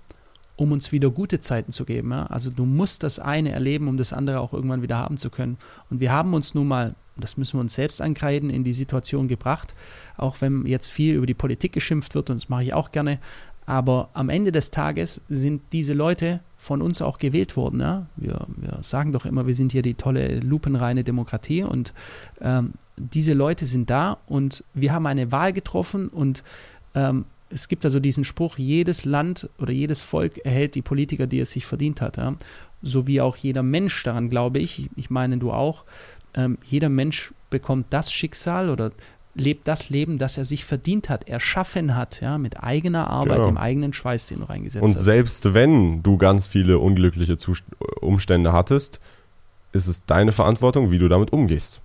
um 0.58 0.74
uns 0.74 0.92
wieder 0.92 1.10
gute 1.10 1.40
Zeiten 1.40 1.72
zu 1.72 1.86
geben. 1.86 2.12
Ja? 2.12 2.26
Also 2.26 2.50
du 2.50 2.66
musst 2.66 3.04
das 3.04 3.18
eine 3.18 3.54
erleben, 3.54 3.88
um 3.88 3.96
das 3.96 4.12
andere 4.12 4.42
auch 4.42 4.52
irgendwann 4.52 4.82
wieder 4.82 4.98
haben 4.98 5.16
zu 5.16 5.30
können. 5.30 5.58
Und 5.90 6.02
wir 6.02 6.12
haben 6.12 6.34
uns 6.34 6.54
nun 6.54 6.68
mal, 6.68 6.96
das 7.16 7.38
müssen 7.38 7.58
wir 7.58 7.62
uns 7.62 7.76
selbst 7.76 8.02
ankreiden, 8.02 8.50
in 8.50 8.66
die 8.66 8.74
Situation 8.74 9.30
gebracht, 9.30 9.74
auch 10.18 10.42
wenn 10.42 10.66
jetzt 10.66 10.90
viel 10.90 11.16
über 11.16 11.26
die 11.26 11.34
Politik 11.34 11.72
geschimpft 11.72 12.14
wird, 12.14 12.30
und 12.30 12.42
das 12.42 12.50
mache 12.50 12.64
ich 12.64 12.74
auch 12.74 12.92
gerne, 12.92 13.20
aber 13.66 14.10
am 14.14 14.28
Ende 14.28 14.52
des 14.52 14.70
Tages 14.70 15.22
sind 15.30 15.62
diese 15.72 15.94
Leute 15.94 16.42
von 16.64 16.82
uns 16.82 17.02
auch 17.02 17.18
gewählt 17.18 17.58
worden. 17.58 17.82
Ja? 17.82 18.06
Wir, 18.16 18.48
wir 18.56 18.80
sagen 18.82 19.12
doch 19.12 19.26
immer, 19.26 19.46
wir 19.46 19.54
sind 19.54 19.74
hier 19.74 19.82
die 19.82 19.96
tolle, 19.96 20.40
lupenreine 20.40 21.04
Demokratie 21.04 21.64
und 21.64 21.94
ähm, 22.42 22.74
diese 22.96 23.34
Leute 23.34 23.66
sind 23.66 23.90
da 23.90 24.18
und 24.28 24.64
wir 24.74 24.94
haben 24.94 25.06
eine 25.06 25.32
Wahl 25.32 25.52
getroffen 25.52 26.08
und 26.08 26.44
ähm, 26.96 27.26
es 27.50 27.68
gibt 27.68 27.84
also 27.84 28.00
diesen 28.00 28.24
Spruch, 28.24 28.58
jedes 28.58 29.04
Land 29.04 29.50
oder 29.60 29.74
jedes 29.74 30.02
Volk 30.02 30.38
erhält 30.46 30.76
die 30.76 30.82
Politiker, 30.82 31.28
die 31.28 31.40
es 31.40 31.52
sich 31.52 31.66
verdient 31.66 32.02
hat. 32.02 32.18
Ja? 32.18 32.36
So 32.82 33.08
wie 33.08 33.20
auch 33.20 33.36
jeder 33.36 33.62
Mensch 33.62 34.02
daran, 34.04 34.30
glaube 34.30 34.60
ich, 34.60 34.90
ich 34.96 35.10
meine 35.10 35.38
du 35.38 35.52
auch, 35.52 35.84
ähm, 36.34 36.58
jeder 36.64 36.90
Mensch 36.90 37.34
bekommt 37.50 37.88
das 37.90 38.12
Schicksal 38.12 38.70
oder 38.70 38.92
lebt 39.36 39.68
das 39.68 39.90
Leben, 39.90 40.20
das 40.20 40.38
er 40.38 40.46
sich 40.46 40.66
verdient 40.66 41.10
hat, 41.10 41.28
erschaffen 41.28 41.96
hat, 41.96 42.22
ja, 42.22 42.38
mit 42.38 42.64
eigener 42.64 43.10
Arbeit, 43.10 43.38
genau. 43.38 43.48
dem 43.48 43.58
eigenen 43.58 43.94
Schweiß, 43.94 44.28
den 44.28 44.42
du 44.42 44.46
reingesetzt 44.46 44.84
Und 44.84 44.92
hast. 44.92 45.00
Und 45.00 45.04
selbst 45.04 45.54
wenn 45.54 46.04
du 46.04 46.18
ganz 46.18 46.48
viele 46.48 46.80
unglückliche 46.80 47.38
Zust 47.38 47.64
Umstände 48.00 48.54
hattest, 48.54 49.00
ist 49.72 49.88
es 49.88 50.06
deine 50.06 50.32
Verantwortung, 50.32 50.92
wie 50.92 51.00
du 51.00 51.08
damit 51.08 51.34
umgehst. 51.34 51.80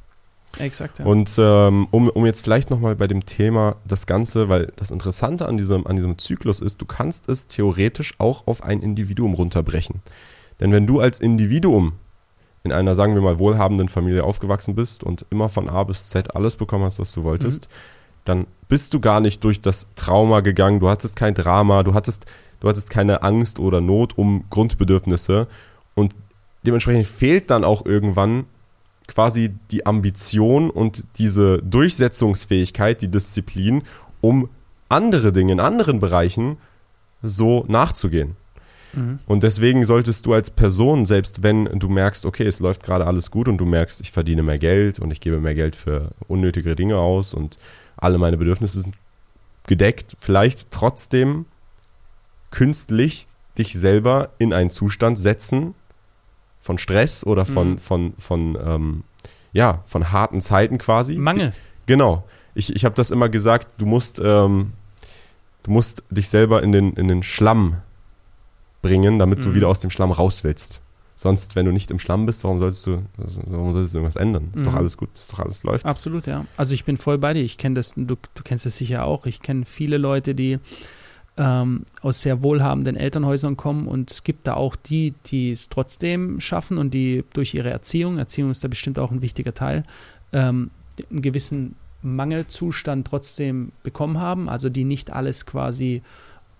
Exakt. 0.58 0.98
Ja. 0.98 1.04
Und 1.04 1.36
ähm, 1.38 1.88
um, 1.90 2.08
um 2.08 2.26
jetzt 2.26 2.42
vielleicht 2.42 2.70
nochmal 2.70 2.96
bei 2.96 3.06
dem 3.06 3.24
Thema 3.24 3.76
das 3.86 4.06
Ganze, 4.06 4.48
weil 4.48 4.72
das 4.76 4.90
Interessante 4.90 5.46
an 5.46 5.56
diesem, 5.56 5.86
an 5.86 5.96
diesem 5.96 6.18
Zyklus 6.18 6.60
ist, 6.60 6.80
du 6.80 6.86
kannst 6.86 7.28
es 7.28 7.46
theoretisch 7.46 8.14
auch 8.18 8.46
auf 8.46 8.62
ein 8.62 8.82
Individuum 8.82 9.34
runterbrechen. 9.34 10.00
Denn 10.60 10.72
wenn 10.72 10.86
du 10.86 11.00
als 11.00 11.20
Individuum 11.20 11.92
in 12.64 12.72
einer, 12.72 12.94
sagen 12.94 13.14
wir 13.14 13.22
mal, 13.22 13.38
wohlhabenden 13.38 13.88
Familie 13.88 14.24
aufgewachsen 14.24 14.74
bist 14.74 15.04
und 15.04 15.24
immer 15.30 15.48
von 15.48 15.68
A 15.68 15.84
bis 15.84 16.10
Z 16.10 16.34
alles 16.34 16.56
bekommen 16.56 16.84
hast, 16.84 16.98
was 16.98 17.12
du 17.12 17.24
wolltest, 17.24 17.68
mhm. 17.68 17.74
dann 18.24 18.46
bist 18.68 18.94
du 18.94 19.00
gar 19.00 19.20
nicht 19.20 19.44
durch 19.44 19.60
das 19.60 19.86
Trauma 19.94 20.40
gegangen, 20.40 20.80
du 20.80 20.88
hattest 20.88 21.16
kein 21.16 21.34
Drama, 21.34 21.82
du 21.82 21.94
hattest, 21.94 22.26
du 22.60 22.68
hattest 22.68 22.90
keine 22.90 23.22
Angst 23.22 23.58
oder 23.58 23.80
Not 23.80 24.18
um 24.18 24.44
Grundbedürfnisse 24.50 25.46
und 25.94 26.14
dementsprechend 26.64 27.06
fehlt 27.06 27.50
dann 27.50 27.64
auch 27.64 27.86
irgendwann 27.86 28.44
quasi 29.06 29.54
die 29.70 29.86
Ambition 29.86 30.70
und 30.70 31.04
diese 31.18 31.58
Durchsetzungsfähigkeit, 31.62 33.00
die 33.00 33.08
Disziplin, 33.08 33.82
um 34.20 34.50
andere 34.88 35.32
Dinge 35.32 35.52
in 35.52 35.60
anderen 35.60 35.98
Bereichen 35.98 36.58
so 37.22 37.64
nachzugehen. 37.68 38.36
Mhm. 38.92 39.18
Und 39.26 39.42
deswegen 39.42 39.84
solltest 39.84 40.26
du 40.26 40.32
als 40.32 40.50
Person, 40.50 41.06
selbst 41.06 41.42
wenn 41.42 41.66
du 41.66 41.88
merkst, 41.88 42.26
okay, 42.26 42.46
es 42.46 42.60
läuft 42.60 42.82
gerade 42.82 43.06
alles 43.06 43.30
gut 43.30 43.48
und 43.48 43.58
du 43.58 43.64
merkst, 43.64 44.00
ich 44.00 44.12
verdiene 44.12 44.42
mehr 44.42 44.58
Geld 44.58 44.98
und 44.98 45.10
ich 45.10 45.20
gebe 45.20 45.40
mehr 45.40 45.54
Geld 45.54 45.76
für 45.76 46.10
unnötige 46.26 46.74
Dinge 46.76 46.96
aus 46.96 47.34
und 47.34 47.58
alle 47.96 48.18
meine 48.18 48.36
Bedürfnisse 48.36 48.80
sind 48.80 48.94
gedeckt, 49.66 50.16
vielleicht 50.18 50.70
trotzdem 50.70 51.44
künstlich 52.50 53.26
dich 53.58 53.74
selber 53.74 54.30
in 54.38 54.52
einen 54.52 54.70
Zustand 54.70 55.18
setzen 55.18 55.74
von 56.58 56.78
Stress 56.78 57.24
oder 57.24 57.44
von, 57.44 57.72
mhm. 57.72 57.78
von, 57.78 58.12
von, 58.18 58.58
ähm, 58.64 59.04
ja, 59.52 59.82
von 59.86 60.12
harten 60.12 60.40
Zeiten 60.40 60.78
quasi. 60.78 61.16
Mangel. 61.16 61.52
Genau. 61.86 62.24
Ich, 62.54 62.74
ich 62.74 62.84
habe 62.84 62.94
das 62.94 63.10
immer 63.10 63.28
gesagt, 63.28 63.68
du 63.78 63.86
musst, 63.86 64.20
ähm, 64.20 64.72
du 65.62 65.70
musst 65.70 66.02
dich 66.10 66.28
selber 66.28 66.62
in 66.62 66.72
den, 66.72 66.94
in 66.94 67.08
den 67.08 67.22
Schlamm 67.22 67.78
bringen, 68.82 69.18
damit 69.18 69.40
mhm. 69.40 69.42
du 69.42 69.54
wieder 69.54 69.68
aus 69.68 69.80
dem 69.80 69.90
Schlamm 69.90 70.12
raus 70.12 70.44
willst. 70.44 70.80
Sonst, 71.14 71.56
wenn 71.56 71.66
du 71.66 71.72
nicht 71.72 71.90
im 71.90 71.98
Schlamm 71.98 72.26
bist, 72.26 72.44
warum 72.44 72.60
solltest 72.60 72.86
du, 72.86 73.02
warum 73.16 73.72
solltest 73.72 73.92
du 73.92 73.98
irgendwas 73.98 74.14
ändern? 74.14 74.50
Ist 74.54 74.60
mhm. 74.60 74.66
doch 74.66 74.74
alles 74.74 74.96
gut, 74.96 75.08
ist 75.14 75.32
doch 75.32 75.40
alles 75.40 75.64
läuft. 75.64 75.84
Absolut, 75.84 76.28
ja. 76.28 76.46
Also 76.56 76.74
ich 76.74 76.84
bin 76.84 76.96
voll 76.96 77.18
bei 77.18 77.34
dir. 77.34 77.42
Ich 77.42 77.58
kenne 77.58 77.74
das, 77.74 77.94
du, 77.96 78.04
du 78.04 78.42
kennst 78.44 78.66
das 78.66 78.76
sicher 78.76 79.04
auch. 79.04 79.26
Ich 79.26 79.42
kenne 79.42 79.64
viele 79.64 79.98
Leute, 79.98 80.36
die 80.36 80.60
ähm, 81.38 81.86
aus 82.02 82.22
sehr 82.22 82.42
wohlhabenden 82.42 82.96
Elternhäusern 82.96 83.56
kommen 83.56 83.86
und 83.86 84.10
es 84.10 84.24
gibt 84.24 84.46
da 84.46 84.54
auch 84.54 84.76
die, 84.76 85.14
die 85.26 85.50
es 85.50 85.68
trotzdem 85.68 86.40
schaffen 86.40 86.78
und 86.78 86.92
die 86.92 87.24
durch 87.32 87.54
ihre 87.54 87.70
Erziehung, 87.70 88.18
Erziehung 88.18 88.50
ist 88.50 88.62
da 88.62 88.68
bestimmt 88.68 88.98
auch 88.98 89.10
ein 89.10 89.22
wichtiger 89.22 89.54
Teil, 89.54 89.84
ähm, 90.32 90.70
einen 91.10 91.22
gewissen 91.22 91.76
Mangelzustand 92.02 93.06
trotzdem 93.06 93.72
bekommen 93.82 94.18
haben, 94.18 94.48
also 94.48 94.68
die 94.68 94.84
nicht 94.84 95.12
alles 95.12 95.46
quasi 95.46 96.02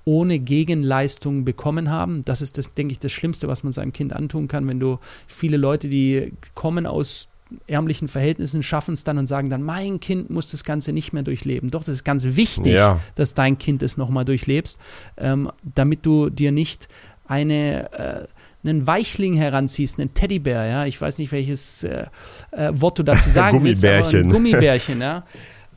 ohne 0.08 0.38
Gegenleistung 0.38 1.44
bekommen 1.44 1.90
haben. 1.90 2.24
Das 2.24 2.40
ist, 2.40 2.56
das, 2.56 2.72
denke 2.72 2.92
ich, 2.92 2.98
das 2.98 3.12
Schlimmste, 3.12 3.46
was 3.46 3.62
man 3.62 3.74
seinem 3.74 3.92
Kind 3.92 4.14
antun 4.14 4.48
kann, 4.48 4.66
wenn 4.66 4.80
du 4.80 4.98
viele 5.26 5.58
Leute, 5.58 5.90
die 5.90 6.32
kommen 6.54 6.86
aus 6.86 7.28
ärmlichen 7.66 8.08
Verhältnissen, 8.08 8.62
schaffen 8.62 8.94
es 8.94 9.04
dann 9.04 9.18
und 9.18 9.26
sagen 9.26 9.50
dann, 9.50 9.62
mein 9.62 10.00
Kind 10.00 10.30
muss 10.30 10.50
das 10.50 10.64
Ganze 10.64 10.94
nicht 10.94 11.12
mehr 11.12 11.22
durchleben. 11.22 11.70
Doch, 11.70 11.80
das 11.80 11.96
ist 11.96 12.04
ganz 12.04 12.24
wichtig, 12.24 12.72
ja. 12.72 13.00
dass 13.16 13.34
dein 13.34 13.58
Kind 13.58 13.82
es 13.82 13.98
nochmal 13.98 14.24
durchlebst, 14.24 14.78
ähm, 15.18 15.50
damit 15.62 16.06
du 16.06 16.30
dir 16.30 16.52
nicht 16.52 16.88
eine 17.26 17.92
äh, 17.92 18.26
einen 18.64 18.86
Weichling 18.86 19.34
heranziehst, 19.34 20.00
einen 20.00 20.14
Teddybär, 20.14 20.66
ja, 20.66 20.84
ich 20.84 21.00
weiß 21.00 21.18
nicht, 21.18 21.30
welches 21.32 21.84
äh, 21.84 22.06
äh, 22.50 22.70
Wort 22.72 22.98
du 22.98 23.02
dazu 23.02 23.28
sagen 23.30 23.62
willst, 23.62 23.84
aber 23.84 24.08
ein 24.08 24.28
Gummibärchen, 24.30 25.00
ja. 25.00 25.24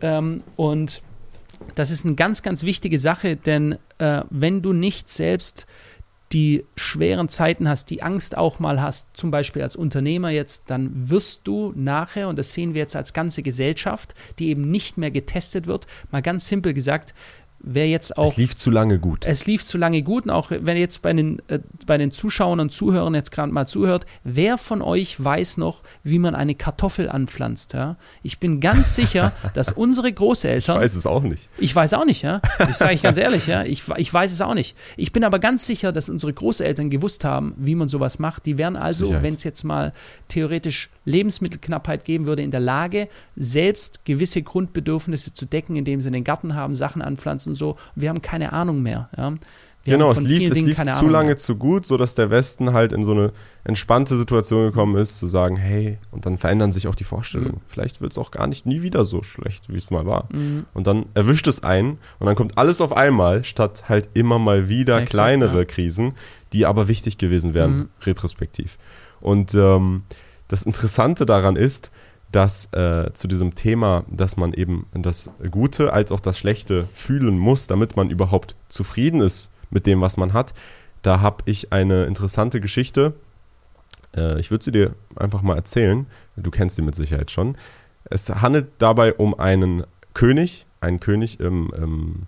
Ähm, 0.01 0.41
und 0.55 1.01
das 1.75 1.91
ist 1.91 2.05
eine 2.05 2.15
ganz, 2.15 2.41
ganz 2.41 2.63
wichtige 2.63 2.99
Sache, 2.99 3.35
denn 3.35 3.77
äh, 4.01 4.23
wenn 4.29 4.61
du 4.61 4.73
nicht 4.73 5.09
selbst 5.09 5.67
die 6.33 6.63
schweren 6.77 7.27
Zeiten 7.27 7.67
hast, 7.67 7.89
die 7.89 8.03
Angst 8.03 8.37
auch 8.37 8.59
mal 8.59 8.81
hast, 8.81 9.17
zum 9.17 9.31
Beispiel 9.31 9.61
als 9.61 9.75
Unternehmer 9.75 10.29
jetzt, 10.29 10.69
dann 10.69 11.09
wirst 11.09 11.41
du 11.43 11.73
nachher, 11.75 12.29
und 12.29 12.39
das 12.39 12.53
sehen 12.53 12.73
wir 12.73 12.79
jetzt 12.79 12.95
als 12.95 13.13
ganze 13.13 13.43
Gesellschaft, 13.43 14.15
die 14.39 14.47
eben 14.47 14.71
nicht 14.71 14.97
mehr 14.97 15.11
getestet 15.11 15.67
wird, 15.67 15.87
mal 16.09 16.21
ganz 16.21 16.47
simpel 16.47 16.73
gesagt, 16.73 17.13
wer 17.63 17.87
jetzt 17.87 18.17
auch. 18.17 18.31
Es 18.31 18.37
lief 18.37 18.55
zu 18.55 18.71
lange 18.71 18.99
gut. 18.99 19.25
Es 19.25 19.45
lief 19.45 19.63
zu 19.63 19.77
lange 19.77 20.01
gut. 20.01 20.23
Und 20.23 20.31
auch 20.31 20.51
wenn 20.51 20.75
ihr 20.75 20.81
jetzt 20.81 21.01
bei 21.01 21.13
den, 21.13 21.41
äh, 21.47 21.59
bei 21.85 21.97
den 21.97 22.11
Zuschauern 22.11 22.59
und 22.59 22.71
Zuhörern 22.71 23.13
jetzt 23.15 23.31
gerade 23.31 23.51
mal 23.51 23.67
zuhört, 23.67 24.05
wer 24.23 24.57
von 24.57 24.81
euch 24.81 25.23
weiß 25.23 25.57
noch, 25.57 25.81
wie 26.03 26.19
man 26.19 26.35
eine 26.35 26.55
Kartoffel 26.55 27.09
anpflanzt? 27.09 27.73
Ja? 27.73 27.97
Ich 28.23 28.39
bin 28.39 28.59
ganz 28.59 28.95
sicher, 29.01 29.33
dass 29.53 29.71
unsere 29.71 30.11
Großeltern. 30.11 30.77
Ich 30.77 30.83
weiß 30.83 30.95
es 30.95 31.07
auch 31.07 31.23
nicht. 31.23 31.49
Ich 31.57 31.75
weiß 31.75 31.93
auch 31.93 32.05
nicht, 32.05 32.21
ja. 32.21 32.41
Ich 32.69 32.77
sage 32.77 32.93
ich 32.93 33.01
ganz 33.01 33.17
ehrlich, 33.17 33.47
ja. 33.47 33.63
Ich, 33.63 33.83
ich 33.97 34.13
weiß 34.13 34.31
es 34.31 34.41
auch 34.41 34.53
nicht. 34.53 34.75
Ich 34.97 35.11
bin 35.11 35.23
aber 35.23 35.39
ganz 35.39 35.65
sicher, 35.65 35.91
dass 35.91 36.09
unsere 36.09 36.33
Großeltern 36.33 36.89
gewusst 36.89 37.23
haben, 37.23 37.53
wie 37.57 37.75
man 37.75 37.87
sowas 37.87 38.19
macht. 38.19 38.45
Die 38.45 38.57
wären 38.57 38.75
also, 38.75 39.11
wenn 39.21 39.33
es 39.33 39.43
jetzt 39.43 39.63
mal 39.63 39.93
theoretisch 40.27 40.89
Lebensmittelknappheit 41.05 42.03
geben 42.05 42.27
würde, 42.27 42.41
in 42.41 42.51
der 42.51 42.59
Lage, 42.59 43.07
selbst 43.35 44.05
gewisse 44.05 44.41
Grundbedürfnisse 44.41 45.33
zu 45.33 45.45
decken, 45.45 45.75
indem 45.75 46.01
sie 46.01 46.07
einen 46.07 46.23
Garten 46.23 46.55
haben, 46.55 46.73
Sachen 46.73 47.01
anpflanzen 47.01 47.50
und 47.51 47.55
so. 47.55 47.75
Wir 47.95 48.09
haben 48.09 48.21
keine 48.21 48.53
Ahnung 48.53 48.81
mehr. 48.81 49.09
Ja. 49.17 49.33
Wir 49.83 49.93
genau, 49.93 50.11
es 50.11 50.21
lief, 50.21 50.51
es 50.51 50.61
lief 50.61 50.75
zu 50.75 50.99
Ahnung 50.99 51.09
lange 51.09 51.27
mehr. 51.27 51.37
zu 51.37 51.55
gut, 51.55 51.87
sodass 51.87 52.13
der 52.13 52.29
Westen 52.29 52.71
halt 52.71 52.93
in 52.93 53.03
so 53.03 53.13
eine 53.13 53.31
entspannte 53.63 54.15
Situation 54.15 54.65
gekommen 54.65 54.95
ist, 54.95 55.17
zu 55.17 55.25
sagen, 55.25 55.55
hey, 55.57 55.97
und 56.11 56.27
dann 56.27 56.37
verändern 56.37 56.71
sich 56.71 56.87
auch 56.87 56.93
die 56.93 57.03
Vorstellungen. 57.03 57.55
Mhm. 57.55 57.67
Vielleicht 57.67 57.99
wird 57.99 58.11
es 58.11 58.19
auch 58.19 58.29
gar 58.29 58.45
nicht 58.45 58.67
nie 58.67 58.83
wieder 58.83 59.05
so 59.05 59.23
schlecht, 59.23 59.69
wie 59.69 59.77
es 59.77 59.89
mal 59.89 60.05
war. 60.05 60.29
Mhm. 60.31 60.65
Und 60.75 60.85
dann 60.85 61.07
erwischt 61.15 61.47
es 61.47 61.63
einen 61.63 61.97
und 62.19 62.27
dann 62.27 62.35
kommt 62.35 62.59
alles 62.59 62.79
auf 62.79 62.95
einmal, 62.95 63.43
statt 63.43 63.89
halt 63.89 64.09
immer 64.13 64.37
mal 64.37 64.69
wieder 64.69 64.97
Exakt, 64.97 65.11
kleinere 65.11 65.59
ja. 65.59 65.65
Krisen, 65.65 66.13
die 66.53 66.67
aber 66.67 66.87
wichtig 66.87 67.17
gewesen 67.17 67.55
wären, 67.55 67.75
mhm. 67.75 67.89
retrospektiv. 68.03 68.77
Und 69.19 69.55
ähm, 69.55 70.03
das 70.47 70.61
Interessante 70.63 71.25
daran 71.25 71.55
ist, 71.55 71.91
dass 72.31 72.71
äh, 72.73 73.11
zu 73.13 73.27
diesem 73.27 73.55
Thema, 73.55 74.03
dass 74.09 74.37
man 74.37 74.53
eben 74.53 74.85
das 74.93 75.31
Gute 75.49 75.93
als 75.93 76.11
auch 76.11 76.19
das 76.19 76.37
Schlechte 76.37 76.87
fühlen 76.93 77.37
muss, 77.37 77.67
damit 77.67 77.95
man 77.95 78.09
überhaupt 78.09 78.55
zufrieden 78.69 79.21
ist 79.21 79.51
mit 79.69 79.85
dem, 79.85 80.01
was 80.01 80.17
man 80.17 80.33
hat, 80.33 80.53
da 81.01 81.21
habe 81.21 81.43
ich 81.45 81.73
eine 81.73 82.05
interessante 82.05 82.61
Geschichte. 82.61 83.13
Äh, 84.15 84.39
ich 84.39 84.51
würde 84.51 84.63
sie 84.63 84.71
dir 84.71 84.93
einfach 85.15 85.41
mal 85.41 85.55
erzählen. 85.55 86.05
Du 86.35 86.51
kennst 86.51 86.75
sie 86.75 86.81
mit 86.81 86.95
Sicherheit 86.95 87.31
schon. 87.31 87.55
Es 88.05 88.29
handelt 88.29 88.67
dabei 88.77 89.13
um 89.13 89.37
einen 89.37 89.83
König, 90.13 90.65
einen 90.79 90.99
König 90.99 91.39
im, 91.39 91.71
im, 91.75 92.23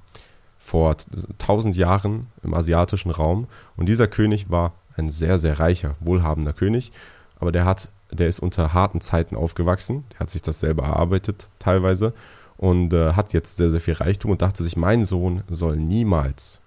vor 0.58 0.96
tausend 1.38 1.76
Jahren 1.76 2.28
im 2.44 2.54
asiatischen 2.54 3.12
Raum. 3.12 3.48
Und 3.76 3.88
dieser 3.88 4.08
König 4.08 4.50
war 4.50 4.74
ein 4.98 5.10
sehr, 5.10 5.38
sehr 5.38 5.60
reicher, 5.60 5.96
wohlhabender 6.00 6.54
König. 6.54 6.92
Aber 7.40 7.52
der 7.52 7.66
hat 7.66 7.90
der 8.14 8.28
ist 8.28 8.40
unter 8.40 8.74
harten 8.74 9.02
Zeiten 9.02 9.36
aufgewachsen, 9.36 10.04
der 10.14 10.22
hat 10.22 10.30
sich 10.30 10.42
das 10.42 10.60
selber 10.60 10.84
erarbeitet 10.84 11.50
teilweise 11.60 12.14
und 12.58 12.94
äh, 12.94 13.14
hat 13.14 13.34
jetzt 13.34 13.58
sehr, 13.58 13.70
sehr 13.70 13.80
viel 13.80 13.96
Reichtum 13.96 14.32
und 14.32 14.42
dachte 14.42 14.64
sich, 14.64 14.78
mein 14.78 15.06
Sohn 15.06 15.44
soll 15.50 15.78
niemals 15.78 16.62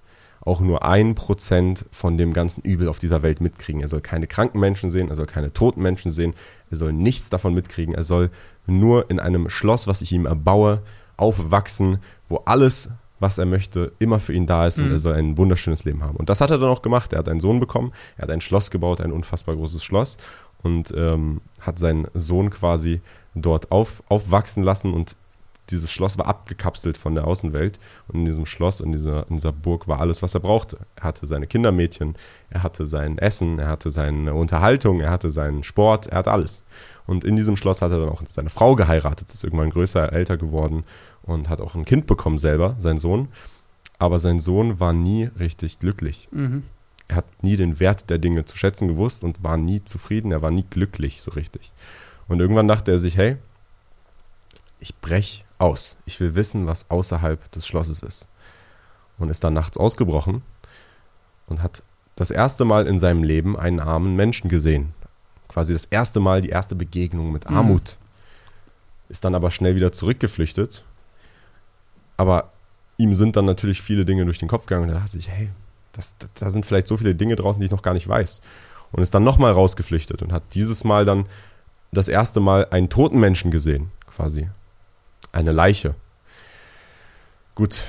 auch 0.46 0.61
nur 0.61 0.85
ein 0.85 1.16
Prozent 1.16 1.87
von 1.90 2.16
dem 2.16 2.32
ganzen 2.32 2.62
Übel 2.62 2.88
auf 2.88 3.00
dieser 3.00 3.22
Welt 3.22 3.40
mitkriegen. 3.40 3.82
Er 3.82 3.88
soll 3.88 4.00
keine 4.00 4.28
kranken 4.28 4.61
Menschen 4.61 4.90
sehen, 4.90 5.09
er 5.09 5.16
soll 5.16 5.26
keine 5.26 5.52
toten 5.52 5.82
Menschen 5.82 6.12
sehen, 6.12 6.35
er 6.70 6.76
soll 6.76 6.92
nichts 6.92 7.30
davon 7.30 7.52
mitkriegen, 7.52 7.94
er 7.94 8.04
soll 8.04 8.30
nur 8.66 9.11
in 9.11 9.18
einem 9.18 9.50
Schloss, 9.50 9.88
was 9.88 10.02
ich 10.02 10.12
ihm 10.12 10.24
erbaue, 10.24 10.82
aufwachsen, 11.16 11.98
wo 12.28 12.42
alles, 12.44 12.90
was 13.18 13.38
er 13.38 13.46
möchte, 13.46 13.92
immer 13.98 14.20
für 14.20 14.35
ihn 14.35 14.46
da 14.46 14.68
ist 14.68 14.78
mhm. 14.78 14.85
und 14.85 14.90
er 14.92 14.98
soll 15.00 15.14
ein 15.14 15.37
wunderschönes 15.37 15.85
Leben 15.85 16.04
haben. 16.04 16.16
Und 16.16 16.28
das 16.28 16.40
hat 16.40 16.50
er 16.50 16.59
dann 16.59 16.70
auch 16.70 16.82
gemacht. 16.82 17.12
Er 17.12 17.20
hat 17.20 17.28
einen 17.28 17.40
Sohn 17.40 17.59
bekommen, 17.59 17.92
er 18.16 18.22
hat 18.22 18.30
ein 18.30 18.40
Schloss 18.40 18.70
gebaut, 18.70 19.00
ein 19.00 19.12
unfassbar 19.12 19.56
großes 19.56 19.82
Schloss 19.82 20.16
und 20.62 20.92
ähm, 20.97 21.40
hat 21.61 21.79
seinen 21.79 22.07
Sohn 22.14 22.51
quasi 22.51 23.01
dort 23.35 23.71
auf, 23.71 24.03
aufwachsen 24.09 24.62
lassen 24.62 24.95
und 24.95 25.16
dieses 25.71 25.90
Schloss 25.90 26.16
war 26.16 26.27
abgekapselt 26.27 26.97
von 26.97 27.14
der 27.14 27.27
Außenwelt 27.27 27.79
und 28.09 28.21
in 28.21 28.25
diesem 28.25 28.47
Schloss, 28.47 28.81
in 28.81 28.92
dieser, 28.92 29.29
in 29.29 29.37
dieser 29.37 29.53
Burg 29.53 29.88
war 29.88 30.01
alles, 30.01 30.23
was 30.23 30.35
er 30.35 30.40
brauchte. 30.40 30.79
Er 30.95 31.05
hatte 31.05 31.27
seine 31.27 31.47
Kindermädchen, 31.47 32.14
er 32.51 32.62
hatte 32.62 32.87
sein 32.87 33.19
Essen, 33.19 33.59
er 33.59 33.69
hatte 33.69 33.90
seine 33.90 34.35
Unterhaltung, 34.35 35.01
er 35.01 35.11
hatte 35.11 35.31
seinen 35.31 35.64
Sport, 35.64 36.07
er 36.07 36.19
hatte 36.19 36.31
alles. 36.31 36.62
Und 37.07 37.25
in 37.25 37.37
diesem 37.37 37.57
Schloss 37.57 37.83
hat 37.83 37.90
er 37.90 37.99
dann 37.99 38.09
auch 38.09 38.23
seine 38.27 38.51
Frau 38.51 38.77
geheiratet, 38.77 39.33
ist 39.33 39.45
irgendwann 39.45 39.71
größer, 39.71 40.12
älter 40.12 40.37
geworden 40.37 40.85
und 41.23 41.49
hat 41.49 41.61
auch 41.61 41.75
ein 41.75 41.85
Kind 41.85 42.07
bekommen 42.07 42.38
selber, 42.38 42.77
sein 42.79 42.99
Sohn. 42.99 43.29
Aber 43.99 44.19
sein 44.19 44.40
Sohn 44.40 44.79
war 44.79 44.92
nie 44.92 45.31
richtig 45.38 45.79
glücklich. 45.79 46.29
Mhm 46.31 46.62
er 47.09 47.16
hat 47.16 47.42
nie 47.42 47.57
den 47.57 47.79
Wert 47.81 48.11
der 48.11 48.19
Dinge 48.19 48.45
zu 48.45 48.57
schätzen 48.57 48.88
gewusst 48.88 49.25
und 49.25 49.42
war 49.42 49.57
nie 49.57 49.85
zufrieden, 49.85 50.33
er 50.33 50.42
war 50.42 50.51
nie 50.51 50.64
glücklich 50.69 51.23
so 51.23 51.31
richtig. 51.33 51.73
Und 52.29 52.40
irgendwann 52.40 52.69
dachte 52.69 52.90
er 52.90 52.99
sich, 52.99 53.16
hey, 53.16 53.37
ich 54.81 54.95
brech 54.97 55.45
aus. 55.59 55.97
Ich 56.05 56.21
will 56.21 56.35
wissen, 56.35 56.66
was 56.66 56.90
außerhalb 56.90 57.51
des 57.53 57.66
Schlosses 57.66 58.03
ist. 58.03 58.27
Und 59.19 59.31
ist 59.31 59.45
dann 59.45 59.55
nachts 59.55 59.79
ausgebrochen 59.79 60.42
und 61.47 61.62
hat 61.62 61.83
das 62.16 62.31
erste 62.31 62.64
Mal 62.64 62.87
in 62.87 62.99
seinem 62.99 63.23
Leben 63.23 63.57
einen 63.57 63.81
armen 63.81 64.16
Menschen 64.16 64.51
gesehen. 64.51 64.92
Quasi 65.49 65.73
das 65.73 65.87
erste 65.87 66.21
Mal 66.21 66.42
die 66.42 66.51
erste 66.51 66.75
Begegnung 66.75 67.33
mit 67.33 67.49
mhm. 67.49 67.57
Armut. 67.57 67.97
Mhm. 67.99 69.11
Ist 69.11 69.25
dann 69.25 69.35
aber 69.35 69.51
schnell 69.51 69.77
wieder 69.77 69.92
zurückgeflüchtet. 69.92 70.85
Aber 72.16 72.53
ihm 72.97 73.14
sind 73.14 73.37
dann 73.37 73.45
natürlich 73.45 73.81
viele 73.81 74.05
Dinge 74.05 74.25
durch 74.25 74.38
den 74.38 74.49
Kopf 74.49 74.66
gegangen 74.66 74.85
und 74.85 74.95
er 74.95 75.01
dachte 75.01 75.12
sich, 75.12 75.29
hey, 75.29 75.51
das, 75.96 76.16
da 76.38 76.50
sind 76.50 76.66
vielleicht 76.66 76.88
so 76.88 76.96
viele 76.96 77.14
Dinge 77.14 77.37
draußen, 77.37 77.61
die 77.61 77.66
ich 77.66 77.72
noch 77.72 77.82
gar 77.82 77.94
nicht 77.94 78.09
weiß. 78.09 78.42
Und 78.92 79.03
ist 79.03 79.14
dann 79.14 79.24
nochmal 79.24 79.53
rausgeflüchtet 79.53 80.22
und 80.22 80.32
hat 80.32 80.42
dieses 80.55 80.84
Mal 80.84 81.05
dann 81.05 81.26
das 81.92 82.09
erste 82.09 82.40
Mal 82.40 82.66
einen 82.70 82.88
toten 82.88 83.18
Menschen 83.18 83.51
gesehen, 83.51 83.90
quasi. 84.14 84.49
Eine 85.32 85.53
Leiche. 85.53 85.94
Gut, 87.55 87.84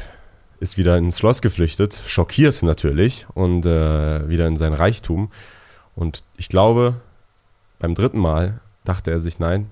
ist 0.59 0.77
wieder 0.77 0.97
ins 0.97 1.19
Schloss 1.19 1.41
geflüchtet, 1.41 2.01
schockiert 2.05 2.63
natürlich 2.63 3.27
und 3.33 3.65
äh, 3.65 4.27
wieder 4.27 4.47
in 4.47 4.57
sein 4.57 4.73
Reichtum. 4.73 5.31
Und 5.95 6.23
ich 6.37 6.49
glaube, 6.49 6.95
beim 7.79 7.95
dritten 7.95 8.19
Mal 8.19 8.59
dachte 8.85 9.11
er 9.11 9.19
sich, 9.19 9.39
nein, 9.39 9.69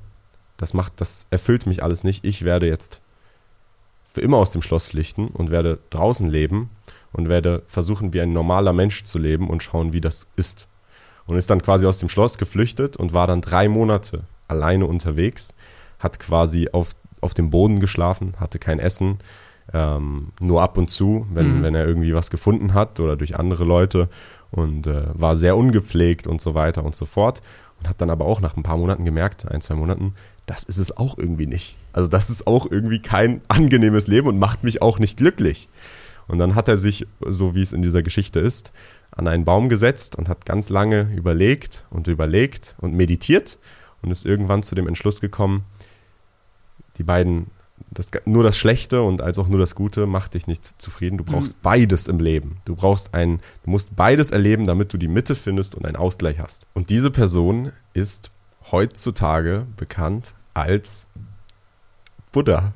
das 0.58 0.74
macht, 0.74 1.02
das 1.02 1.28
erfüllt 1.32 1.66
mich 1.66 1.84
alles 1.84 2.04
nicht. 2.04 2.24
Ich 2.24 2.44
werde 2.44 2.68
jetzt 2.68 3.00
für 4.12 4.22
immer 4.22 4.38
aus 4.38 4.52
dem 4.52 4.62
Schloss 4.62 4.88
flüchten 4.88 5.28
und 5.28 5.52
werde 5.52 5.80
draußen 5.90 6.30
leben 6.30 6.70
und 7.16 7.30
werde 7.30 7.64
versuchen, 7.68 8.14
wie 8.14 8.22
ein 8.22 8.34
normaler 8.34 8.74
Mensch 8.74 9.06
zu 9.06 9.18
leben 9.18 9.50
und 9.50 9.64
schauen, 9.64 9.94
wie 9.94 10.02
das 10.02 10.28
ist. 10.36 10.68
Und 11.26 11.38
ist 11.38 11.50
dann 11.50 11.64
quasi 11.64 11.86
aus 11.86 11.98
dem 11.98 12.10
Schloss 12.10 12.38
geflüchtet 12.38 12.98
und 12.98 13.14
war 13.14 13.26
dann 13.26 13.42
drei 13.42 13.68
Monate 13.68 14.24
alleine 14.48 14.86
unterwegs, 14.86 15.54
hat 15.98 16.20
quasi 16.20 16.70
auf, 16.72 16.90
auf 17.22 17.34
dem 17.34 17.50
Boden 17.50 17.80
geschlafen, 17.80 18.34
hatte 18.40 18.60
kein 18.60 18.80
Essen, 18.80 19.20
ähm, 19.74 20.34
nur 20.40 20.62
ab 20.62 20.78
und 20.78 20.92
zu, 20.92 21.26
wenn, 21.34 21.60
mhm. 21.60 21.64
wenn 21.64 21.76
er 21.76 21.88
irgendwie 21.88 22.14
was 22.14 22.30
gefunden 22.30 22.74
hat 22.74 23.00
oder 23.00 23.16
durch 23.16 23.38
andere 23.38 23.64
Leute 23.64 24.10
und 24.52 24.86
äh, 24.86 25.04
war 25.14 25.36
sehr 25.36 25.58
ungepflegt 25.58 26.28
und 26.28 26.42
so 26.42 26.54
weiter 26.54 26.84
und 26.84 26.96
so 26.96 27.06
fort. 27.06 27.42
Und 27.80 27.90
hat 27.90 28.00
dann 28.02 28.10
aber 28.10 28.26
auch 28.26 28.42
nach 28.42 28.56
ein 28.56 28.64
paar 28.64 28.78
Monaten 28.78 29.06
gemerkt, 29.06 29.50
ein, 29.50 29.62
zwei 29.62 29.76
Monaten, 29.76 30.14
das 30.46 30.64
ist 30.64 30.78
es 30.78 30.96
auch 30.96 31.18
irgendwie 31.18 31.48
nicht. 31.48 31.76
Also 31.94 32.10
das 32.10 32.30
ist 32.30 32.46
auch 32.46 32.70
irgendwie 32.70 33.02
kein 33.02 33.42
angenehmes 33.48 34.08
Leben 34.08 34.28
und 34.28 34.38
macht 34.38 34.64
mich 34.64 34.82
auch 34.82 35.00
nicht 35.00 35.18
glücklich. 35.18 35.68
Und 36.28 36.40
dann 36.40 36.56
hat 36.56 36.68
er 36.68 36.78
sich, 36.78 37.06
so 37.22 37.56
wie 37.56 37.62
es 37.62 37.74
in 37.74 37.82
dieser 37.82 38.04
Geschichte 38.04 38.40
ist, 38.40 38.72
an 39.12 39.28
einen 39.28 39.46
Baum 39.46 39.70
gesetzt 39.70 40.16
und 40.16 40.28
hat 40.28 40.46
ganz 40.46 40.70
lange 40.70 41.14
überlegt 41.16 41.86
und 41.90 42.08
überlegt 42.08 42.76
und 42.80 42.94
meditiert 42.94 43.58
und 44.02 44.12
ist 44.12 44.26
irgendwann 44.26 44.64
zu 44.64 44.76
dem 44.76 44.88
Entschluss 44.88 45.22
gekommen, 45.22 45.66
die 46.98 47.04
beiden 47.04 47.48
das, 47.92 48.08
nur 48.26 48.44
das 48.44 48.58
Schlechte 48.58 49.02
und 49.02 49.22
als 49.22 49.38
auch 49.40 49.48
nur 49.48 49.60
das 49.60 49.76
Gute 49.76 50.06
macht 50.06 50.34
dich 50.34 50.48
nicht 50.48 50.74
zufrieden. 50.82 51.18
Du 51.18 51.24
mhm. 51.24 51.28
brauchst 51.28 51.58
mhm. 51.58 51.62
beides 51.62 52.08
im 52.08 52.20
Leben. 52.20 52.58
Du 52.66 52.76
brauchst 52.76 53.14
ein, 53.14 53.40
du 53.64 53.70
musst 53.70 53.96
beides 53.96 54.32
erleben, 54.32 54.66
damit 54.66 54.94
du 54.94 54.98
die 54.98 55.08
Mitte 55.08 55.36
findest 55.36 55.76
und 55.76 55.86
einen 55.86 55.96
Ausgleich 55.96 56.40
hast. 56.40 56.66
Und 56.74 56.90
diese 56.90 57.12
Person 57.12 57.72
ist 57.94 58.32
heutzutage 58.72 59.66
bekannt 59.78 60.34
als 60.54 61.08
Buddha. 62.32 62.74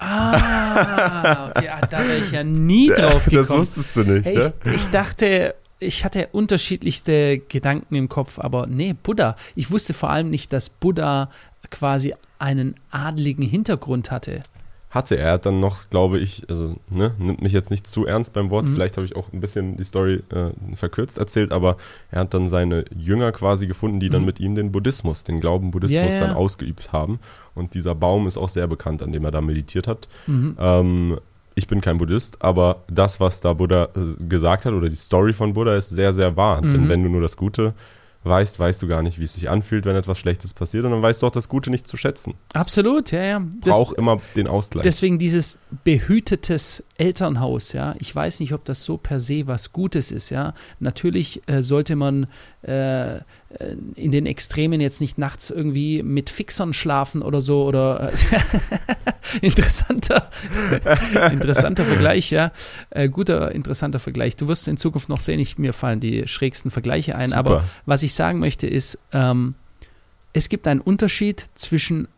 Ah, 0.00 1.50
okay, 1.50 1.68
ah, 1.68 1.86
da 1.90 1.98
wäre 1.98 2.18
ich 2.18 2.32
ja 2.32 2.42
nie 2.42 2.88
drauf 2.88 3.24
gekommen. 3.24 3.36
Das 3.36 3.50
wusstest 3.50 3.96
du 3.96 4.04
nicht, 4.04 4.24
hey, 4.24 4.38
ja? 4.38 4.50
ich, 4.64 4.72
ich 4.72 4.86
dachte, 4.86 5.54
ich 5.78 6.04
hatte 6.04 6.28
unterschiedlichste 6.32 7.38
Gedanken 7.38 7.94
im 7.94 8.08
Kopf, 8.08 8.38
aber 8.38 8.66
nee, 8.66 8.94
Buddha. 8.94 9.36
Ich 9.54 9.70
wusste 9.70 9.92
vor 9.92 10.10
allem 10.10 10.30
nicht, 10.30 10.52
dass 10.52 10.70
Buddha 10.70 11.30
quasi 11.70 12.14
einen 12.38 12.76
adligen 12.90 13.42
Hintergrund 13.42 14.10
hatte. 14.10 14.42
Hatte 14.90 15.16
er. 15.16 15.34
hat 15.34 15.46
dann 15.46 15.60
noch, 15.60 15.88
glaube 15.88 16.18
ich, 16.18 16.44
also 16.48 16.74
ne, 16.90 17.14
nimmt 17.18 17.42
mich 17.42 17.52
jetzt 17.52 17.70
nicht 17.70 17.86
zu 17.86 18.06
ernst 18.06 18.32
beim 18.32 18.50
Wort. 18.50 18.66
Mhm. 18.66 18.74
Vielleicht 18.74 18.96
habe 18.96 19.06
ich 19.06 19.14
auch 19.14 19.32
ein 19.32 19.40
bisschen 19.40 19.76
die 19.76 19.84
Story 19.84 20.22
äh, 20.30 20.50
verkürzt 20.76 21.18
erzählt, 21.18 21.52
aber 21.52 21.76
er 22.10 22.20
hat 22.20 22.34
dann 22.34 22.48
seine 22.48 22.84
Jünger 22.96 23.30
quasi 23.30 23.68
gefunden, 23.68 24.00
die 24.00 24.08
mhm. 24.08 24.12
dann 24.12 24.24
mit 24.24 24.40
ihm 24.40 24.56
den 24.56 24.72
Buddhismus, 24.72 25.22
den 25.22 25.38
Glauben 25.38 25.70
Buddhismus 25.70 26.16
ja. 26.16 26.20
dann 26.20 26.32
ausgeübt 26.32 26.92
haben. 26.92 27.20
Und 27.54 27.74
dieser 27.74 27.94
Baum 27.94 28.26
ist 28.26 28.36
auch 28.36 28.48
sehr 28.48 28.66
bekannt, 28.66 29.00
an 29.02 29.12
dem 29.12 29.24
er 29.24 29.30
da 29.30 29.40
meditiert 29.40 29.86
hat. 29.86 30.08
Mhm. 30.26 30.56
Ähm, 30.58 31.18
ich 31.54 31.68
bin 31.68 31.80
kein 31.80 31.98
Buddhist, 31.98 32.42
aber 32.42 32.82
das, 32.88 33.20
was 33.20 33.40
da 33.40 33.52
Buddha 33.52 33.90
gesagt 34.28 34.64
hat 34.64 34.72
oder 34.72 34.88
die 34.88 34.96
Story 34.96 35.32
von 35.32 35.52
Buddha 35.52 35.76
ist 35.76 35.90
sehr, 35.90 36.12
sehr 36.12 36.36
wahr. 36.36 36.62
Denn 36.62 36.84
mhm. 36.84 36.88
wenn 36.88 37.04
du 37.04 37.10
nur 37.10 37.20
das 37.20 37.36
Gute 37.36 37.74
weißt, 38.24 38.58
weißt 38.58 38.82
du 38.82 38.88
gar 38.88 39.02
nicht, 39.02 39.18
wie 39.18 39.24
es 39.24 39.34
sich 39.34 39.48
anfühlt, 39.48 39.84
wenn 39.86 39.96
etwas 39.96 40.18
Schlechtes 40.18 40.52
passiert 40.52 40.84
und 40.84 40.90
dann 40.90 41.02
weißt 41.02 41.22
du 41.22 41.26
auch 41.26 41.30
das 41.30 41.48
Gute 41.48 41.70
nicht 41.70 41.88
zu 41.88 41.96
schätzen. 41.96 42.34
Absolut, 42.52 43.10
ja, 43.12 43.22
ja. 43.22 43.42
Braucht 43.60 43.96
immer 43.96 44.20
den 44.36 44.46
Ausgleich. 44.46 44.82
Deswegen 44.82 45.18
dieses 45.18 45.58
behütetes 45.84 46.84
Elternhaus, 47.00 47.72
ja. 47.72 47.94
Ich 47.98 48.14
weiß 48.14 48.40
nicht, 48.40 48.52
ob 48.52 48.62
das 48.66 48.84
so 48.84 48.98
per 48.98 49.20
se 49.20 49.46
was 49.46 49.72
Gutes 49.72 50.12
ist, 50.12 50.28
ja. 50.28 50.52
Natürlich 50.80 51.40
äh, 51.46 51.62
sollte 51.62 51.96
man 51.96 52.26
äh, 52.62 53.16
äh, 53.16 53.20
in 53.94 54.12
den 54.12 54.26
Extremen 54.26 54.82
jetzt 54.82 55.00
nicht 55.00 55.16
nachts 55.16 55.50
irgendwie 55.50 56.02
mit 56.02 56.28
Fixern 56.28 56.74
schlafen 56.74 57.22
oder 57.22 57.40
so 57.40 57.64
oder 57.64 58.12
äh, 58.12 58.16
interessanter, 59.40 60.28
interessanter 61.32 61.84
Vergleich, 61.84 62.30
ja. 62.30 62.52
Äh, 62.90 63.08
guter, 63.08 63.52
interessanter 63.52 63.98
Vergleich. 63.98 64.36
Du 64.36 64.46
wirst 64.46 64.68
in 64.68 64.76
Zukunft 64.76 65.08
noch 65.08 65.20
sehen, 65.20 65.40
ich, 65.40 65.56
mir 65.56 65.72
fallen 65.72 66.00
die 66.00 66.28
schrägsten 66.28 66.70
Vergleiche 66.70 67.16
ein, 67.16 67.30
Super. 67.30 67.38
aber 67.38 67.64
was 67.86 68.02
ich 68.02 68.12
sagen 68.12 68.40
möchte 68.40 68.66
ist, 68.66 68.98
ähm, 69.12 69.54
es 70.34 70.50
gibt 70.50 70.68
einen 70.68 70.82
Unterschied 70.82 71.46
zwischen 71.54 72.08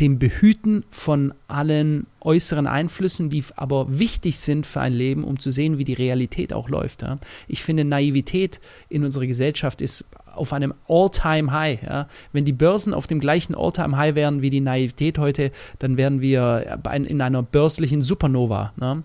dem 0.00 0.18
Behüten 0.18 0.84
von 0.90 1.34
allen 1.48 2.06
äußeren 2.20 2.66
Einflüssen, 2.66 3.30
die 3.30 3.44
aber 3.56 3.98
wichtig 3.98 4.38
sind 4.38 4.66
für 4.66 4.80
ein 4.80 4.92
Leben, 4.92 5.24
um 5.24 5.38
zu 5.38 5.50
sehen, 5.50 5.78
wie 5.78 5.84
die 5.84 5.94
Realität 5.94 6.52
auch 6.52 6.68
läuft. 6.68 7.02
Ja. 7.02 7.18
Ich 7.48 7.62
finde, 7.62 7.84
Naivität 7.84 8.60
in 8.88 9.04
unserer 9.04 9.26
Gesellschaft 9.26 9.80
ist 9.80 10.04
auf 10.34 10.52
einem 10.52 10.74
All-Time-High. 10.88 11.82
Ja. 11.82 12.08
Wenn 12.32 12.44
die 12.44 12.52
Börsen 12.52 12.94
auf 12.94 13.06
dem 13.06 13.20
gleichen 13.20 13.54
All-Time-High 13.54 14.14
wären 14.14 14.42
wie 14.42 14.50
die 14.50 14.60
Naivität 14.60 15.18
heute, 15.18 15.50
dann 15.78 15.96
wären 15.96 16.20
wir 16.20 16.80
in 16.92 17.20
einer 17.20 17.42
börslichen 17.42 18.02
Supernova. 18.02 18.72
Ne. 18.76 19.02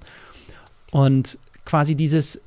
Und 0.91 1.39
quasi 1.65 1.95
dieses, 1.95 2.41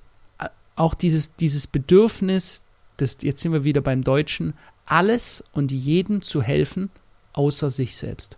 auch 0.77 0.95
dieses, 0.95 1.35
dieses 1.37 1.67
Bedürfnis, 1.67 2.63
das, 2.97 3.19
jetzt 3.23 3.43
sind 3.43 3.53
wir 3.53 3.65
wieder 3.65 3.81
beim 3.81 4.05
Deutschen, 4.05 4.55
alles 4.85 5.43
und 5.53 5.73
jedem 5.73 6.23
zu 6.23 6.43
helfen, 6.43 6.91
außer 7.37 7.71
sich 7.71 7.97
selbst. 7.97 8.37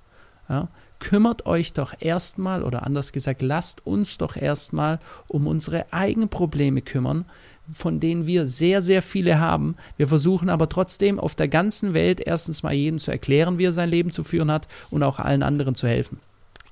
Ja? 0.49 0.69
Kümmert 0.99 1.47
euch 1.47 1.73
doch 1.73 1.95
erstmal, 2.01 2.63
oder 2.63 2.85
anders 2.85 3.13
gesagt, 3.13 3.41
lasst 3.41 3.87
uns 3.87 4.19
doch 4.19 4.37
erstmal 4.37 4.99
um 5.29 5.47
unsere 5.47 5.93
eigenen 5.93 6.29
Probleme 6.29 6.83
kümmern, 6.83 7.25
von 7.73 8.01
denen 8.01 8.27
wir 8.27 8.47
sehr, 8.47 8.83
sehr 8.83 9.03
viele 9.03 9.39
haben. 9.39 9.77
Wir 9.97 10.09
versuchen 10.09 10.49
aber 10.49 10.69
trotzdem 10.69 11.21
auf 11.21 11.35
der 11.35 11.49
ganzen 11.49 11.95
Welt 11.95 12.21
erstens 12.21 12.63
mal 12.63 12.73
jedem 12.73 12.99
zu 12.99 13.11
erklären, 13.11 13.59
wie 13.59 13.67
er 13.67 13.73
sein 13.73 13.91
Leben 13.91 14.11
zu 14.11 14.25
führen 14.25 14.51
hat 14.51 14.67
und 14.91 15.03
auch 15.03 15.19
allen 15.19 15.43
anderen 15.43 15.75
zu 15.75 15.87
helfen. 15.87 16.19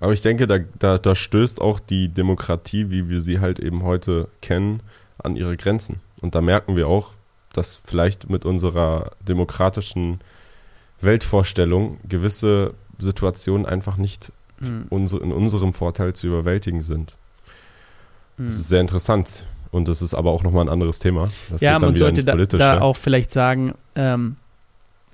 Aber 0.00 0.12
ich 0.12 0.22
denke, 0.22 0.46
da, 0.46 0.58
da, 0.78 0.98
da 0.98 1.14
stößt 1.14 1.60
auch 1.60 1.80
die 1.80 2.08
Demokratie, 2.08 2.90
wie 2.90 3.08
wir 3.08 3.20
sie 3.20 3.40
halt 3.40 3.60
eben 3.60 3.82
heute 3.82 4.28
kennen, 4.42 4.80
an 5.18 5.36
ihre 5.36 5.56
Grenzen. 5.56 6.00
Und 6.20 6.34
da 6.34 6.40
merken 6.40 6.76
wir 6.76 6.88
auch, 6.88 7.12
dass 7.52 7.76
vielleicht 7.76 8.28
mit 8.28 8.44
unserer 8.44 9.12
demokratischen 9.26 10.20
Weltvorstellung 11.00 11.98
gewisse 12.08 12.74
Situationen 12.98 13.66
einfach 13.66 13.96
nicht 13.96 14.32
mhm. 14.60 14.86
in 14.90 15.32
unserem 15.32 15.72
Vorteil 15.72 16.14
zu 16.14 16.26
überwältigen 16.26 16.82
sind. 16.82 17.14
Mhm. 18.36 18.46
Das 18.46 18.56
ist 18.56 18.68
sehr 18.68 18.80
interessant. 18.80 19.44
Und 19.72 19.88
das 19.88 20.00
ist 20.00 20.14
aber 20.14 20.30
auch 20.30 20.42
nochmal 20.42 20.64
ein 20.64 20.68
anderes 20.70 21.00
Thema. 21.00 21.28
Das 21.50 21.60
ja, 21.60 21.78
man 21.78 21.94
sollte 21.94 22.24
da, 22.24 22.36
da, 22.36 22.80
auch 22.80 22.96
vielleicht 22.96 23.30
sagen, 23.30 23.74
ähm, 23.94 24.36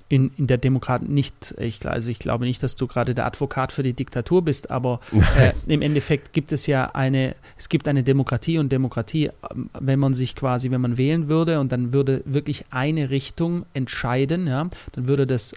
in, 0.09 0.31
in 0.37 0.47
der 0.47 0.57
Demokratie 0.57 1.05
nicht, 1.05 1.55
ich, 1.57 1.85
also 1.87 2.09
ich 2.09 2.19
glaube 2.19 2.45
nicht, 2.45 2.61
dass 2.61 2.75
du 2.75 2.85
gerade 2.85 3.15
der 3.15 3.25
Advokat 3.25 3.71
für 3.71 3.81
die 3.81 3.93
Diktatur 3.93 4.43
bist, 4.43 4.69
aber 4.69 4.99
äh, 5.39 5.53
im 5.65 5.81
Endeffekt 5.81 6.33
gibt 6.33 6.51
es 6.51 6.67
ja 6.67 6.91
eine, 6.93 7.35
es 7.57 7.67
gibt 7.67 7.87
eine 7.87 8.03
Demokratie 8.03 8.59
und 8.59 8.71
Demokratie, 8.71 9.31
ähm, 9.51 9.69
wenn 9.79 9.99
man 9.99 10.13
sich 10.13 10.35
quasi, 10.35 10.69
wenn 10.71 10.81
man 10.81 10.97
wählen 10.97 11.29
würde 11.29 11.59
und 11.59 11.71
dann 11.71 11.93
würde 11.93 12.21
wirklich 12.25 12.65
eine 12.69 13.09
Richtung 13.09 13.65
entscheiden, 13.73 14.45
ja, 14.47 14.69
dann 14.91 15.07
würde 15.07 15.25
das 15.25 15.55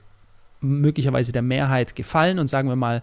möglicherweise 0.66 1.32
der 1.32 1.42
Mehrheit 1.42 1.96
gefallen 1.96 2.38
und 2.38 2.48
sagen 2.48 2.68
wir 2.68 2.76
mal 2.76 3.00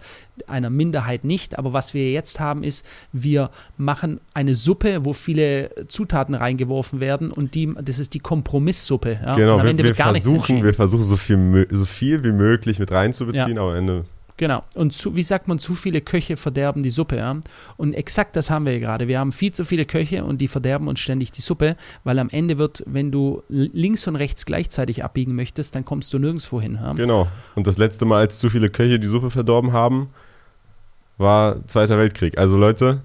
einer 0.48 0.70
Minderheit 0.70 1.24
nicht. 1.24 1.58
Aber 1.58 1.74
was 1.74 1.94
wir 1.94 2.12
jetzt 2.12 2.40
haben, 2.40 2.64
ist, 2.64 2.86
wir 3.12 3.50
machen 3.78 4.20
eine 4.34 4.56
Suppe, 4.56 5.06
wo 5.06 5.14
viele 5.14 5.72
Zutaten 5.88 6.36
reingeworfen 6.36 7.00
werden 7.00 7.32
und 7.32 7.56
die, 7.56 7.74
das 7.82 8.00
ist 8.00 8.14
die 8.14 8.20
Kompromisssuppe. 8.20 9.20
Ja? 9.24 9.36
Genau, 9.36 9.64
wir, 9.64 9.78
wir 9.78 9.96
versuchen, 9.96 10.64
wir 10.64 10.74
versuchen 10.74 11.04
so 11.04 11.18
viel, 11.18 11.68
so 11.72 11.86
viel 11.86 12.24
wie 12.24 12.32
möglich 12.32 12.80
mit 12.80 12.92
reinzubeziehen, 12.92 13.56
ja. 13.56 13.62
aber 13.62 13.72
am 13.72 13.78
Ende 13.78 14.06
Genau. 14.38 14.64
Und 14.76 14.94
zu, 14.94 15.16
wie 15.16 15.24
sagt 15.24 15.48
man, 15.48 15.60
zu 15.60 15.76
viele 15.76 16.02
Köche 16.02 16.38
verderben 16.38 16.84
die 16.84 16.90
Suppe. 16.90 17.18
Ja? 17.18 17.40
Und 17.78 17.94
exakt 17.94 18.36
das 18.36 18.50
haben 18.50 18.66
wir 18.66 18.80
gerade. 18.80 19.08
Wir 19.08 19.20
haben 19.20 19.32
viel 19.32 19.52
zu 19.52 19.64
viele 19.64 19.86
Köche 19.86 20.24
und 20.24 20.40
die 20.40 20.48
verderben 20.48 20.88
uns 20.88 21.00
ständig 21.00 21.32
die 21.32 21.42
Suppe, 21.42 21.78
weil 22.04 22.18
am 22.20 22.30
Ende 22.30 22.58
wird, 22.58 22.84
wenn 22.88 23.12
du 23.12 23.44
links 23.48 24.08
und 24.08 24.16
rechts 24.16 24.46
gleichzeitig 24.46 25.04
abbiegen 25.04 25.36
möchtest, 25.36 25.76
dann 25.76 25.86
kommst 25.86 26.14
du 26.14 26.20
nirgendwo 26.20 26.60
hin. 26.60 26.80
Ja? 26.82 26.94
Genau. 26.94 27.28
Und 27.56 27.68
das 27.68 27.78
letzte 27.78 28.06
Mal, 28.06 28.20
als 28.20 28.40
zu 28.40 28.50
viele 28.50 28.70
Köche 28.70 29.00
die 29.00 29.08
Suppe 29.08 29.30
verdorben 29.30 29.72
haben, 29.72 30.10
war 31.18 31.66
Zweiter 31.68 31.98
Weltkrieg. 31.98 32.38
Also 32.38 32.58
Leute, 32.58 33.02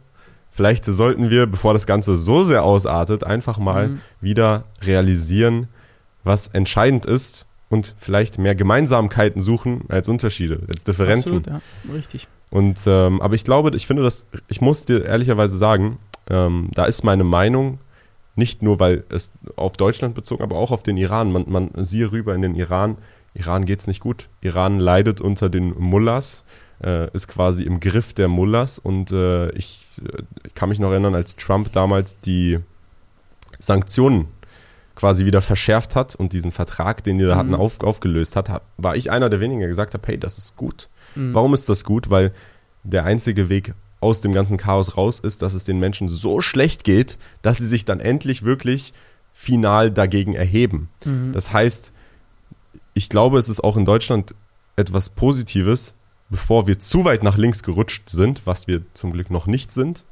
vielleicht 0.48 0.86
sollten 0.86 1.28
wir, 1.28 1.46
bevor 1.46 1.74
das 1.74 1.86
Ganze 1.86 2.16
so 2.16 2.42
sehr 2.42 2.64
ausartet, 2.64 3.24
einfach 3.24 3.58
mal 3.58 3.88
mhm. 3.88 4.00
wieder 4.22 4.64
realisieren, 4.82 5.68
was 6.24 6.48
entscheidend 6.48 7.04
ist 7.04 7.44
und 7.68 7.94
vielleicht 7.98 8.38
mehr 8.38 8.54
Gemeinsamkeiten 8.54 9.40
suchen 9.40 9.82
als 9.88 10.08
Unterschiede, 10.08 10.60
als 10.68 10.84
Differenzen. 10.84 11.38
Absolut, 11.38 11.62
ja, 11.86 11.92
richtig. 11.92 12.28
Und 12.50 12.80
ähm, 12.86 13.20
aber 13.20 13.34
ich 13.34 13.44
glaube, 13.44 13.74
ich 13.76 13.86
finde 13.86 14.02
das, 14.02 14.26
ich 14.48 14.60
muss 14.60 14.84
dir 14.84 15.04
ehrlicherweise 15.04 15.56
sagen, 15.56 15.98
ähm, 16.30 16.68
da 16.72 16.86
ist 16.86 17.04
meine 17.04 17.24
Meinung 17.24 17.78
nicht 18.36 18.62
nur, 18.62 18.78
weil 18.80 19.04
es 19.10 19.32
auf 19.56 19.76
Deutschland 19.76 20.14
bezogen, 20.14 20.42
aber 20.42 20.56
auch 20.56 20.70
auf 20.70 20.82
den 20.82 20.96
Iran. 20.96 21.32
Man, 21.32 21.44
man 21.48 21.70
siehe 21.76 22.12
rüber 22.12 22.34
in 22.34 22.42
den 22.42 22.54
Iran. 22.54 22.96
Iran 23.34 23.66
geht 23.66 23.80
es 23.80 23.86
nicht 23.86 24.00
gut. 24.00 24.28
Iran 24.40 24.78
leidet 24.78 25.20
unter 25.20 25.50
den 25.50 25.74
Mullahs, 25.78 26.44
äh, 26.82 27.10
ist 27.12 27.28
quasi 27.28 27.64
im 27.64 27.80
Griff 27.80 28.14
der 28.14 28.28
Mullahs. 28.28 28.78
Und 28.78 29.10
äh, 29.12 29.50
ich, 29.50 29.88
ich 30.46 30.54
kann 30.54 30.68
mich 30.68 30.78
noch 30.78 30.90
erinnern, 30.90 31.14
als 31.16 31.36
Trump 31.36 31.72
damals 31.72 32.20
die 32.20 32.60
Sanktionen 33.58 34.28
quasi 34.98 35.24
wieder 35.26 35.40
verschärft 35.40 35.94
hat 35.94 36.16
und 36.16 36.32
diesen 36.32 36.50
Vertrag, 36.50 37.04
den 37.04 37.18
die 37.18 37.24
da 37.24 37.36
hatten, 37.36 37.50
Mhm. 37.50 37.54
auf, 37.54 37.80
aufgelöst 37.80 38.34
hat, 38.34 38.60
war 38.78 38.96
ich 38.96 39.12
einer 39.12 39.30
der 39.30 39.38
wenigen, 39.38 39.60
der 39.60 39.68
gesagt 39.68 39.94
habe, 39.94 40.04
hey, 40.08 40.18
das 40.18 40.38
ist 40.38 40.56
gut. 40.56 40.88
Mhm. 41.14 41.32
Warum 41.34 41.54
ist 41.54 41.68
das 41.68 41.84
gut? 41.84 42.10
Weil 42.10 42.32
der 42.82 43.04
einzige 43.04 43.48
Weg 43.48 43.74
aus 44.00 44.20
dem 44.20 44.32
ganzen 44.32 44.56
Chaos 44.56 44.96
raus 44.96 45.20
ist, 45.20 45.42
dass 45.42 45.54
es 45.54 45.62
den 45.62 45.78
Menschen 45.78 46.08
so 46.08 46.40
schlecht 46.40 46.82
geht, 46.82 47.16
dass 47.42 47.58
sie 47.58 47.66
sich 47.68 47.84
dann 47.84 48.00
endlich 48.00 48.42
wirklich 48.42 48.92
final 49.34 49.92
dagegen 49.92 50.34
erheben. 50.34 50.88
Mhm. 51.04 51.32
Das 51.32 51.52
heißt, 51.52 51.92
ich 52.94 53.08
glaube, 53.08 53.38
es 53.38 53.48
ist 53.48 53.62
auch 53.62 53.76
in 53.76 53.84
Deutschland 53.84 54.34
etwas 54.74 55.10
Positives, 55.10 55.94
bevor 56.28 56.66
wir 56.66 56.78
zu 56.80 57.04
weit 57.04 57.22
nach 57.22 57.36
links 57.36 57.62
gerutscht 57.62 58.10
sind, 58.10 58.42
was 58.46 58.66
wir 58.66 58.82
zum 58.94 59.12
Glück 59.12 59.30
noch 59.30 59.46
nicht 59.46 59.70
sind. 59.72 60.02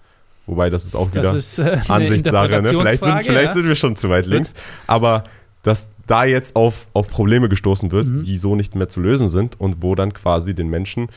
Wobei 0.47 0.71
das 0.71 0.87
ist 0.87 0.95
auch 0.95 1.13
wieder 1.13 1.35
ist 1.35 1.59
äh, 1.59 1.81
Ansichtssache. 1.89 2.63
Ne? 2.63 2.69
Vielleicht, 2.69 3.03
sind, 3.03 3.25
vielleicht 3.25 3.49
ja. 3.49 3.53
sind 3.53 3.67
wir 3.69 3.75
schon 3.77 3.97
zu 3.97 4.09
weit 4.09 4.27
links. 4.27 4.55
Aber 4.87 5.25
dass 5.63 5.89
da 6.07 6.25
jetzt 6.25 6.55
auf, 6.55 6.87
auf 6.93 7.09
Probleme 7.09 7.49
gestoßen 7.49 7.91
wird, 7.91 8.07
Mhm. 8.07 8.23
die 8.25 8.37
so 8.37 8.55
nicht 8.55 8.77
mehr 8.77 8.89
zu 8.89 9.01
lösen 9.01 9.29
sind 9.29 9.59
und 9.61 9.83
wo 9.83 9.95
dann 9.97 10.13
quasi 10.13 10.55
den 10.55 10.69
Menschen, 10.69 11.09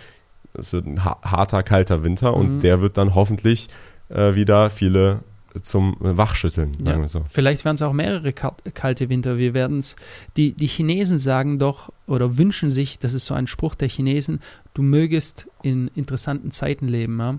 es 0.54 0.74
wird 0.74 0.88
ein 0.88 1.06
ha- 1.06 1.20
harter, 1.22 1.62
kalter 1.62 2.04
Winter 2.04 2.34
und 2.36 2.56
Mhm. 2.56 2.60
der 2.62 2.82
wird 2.82 2.98
dann 2.98 3.14
hoffentlich 3.14 3.68
äh, 4.10 4.34
wieder 4.34 4.72
viele 4.72 5.20
zum 5.62 5.96
Wachschütteln, 6.00 6.74
sagen 6.74 6.88
Ja. 6.88 7.00
wir 7.00 7.08
so. 7.08 7.22
Vielleicht 7.30 7.66
werden 7.66 7.76
es 7.76 7.82
auch 7.84 7.94
mehrere 7.94 8.34
kal- 8.34 8.56
kalte 8.74 9.10
Winter. 9.10 9.38
Wir 9.38 9.54
werden 9.54 9.80
es. 9.80 9.96
Die, 10.38 10.54
die 10.54 10.68
Chinesen 10.68 11.18
sagen 11.20 11.60
doch 11.60 11.92
oder 12.08 12.38
wünschen 12.40 12.70
sich, 12.72 12.98
das 13.00 13.14
ist 13.14 13.26
so 13.26 13.34
ein 13.36 13.46
Spruch 13.48 13.76
der 13.76 13.90
Chinesen, 13.90 14.42
du 14.74 14.82
mögest 14.82 15.48
in 15.62 15.90
interessanten 15.96 16.50
Zeiten 16.52 16.88
leben. 16.88 17.18
Ja? 17.20 17.36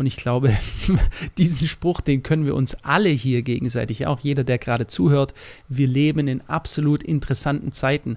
Und 0.00 0.06
ich 0.06 0.16
glaube, 0.16 0.56
diesen 1.36 1.68
Spruch, 1.68 2.00
den 2.00 2.22
können 2.22 2.46
wir 2.46 2.54
uns 2.54 2.74
alle 2.84 3.10
hier 3.10 3.42
gegenseitig, 3.42 4.06
auch 4.06 4.20
jeder, 4.20 4.44
der 4.44 4.56
gerade 4.56 4.86
zuhört, 4.86 5.34
wir 5.68 5.86
leben 5.86 6.26
in 6.26 6.40
absolut 6.48 7.02
interessanten 7.02 7.70
Zeiten. 7.70 8.16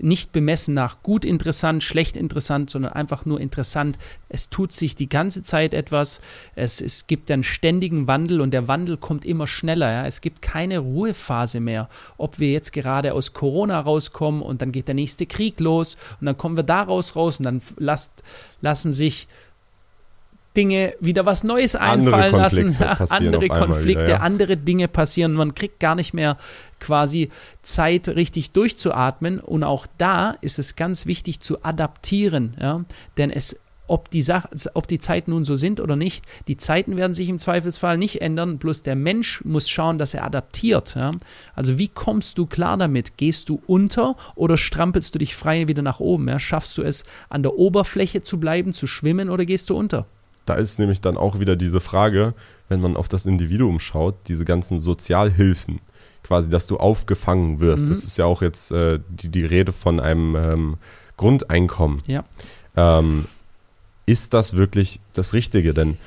Nicht 0.00 0.32
bemessen 0.32 0.72
nach 0.72 1.02
gut 1.02 1.26
interessant, 1.26 1.82
schlecht 1.82 2.16
interessant, 2.16 2.70
sondern 2.70 2.94
einfach 2.94 3.26
nur 3.26 3.42
interessant. 3.42 3.98
Es 4.30 4.48
tut 4.48 4.72
sich 4.72 4.94
die 4.94 5.10
ganze 5.10 5.42
Zeit 5.42 5.74
etwas. 5.74 6.22
Es, 6.54 6.80
es 6.80 7.06
gibt 7.06 7.30
einen 7.30 7.44
ständigen 7.44 8.06
Wandel 8.06 8.40
und 8.40 8.52
der 8.52 8.66
Wandel 8.66 8.96
kommt 8.96 9.26
immer 9.26 9.46
schneller. 9.46 9.92
Ja. 9.92 10.06
Es 10.06 10.22
gibt 10.22 10.40
keine 10.40 10.78
Ruhephase 10.78 11.60
mehr. 11.60 11.90
Ob 12.16 12.38
wir 12.38 12.52
jetzt 12.52 12.72
gerade 12.72 13.12
aus 13.12 13.34
Corona 13.34 13.78
rauskommen 13.78 14.40
und 14.40 14.62
dann 14.62 14.72
geht 14.72 14.88
der 14.88 14.94
nächste 14.94 15.26
Krieg 15.26 15.60
los 15.60 15.98
und 16.20 16.24
dann 16.24 16.38
kommen 16.38 16.56
wir 16.56 16.64
daraus 16.64 17.16
raus 17.16 17.36
und 17.36 17.44
dann 17.44 17.60
lasst, 17.76 18.22
lassen 18.62 18.92
sich 18.92 19.28
Dinge 20.56 20.94
wieder 21.00 21.26
was 21.26 21.44
Neues 21.44 21.76
Andere 21.76 22.16
einfallen 22.16 22.34
lassen. 22.34 22.76
Andere 23.10 23.36
auf 23.36 23.42
einmal 23.42 23.66
Konflikte, 23.66 24.04
wieder, 24.04 24.08
ja. 24.08 24.20
andere 24.20 24.56
Dinge 24.56 24.88
passieren. 24.88 25.34
Man 25.34 25.54
kriegt 25.54 25.78
gar 25.78 25.94
nicht 25.94 26.14
mehr 26.14 26.36
quasi 26.80 27.30
Zeit, 27.62 28.08
richtig 28.08 28.52
durchzuatmen. 28.52 29.40
Und 29.40 29.62
auch 29.62 29.86
da 29.98 30.36
ist 30.40 30.58
es 30.58 30.76
ganz 30.76 31.06
wichtig 31.06 31.40
zu 31.40 31.64
adaptieren. 31.64 32.54
Ja? 32.60 32.84
Denn 33.16 33.30
es 33.30 33.56
ob 33.88 34.10
die, 34.10 34.22
Sach 34.22 34.46
ob 34.74 34.86
die 34.86 34.98
Zeiten 34.98 35.30
nun 35.32 35.44
so 35.44 35.56
sind 35.56 35.80
oder 35.80 35.96
nicht, 35.96 36.24
die 36.46 36.56
Zeiten 36.56 36.96
werden 36.96 37.14
sich 37.14 37.28
im 37.28 37.38
Zweifelsfall 37.38 37.96
nicht 37.96 38.20
ändern, 38.20 38.58
bloß 38.58 38.82
der 38.82 38.94
Mensch 38.94 39.42
muss 39.44 39.68
schauen, 39.68 39.98
dass 39.98 40.14
er 40.14 40.24
adaptiert. 40.24 40.94
Ja? 40.94 41.10
Also 41.54 41.78
wie 41.78 41.88
kommst 41.88 42.38
du 42.38 42.46
klar 42.46 42.76
damit? 42.76 43.16
Gehst 43.16 43.48
du 43.48 43.60
unter 43.66 44.16
oder 44.34 44.56
strampelst 44.56 45.14
du 45.14 45.18
dich 45.18 45.34
frei 45.34 45.68
wieder 45.68 45.82
nach 45.82 46.00
oben? 46.00 46.28
Ja? 46.28 46.38
Schaffst 46.38 46.78
du 46.78 46.82
es, 46.82 47.04
an 47.28 47.42
der 47.42 47.56
Oberfläche 47.56 48.22
zu 48.22 48.38
bleiben, 48.38 48.72
zu 48.72 48.86
schwimmen 48.86 49.30
oder 49.30 49.44
gehst 49.44 49.70
du 49.70 49.76
unter? 49.76 50.06
Da 50.48 50.54
ist 50.54 50.78
nämlich 50.78 51.00
dann 51.00 51.16
auch 51.16 51.38
wieder 51.40 51.56
diese 51.56 51.80
Frage, 51.80 52.34
wenn 52.68 52.80
man 52.80 52.96
auf 52.96 53.08
das 53.08 53.26
Individuum 53.26 53.80
schaut, 53.80 54.14
diese 54.28 54.44
ganzen 54.44 54.78
Sozialhilfen, 54.78 55.80
quasi, 56.22 56.50
dass 56.50 56.66
du 56.66 56.76
aufgefangen 56.78 57.60
wirst. 57.60 57.84
Mhm. 57.84 57.88
Das 57.88 58.04
ist 58.04 58.18
ja 58.18 58.24
auch 58.26 58.42
jetzt 58.42 58.72
äh, 58.72 58.98
die, 59.08 59.28
die 59.28 59.44
Rede 59.44 59.72
von 59.72 60.00
einem 60.00 60.36
ähm, 60.36 60.76
Grundeinkommen. 61.16 62.02
Ja. 62.06 62.24
Ähm, 62.76 63.26
ist 64.06 64.34
das 64.34 64.54
wirklich 64.56 65.00
das 65.14 65.32
Richtige? 65.34 65.74
Denn 65.74 65.98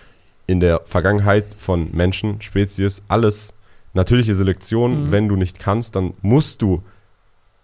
in 0.48 0.60
der 0.60 0.82
Vergangenheit 0.86 1.46
von 1.58 1.90
Menschen, 1.92 2.42
Spezies, 2.42 3.04
alles 3.08 3.54
natürliche 3.94 4.36
Selektion, 4.36 5.06
Mhm. 5.08 5.12
wenn 5.12 5.28
du 5.28 5.36
nicht 5.36 5.60
kannst, 5.60 5.96
dann 5.96 6.14
musst 6.22 6.62
du 6.62 6.82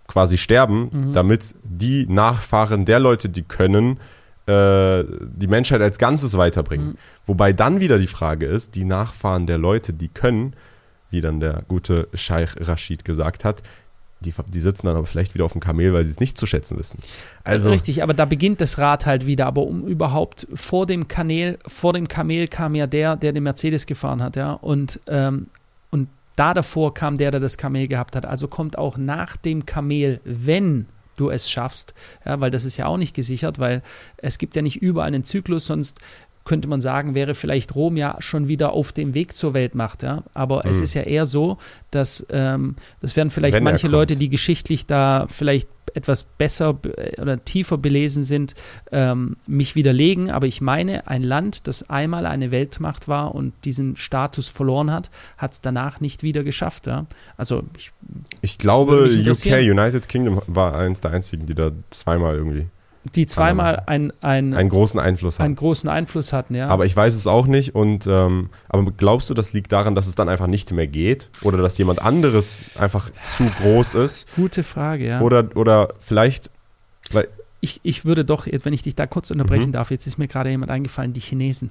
quasi 0.07 0.37
sterben, 0.37 0.89
Mhm. 0.91 1.13
damit 1.13 1.55
die 1.63 2.05
Nachfahren 2.07 2.85
der 2.85 2.99
Leute, 2.99 3.29
die 3.29 3.43
können, 3.43 3.99
äh, 4.47 5.03
die 5.19 5.47
Menschheit 5.47 5.81
als 5.81 5.97
Ganzes 5.97 6.37
weiterbringen. 6.37 6.87
Mhm. 6.87 6.97
Wobei 7.25 7.53
dann 7.53 7.79
wieder 7.79 7.99
die 7.99 8.07
Frage 8.07 8.45
ist, 8.45 8.75
die 8.75 8.85
Nachfahren 8.85 9.45
der 9.45 9.57
Leute, 9.57 9.93
die 9.93 10.07
können, 10.07 10.53
wie 11.09 11.21
dann 11.21 11.39
der 11.39 11.63
gute 11.67 12.07
Scheich 12.13 12.51
Rashid 12.59 13.05
gesagt 13.05 13.43
hat, 13.43 13.61
die, 14.19 14.33
die 14.47 14.59
sitzen 14.59 14.87
dann 14.87 14.95
aber 14.95 15.05
vielleicht 15.05 15.35
wieder 15.35 15.45
auf 15.45 15.51
dem 15.51 15.61
Kamel, 15.61 15.93
weil 15.93 16.03
sie 16.03 16.09
es 16.09 16.19
nicht 16.19 16.37
zu 16.37 16.45
schätzen 16.45 16.79
wissen. 16.79 16.99
Also, 17.43 17.69
Richtig, 17.69 18.01
aber 18.01 18.13
da 18.13 18.25
beginnt 18.25 18.61
das 18.61 18.77
Rad 18.77 19.05
halt 19.05 19.25
wieder. 19.25 19.45
Aber 19.45 19.63
um 19.63 19.85
überhaupt 19.85 20.47
vor 20.55 20.87
dem 20.87 21.07
Kanäl, 21.07 21.59
vor 21.67 21.93
dem 21.93 22.07
Kamel 22.07 22.47
kam 22.47 22.73
ja 22.73 22.87
der, 22.87 23.15
der 23.15 23.33
den 23.33 23.43
Mercedes 23.43 23.85
gefahren 23.85 24.23
hat, 24.23 24.35
ja. 24.35 24.53
Und, 24.53 24.99
ähm, 25.07 25.47
und 25.91 26.09
da 26.35 26.53
davor 26.53 26.93
kam 26.93 27.17
der, 27.17 27.31
der 27.31 27.39
das 27.39 27.57
Kamel 27.57 27.87
gehabt 27.87 28.15
hat. 28.15 28.25
Also 28.25 28.47
kommt 28.47 28.77
auch 28.77 28.97
nach 28.97 29.37
dem 29.37 29.65
Kamel, 29.67 30.19
wenn 30.23 30.87
du 31.17 31.29
es 31.29 31.49
schaffst, 31.49 31.93
ja, 32.25 32.39
weil 32.39 32.51
das 32.51 32.65
ist 32.65 32.77
ja 32.77 32.85
auch 32.85 32.97
nicht 32.97 33.13
gesichert, 33.13 33.59
weil 33.59 33.81
es 34.17 34.37
gibt 34.37 34.55
ja 34.55 34.61
nicht 34.61 34.81
überall 34.81 35.07
einen 35.07 35.23
Zyklus, 35.23 35.65
sonst 35.65 35.99
könnte 36.47 36.67
man 36.67 36.81
sagen, 36.81 37.13
wäre 37.13 37.35
vielleicht 37.35 37.75
Rom 37.75 37.97
ja 37.97 38.15
schon 38.19 38.47
wieder 38.47 38.71
auf 38.73 38.91
dem 38.91 39.13
Weg 39.13 39.33
zur 39.33 39.53
Weltmacht, 39.53 40.01
ja. 40.01 40.23
Aber 40.33 40.65
es 40.65 40.77
Hm. 40.77 40.83
ist 40.83 40.93
ja 40.95 41.03
eher 41.03 41.25
so, 41.25 41.57
dass 41.91 42.25
ähm, 42.31 42.75
das 43.01 43.15
werden 43.15 43.29
vielleicht 43.29 43.55
Wenn 43.55 43.63
manche. 43.63 43.87
Leute, 43.87 44.15
die 44.15 44.29
geschichtlich 44.29 44.85
da 44.85 45.27
vielleicht 45.29 45.67
etwas 45.93 46.23
besser 46.23 46.73
be- 46.73 47.13
oder 47.21 47.43
tiefer 47.43 47.77
belesen 47.77 48.23
sind, 48.23 48.55
ähm, 48.91 49.37
mich 49.47 49.75
widerlegen. 49.75 50.29
Aber 50.31 50.45
ich 50.47 50.61
meine, 50.61 51.07
ein 51.07 51.23
Land, 51.23 51.67
das 51.67 51.89
einmal 51.89 52.25
eine 52.25 52.51
Weltmacht 52.51 53.07
war 53.07 53.33
und 53.33 53.53
diesen 53.65 53.95
Status 53.95 54.47
verloren 54.47 54.91
hat, 54.91 55.09
hat 55.37 55.53
es 55.53 55.61
danach 55.61 55.99
nicht 55.99 56.23
wieder 56.23 56.43
geschafft. 56.43 56.87
Ja? 56.87 57.05
Also 57.37 57.63
ich, 57.77 57.91
ich 58.41 58.57
glaube, 58.57 59.09
UK. 59.09 59.45
United 59.45 60.07
Kingdom, 60.07 60.41
war 60.47 60.77
eins 60.77 61.01
der 61.01 61.11
einzigen, 61.11 61.45
die 61.45 61.55
da 61.55 61.71
zweimal 61.89 62.35
irgendwie 62.35 62.67
die 63.15 63.25
zweimal 63.27 63.83
ein, 63.85 64.11
ein, 64.21 64.53
einen 64.53 64.69
großen 64.69 64.99
Einfluss 64.99 65.39
haben. 65.39 65.45
einen 65.45 65.55
großen 65.55 65.89
Einfluss 65.89 66.33
hatten, 66.33 66.55
ja. 66.55 66.67
Aber 66.69 66.85
ich 66.85 66.95
weiß 66.95 67.13
es 67.15 67.27
auch 67.27 67.47
nicht. 67.47 67.75
Und 67.75 68.07
ähm, 68.07 68.49
aber 68.69 68.91
glaubst 68.91 69.29
du, 69.29 69.33
das 69.33 69.53
liegt 69.53 69.71
daran, 69.71 69.95
dass 69.95 70.07
es 70.07 70.15
dann 70.15 70.29
einfach 70.29 70.47
nicht 70.47 70.71
mehr 70.71 70.87
geht? 70.87 71.29
Oder 71.43 71.57
dass 71.57 71.77
jemand 71.77 72.01
anderes 72.01 72.63
einfach 72.79 73.09
zu 73.21 73.45
groß 73.61 73.95
ist? 73.95 74.27
Gute 74.35 74.63
Frage, 74.63 75.07
ja. 75.07 75.21
Oder, 75.21 75.49
oder 75.55 75.89
vielleicht, 75.99 76.49
weil, 77.11 77.27
ich, 77.61 77.79
ich 77.83 78.05
würde 78.05 78.23
doch, 78.25 78.47
wenn 78.63 78.73
ich 78.73 78.83
dich 78.83 78.95
da 78.95 79.07
kurz 79.07 79.31
unterbrechen 79.31 79.67
Mhm. 79.69 79.73
darf, 79.73 79.91
jetzt 79.91 80.05
ist 80.07 80.17
mir 80.17 80.27
gerade 80.27 80.49
jemand 80.49 80.71
eingefallen, 80.71 81.13
die 81.13 81.19
Chinesen. 81.21 81.69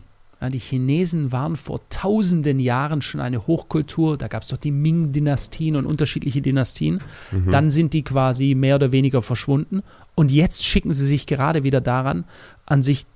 Die 0.53 0.59
Chinesen 0.59 1.33
waren 1.33 1.57
vor 1.57 1.81
tausenden 1.89 2.59
Jahren 2.61 3.01
schon 3.03 3.21
eine 3.21 3.47
Hochkultur. 3.47 4.19
Da 4.19 4.29
gab 4.29 4.43
es 4.43 4.49
doch 4.49 4.59
die 4.59 4.71
Ming-Dynastien 4.71 5.77
und 5.77 5.87
unterschiedliche 5.87 6.43
Dynastien. 6.43 7.01
mhm. 7.33 7.51
Dann 7.51 7.71
sind 7.71 7.95
die 7.95 8.03
quasi 8.03 8.55
mehr 8.55 8.75
oder 8.77 8.93
weniger 8.93 9.23
verschwunden. 9.23 9.83
Und 10.15 10.31
jetzt 10.31 10.65
schicken 10.65 10.93
sie 10.93 11.07
sich 11.07 11.27
gerade 11.27 11.65
wieder 11.65 11.81
daran, 11.81 12.25
an 12.67 12.83
sich, 12.83 13.07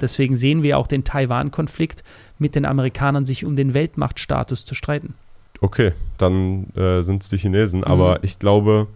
deswegen 0.00 0.36
sehen 0.36 0.62
wir 0.62 0.78
auch 0.78 0.86
den 0.86 1.02
Taiwan-Konflikt, 1.04 2.04
mit 2.38 2.54
den 2.54 2.64
Amerikanern 2.64 3.24
sich 3.24 3.44
um 3.44 3.56
den 3.56 3.74
Weltmachtstatus 3.74 4.64
zu 4.64 4.74
streiten. 4.74 5.14
okay, 5.60 5.90
dann 6.18 6.68
äh, 6.76 7.02
sind 7.02 7.22
es 7.22 7.28
die 7.28 7.38
Chinesen. 7.38 7.82
Aber 7.82 8.12
Mhm. 8.14 8.18
ich 8.22 8.38
glaube, 8.38 8.86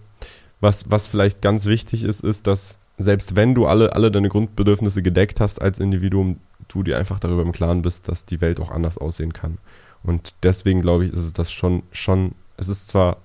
was, 0.60 0.88
was 0.92 1.08
vielleicht 1.08 1.42
ganz 1.42 1.66
wichtig 1.66 2.04
ist, 2.04 2.22
ist, 2.22 2.46
dass 2.46 2.78
selbst 2.98 3.34
wenn 3.34 3.56
du 3.56 3.66
alle, 3.66 3.94
alle 3.96 4.12
deine 4.12 4.28
Grundbedürfnisse 4.28 5.02
gedeckt 5.02 5.40
hast 5.40 5.60
als 5.60 5.80
Individuum, 5.80 6.36
du 6.72 6.82
dir 6.82 6.98
einfach 6.98 7.20
darüber 7.20 7.42
im 7.42 7.52
Klaren 7.52 7.82
bist, 7.82 8.08
dass 8.08 8.24
die 8.26 8.40
Welt 8.40 8.60
auch 8.60 8.70
anders 8.70 8.98
aussehen 8.98 9.32
kann. 9.32 9.58
Und 10.02 10.34
deswegen 10.42 10.80
glaube 10.82 11.04
ich, 11.06 11.12
ist 11.12 11.18
es 11.18 11.32
das 11.32 11.52
schon, 11.52 11.82
schon, 11.92 12.32
es 12.56 12.68
ist 12.68 12.88
zwar, 12.88 13.18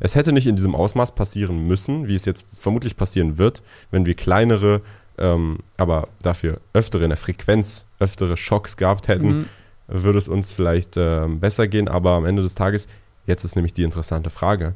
es 0.00 0.14
hätte 0.14 0.32
nicht 0.32 0.46
in 0.46 0.56
diesem 0.56 0.74
Ausmaß 0.74 1.14
passieren 1.14 1.66
müssen, 1.66 2.08
wie 2.08 2.14
es 2.14 2.24
jetzt 2.24 2.44
vermutlich 2.56 2.96
passieren 2.96 3.38
wird, 3.38 3.62
wenn 3.90 4.06
wir 4.06 4.14
kleinere, 4.14 4.80
ähm, 5.18 5.58
aber 5.76 6.08
dafür 6.22 6.60
öftere 6.72 7.04
in 7.04 7.10
der 7.10 7.16
Frequenz, 7.16 7.84
öftere 7.98 8.36
Schocks 8.36 8.76
gehabt 8.76 9.08
hätten, 9.08 9.28
Mhm. 9.28 9.44
würde 9.88 10.18
es 10.18 10.28
uns 10.28 10.52
vielleicht 10.52 10.96
ähm, 10.96 11.40
besser 11.40 11.66
gehen, 11.68 11.88
aber 11.88 12.12
am 12.12 12.24
Ende 12.24 12.42
des 12.42 12.54
Tages, 12.54 12.88
jetzt 13.26 13.44
ist 13.44 13.56
nämlich 13.56 13.74
die 13.74 13.82
interessante 13.82 14.30
Frage, 14.30 14.74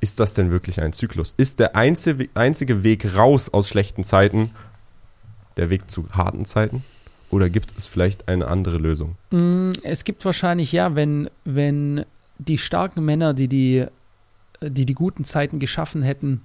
ist 0.00 0.18
das 0.18 0.34
denn 0.34 0.50
wirklich 0.50 0.80
ein 0.80 0.92
Zyklus? 0.92 1.34
Ist 1.36 1.60
der 1.60 1.76
einzige, 1.76 2.28
einzige 2.34 2.82
Weg 2.84 3.16
raus 3.16 3.52
aus 3.52 3.68
schlechten 3.68 4.02
Zeiten 4.04 4.50
der 5.56 5.70
Weg 5.70 5.90
zu 5.90 6.06
harten 6.12 6.44
Zeiten? 6.46 6.84
Oder 7.30 7.48
gibt 7.48 7.76
es 7.76 7.86
vielleicht 7.86 8.28
eine 8.28 8.48
andere 8.48 8.78
Lösung? 8.78 9.16
Mm, 9.30 9.72
Es 9.82 10.04
gibt 10.04 10.24
wahrscheinlich, 10.24 10.72
ja, 10.72 10.94
wenn, 10.94 11.30
wenn 11.44 12.04
die 12.38 12.58
starken 12.58 13.04
Männer, 13.04 13.34
die 13.34 13.48
die, 13.48 13.86
die 14.60 14.84
die 14.84 14.94
guten 14.94 15.24
Zeiten 15.24 15.58
geschaffen 15.60 16.02
hätten, 16.02 16.42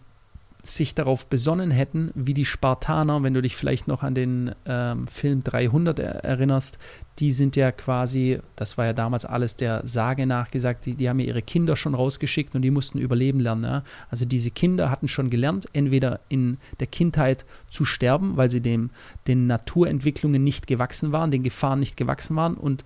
sich 0.66 0.96
darauf 0.96 1.28
besonnen 1.28 1.72
hätten, 1.72 2.12
wie 2.16 2.34
die 2.34 2.46
Spartaner, 2.46 3.22
wenn 3.24 3.34
du 3.34 3.42
dich 3.42 3.56
vielleicht 3.56 3.88
noch 3.88 4.04
an 4.04 4.16
den 4.16 4.52
ähm, 4.66 5.08
Film 5.08 5.44
300 5.44 6.00
er 6.00 6.24
erinnerst, 6.24 6.80
die 7.20 7.32
sind 7.32 7.56
ja 7.56 7.72
quasi, 7.72 8.40
das 8.56 8.78
war 8.78 8.86
ja 8.86 8.94
damals 8.94 9.26
alles 9.26 9.56
der 9.56 9.82
Sage 9.86 10.26
nachgesagt, 10.26 10.86
die, 10.86 10.96
die 10.96 11.08
haben 11.08 11.20
ja 11.20 11.28
ihre 11.28 11.42
Kinder 11.42 11.76
schon 11.76 11.96
rausgeschickt 11.96 12.56
und 12.56 12.62
die 12.62 12.72
mussten 12.72 12.98
überleben 12.98 13.40
lernen. 13.40 13.64
Ja? 13.64 13.84
Also 14.10 14.26
diese 14.26 14.52
Kinder 14.52 14.90
hatten 14.90 15.08
schon 15.08 15.30
gelernt, 15.30 15.68
entweder 15.74 16.20
in 16.28 16.58
der 16.80 16.88
Kindheit 16.88 17.46
zu 17.70 17.86
sterben, 17.86 18.36
weil 18.36 18.50
sie 18.50 18.62
dem, 18.62 18.90
den 19.28 19.48
Naturentwicklungen 19.48 20.44
nicht 20.44 20.68
gewachsen 20.68 21.12
waren, 21.12 21.32
den 21.32 21.44
Gefahren 21.44 21.80
nicht 21.80 21.96
gewachsen 21.96 22.36
waren 22.36 22.56
und 22.56 22.84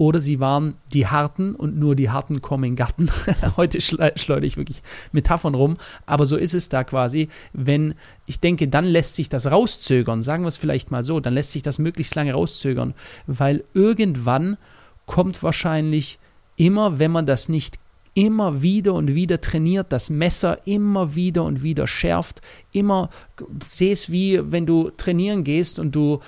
oder 0.00 0.18
sie 0.18 0.40
waren 0.40 0.76
die 0.94 1.08
Harten 1.08 1.54
und 1.54 1.78
nur 1.78 1.94
die 1.94 2.08
Harten 2.08 2.40
kommen 2.40 2.64
in 2.64 2.74
Garten. 2.74 3.10
Heute 3.58 3.82
schleudere 3.82 4.46
ich 4.46 4.56
wirklich 4.56 4.82
Metaphern 5.12 5.54
rum, 5.54 5.76
aber 6.06 6.24
so 6.24 6.38
ist 6.38 6.54
es 6.54 6.70
da 6.70 6.84
quasi. 6.84 7.28
Wenn 7.52 7.92
ich 8.24 8.40
denke, 8.40 8.66
dann 8.66 8.86
lässt 8.86 9.14
sich 9.14 9.28
das 9.28 9.50
rauszögern, 9.50 10.22
sagen 10.22 10.42
wir 10.44 10.48
es 10.48 10.56
vielleicht 10.56 10.90
mal 10.90 11.04
so, 11.04 11.20
dann 11.20 11.34
lässt 11.34 11.50
sich 11.50 11.62
das 11.62 11.78
möglichst 11.78 12.14
lange 12.14 12.32
rauszögern, 12.32 12.94
weil 13.26 13.62
irgendwann 13.74 14.56
kommt 15.04 15.42
wahrscheinlich 15.42 16.18
immer, 16.56 16.98
wenn 16.98 17.10
man 17.10 17.26
das 17.26 17.50
nicht 17.50 17.78
immer 18.14 18.62
wieder 18.62 18.94
und 18.94 19.14
wieder 19.14 19.42
trainiert, 19.42 19.88
das 19.90 20.08
Messer 20.08 20.66
immer 20.66 21.14
wieder 21.14 21.44
und 21.44 21.62
wieder 21.62 21.86
schärft, 21.86 22.40
immer, 22.72 23.10
sehe 23.68 23.92
es 23.92 24.10
wie 24.10 24.40
wenn 24.50 24.64
du 24.64 24.90
trainieren 24.96 25.44
gehst 25.44 25.78
und 25.78 25.94
du 25.94 26.20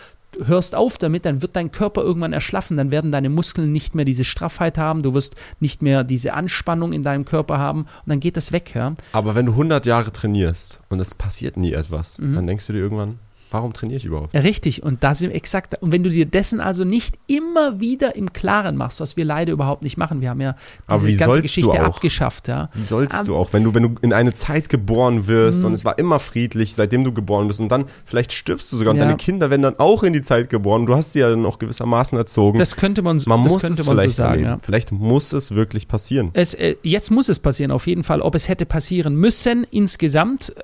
hörst 0.45 0.75
auf 0.75 0.99
damit, 0.99 1.25
dann 1.25 1.43
wird 1.43 1.57
dein 1.57 1.71
Körper 1.71 2.03
irgendwann 2.03 2.33
erschlaffen, 2.33 2.77
dann 2.77 2.91
werden 2.91 3.13
deine 3.13 3.29
Muskeln 3.29 3.73
nicht 3.73 3.95
mehr 3.95 4.05
diese 4.05 4.25
Straffheit 4.25 4.79
haben, 4.79 5.03
du 5.03 5.15
wirst 5.15 5.37
nicht 5.61 5.83
mehr 5.83 6.05
diese 6.05 6.35
Anspannung 6.35 6.93
in 6.93 7.03
deinem 7.03 7.25
Körper 7.25 7.59
haben 7.59 7.83
und 7.83 8.07
dann 8.07 8.21
geht 8.21 8.37
das 8.37 8.53
weg. 8.53 8.75
Ja? 8.75 8.95
Aber 9.13 9.35
wenn 9.35 9.47
du 9.47 9.53
100 9.53 9.87
Jahre 9.87 10.13
trainierst 10.13 10.81
und 10.89 11.01
es 11.01 11.15
passiert 11.15 11.57
nie 11.57 11.73
etwas, 11.73 12.19
mhm. 12.19 12.35
dann 12.35 12.47
denkst 12.47 12.67
du 12.67 12.73
dir 12.73 12.81
irgendwann, 12.81 13.19
Warum 13.53 13.73
trainiere 13.73 13.99
ich 13.99 14.05
überhaupt? 14.05 14.35
Richtig, 14.35 14.83
und 14.83 15.05
da 15.05 15.15
sind 15.15 15.29
wir 15.29 15.37
exakt. 15.37 15.81
Und 15.83 15.93
wenn 15.93 16.03
du 16.03 16.11
dir 16.11 16.27
dessen 16.27 16.61
also 16.61 16.85
nicht 16.85 17.19
immer 17.27 17.81
wieder 17.81 18.17
im 18.17 18.33
Klaren 18.33 18.77
machst, 18.77 19.01
was 19.01 19.17
wir 19.17 19.25
leider 19.25 19.53
überhaupt 19.53 19.83
nicht 19.83 19.97
machen, 19.97 20.21
wir 20.21 20.31
haben 20.31 20.41
ja 20.41 20.57
diese 20.91 21.19
ganze 21.19 21.43
Geschichte 21.43 21.81
abgeschafft. 21.81 22.49
Ja. 22.49 22.71
Wie 22.75 22.83
sollst 22.83 23.21
um, 23.21 23.27
du 23.27 23.37
auch, 23.37 23.53
wenn 23.53 23.65
du, 23.65 23.75
wenn 23.75 23.83
du 23.83 23.95
in 24.01 24.13
eine 24.13 24.33
Zeit 24.33 24.69
geboren 24.69 25.27
wirst 25.27 25.61
mhm. 25.61 25.67
und 25.67 25.73
es 25.75 25.85
war 25.85 25.99
immer 25.99 26.19
friedlich, 26.19 26.75
seitdem 26.75 27.05
du 27.05 27.13
geboren 27.13 27.49
bist 27.49 27.61
und 27.61 27.69
dann 27.69 27.85
vielleicht 28.05 28.33
stirbst 28.33 28.73
du 28.73 28.77
sogar 28.77 28.93
und 28.93 28.99
ja. 28.99 29.05
deine 29.05 29.17
Kinder 29.17 29.51
werden 29.51 29.63
dann 29.63 29.79
auch 29.79 30.03
in 30.03 30.13
die 30.13 30.23
Zeit 30.23 30.49
geboren. 30.49 30.87
Du 30.87 30.95
hast 30.95 31.13
sie 31.13 31.21
ja 31.21 31.31
dann 31.31 31.45
auch 31.45 31.59
gewissermaßen 31.59 32.17
erzogen. 32.17 32.59
Das 32.59 32.77
könnte 32.77 33.03
man, 33.03 33.21
man 33.27 33.43
das 33.43 33.53
muss 33.53 33.63
könnte 33.63 33.81
es 33.81 33.87
man 33.87 33.99
vielleicht 33.99 34.17
so 34.17 34.23
sagen. 34.23 34.45
Ja. 34.45 34.59
Vielleicht 34.63 34.93
muss 34.93 35.33
es 35.33 35.51
wirklich 35.55 35.89
passieren. 35.89 36.31
Es, 36.33 36.55
äh, 36.55 36.77
jetzt 36.83 37.11
muss 37.11 37.29
es 37.29 37.39
passieren, 37.39 37.71
auf 37.71 37.87
jeden 37.87 38.03
Fall. 38.03 38.21
Ob 38.21 38.35
es 38.35 38.49
hätte 38.49 38.67
passieren 38.67 39.15
müssen 39.15 39.67
insgesamt, 39.71 40.55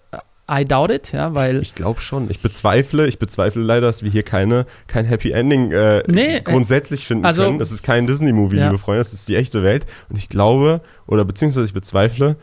I 0.51 0.65
doubt 0.65 0.91
it, 0.91 1.13
ja, 1.13 1.35
weil. 1.35 1.57
Ich, 1.57 1.69
ich 1.69 1.75
glaube 1.75 2.01
schon. 2.01 2.31
Ich 2.31 2.41
bezweifle, 2.41 3.07
ich 3.07 3.19
bezweifle 3.19 3.63
leider, 3.63 3.87
dass 3.87 4.03
wir 4.03 4.11
hier 4.11 4.23
keine, 4.23 4.67
kein 4.87 5.05
Happy 5.05 5.31
Ending 5.31 5.73
äh, 5.73 6.03
nee, 6.07 6.37
äh, 6.37 6.41
grundsätzlich 6.41 7.07
finden 7.07 7.27
also, 7.27 7.43
können. 7.43 7.59
Das 7.59 7.71
ist 7.71 7.83
kein 7.83 8.07
Disney-Movie, 8.07 8.57
ja. 8.57 8.67
liebe 8.67 8.79
Freunde, 8.79 9.01
das 9.01 9.13
ist 9.13 9.29
die 9.29 9.37
echte 9.37 9.63
Welt. 9.63 9.87
Und 10.09 10.17
ich 10.17 10.29
glaube, 10.29 10.81
oder 11.07 11.25
beziehungsweise 11.25 11.67
ich 11.67 11.75
bezweifle, 11.75 12.37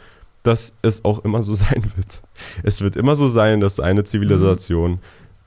dass 0.43 0.73
es 0.83 1.03
auch 1.03 1.25
immer 1.25 1.41
so 1.41 1.53
sein 1.55 1.83
wird. 1.95 2.21
Es 2.63 2.81
wird 2.81 2.95
immer 2.95 3.15
so 3.15 3.27
sein, 3.27 3.59
dass 3.59 3.79
eine 3.79 4.03
Zivilisation 4.03 4.91
mhm. 4.91 4.99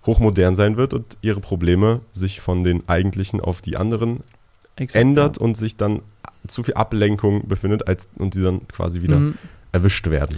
hochmodern 0.06 0.54
sein 0.54 0.76
wird 0.76 0.94
und 0.94 1.16
ihre 1.22 1.40
Probleme 1.40 2.00
sich 2.12 2.40
von 2.40 2.64
den 2.64 2.88
eigentlichen 2.88 3.40
auf 3.40 3.61
die 3.61 3.76
anderen 3.76 4.24
Exakt, 4.76 5.00
ändert 5.00 5.36
ja. 5.38 5.44
und 5.44 5.56
sich 5.56 5.76
dann 5.76 6.02
zu 6.46 6.62
viel 6.64 6.74
Ablenkung 6.74 7.46
befindet 7.46 7.86
als, 7.86 8.09
und 8.16 8.34
die 8.34 8.42
dann 8.42 8.66
quasi 8.68 9.02
wieder 9.02 9.18
mhm. 9.18 9.34
erwischt 9.70 10.09
werden. 10.11 10.36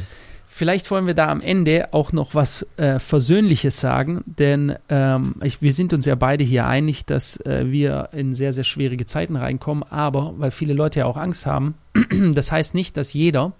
Vielleicht 0.52 0.90
wollen 0.90 1.06
wir 1.06 1.14
da 1.14 1.28
am 1.28 1.40
Ende 1.40 1.94
auch 1.94 2.12
noch 2.12 2.34
was 2.34 2.66
äh, 2.76 2.98
Versöhnliches 2.98 3.78
sagen, 3.78 4.24
denn 4.26 4.74
ähm, 4.88 5.36
ich, 5.44 5.62
wir 5.62 5.72
sind 5.72 5.92
uns 5.92 6.06
ja 6.06 6.16
beide 6.16 6.42
hier 6.42 6.66
einig, 6.66 7.06
dass 7.06 7.38
äh, 7.46 7.70
wir 7.70 8.08
in 8.12 8.34
sehr, 8.34 8.52
sehr 8.52 8.64
schwierige 8.64 9.06
Zeiten 9.06 9.36
reinkommen, 9.36 9.84
aber 9.88 10.34
weil 10.38 10.50
viele 10.50 10.74
Leute 10.74 10.98
ja 10.98 11.06
auch 11.06 11.16
Angst 11.16 11.46
haben, 11.46 11.76
das 12.34 12.50
heißt 12.50 12.74
nicht, 12.74 12.96
dass 12.96 13.14
jeder 13.14 13.52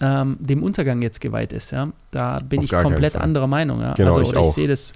ähm, 0.00 0.36
dem 0.38 0.62
Untergang 0.62 1.02
jetzt 1.02 1.20
geweiht 1.20 1.52
ist. 1.52 1.72
Ja? 1.72 1.90
Da 2.12 2.38
bin 2.38 2.60
Auf 2.60 2.64
ich 2.66 2.70
komplett 2.70 3.16
anderer 3.16 3.48
Meinung. 3.48 3.80
Ja? 3.80 3.94
Genau, 3.94 4.16
also, 4.16 4.38
ich, 4.38 4.46
ich 4.46 4.52
sehe 4.52 4.68
das, 4.68 4.92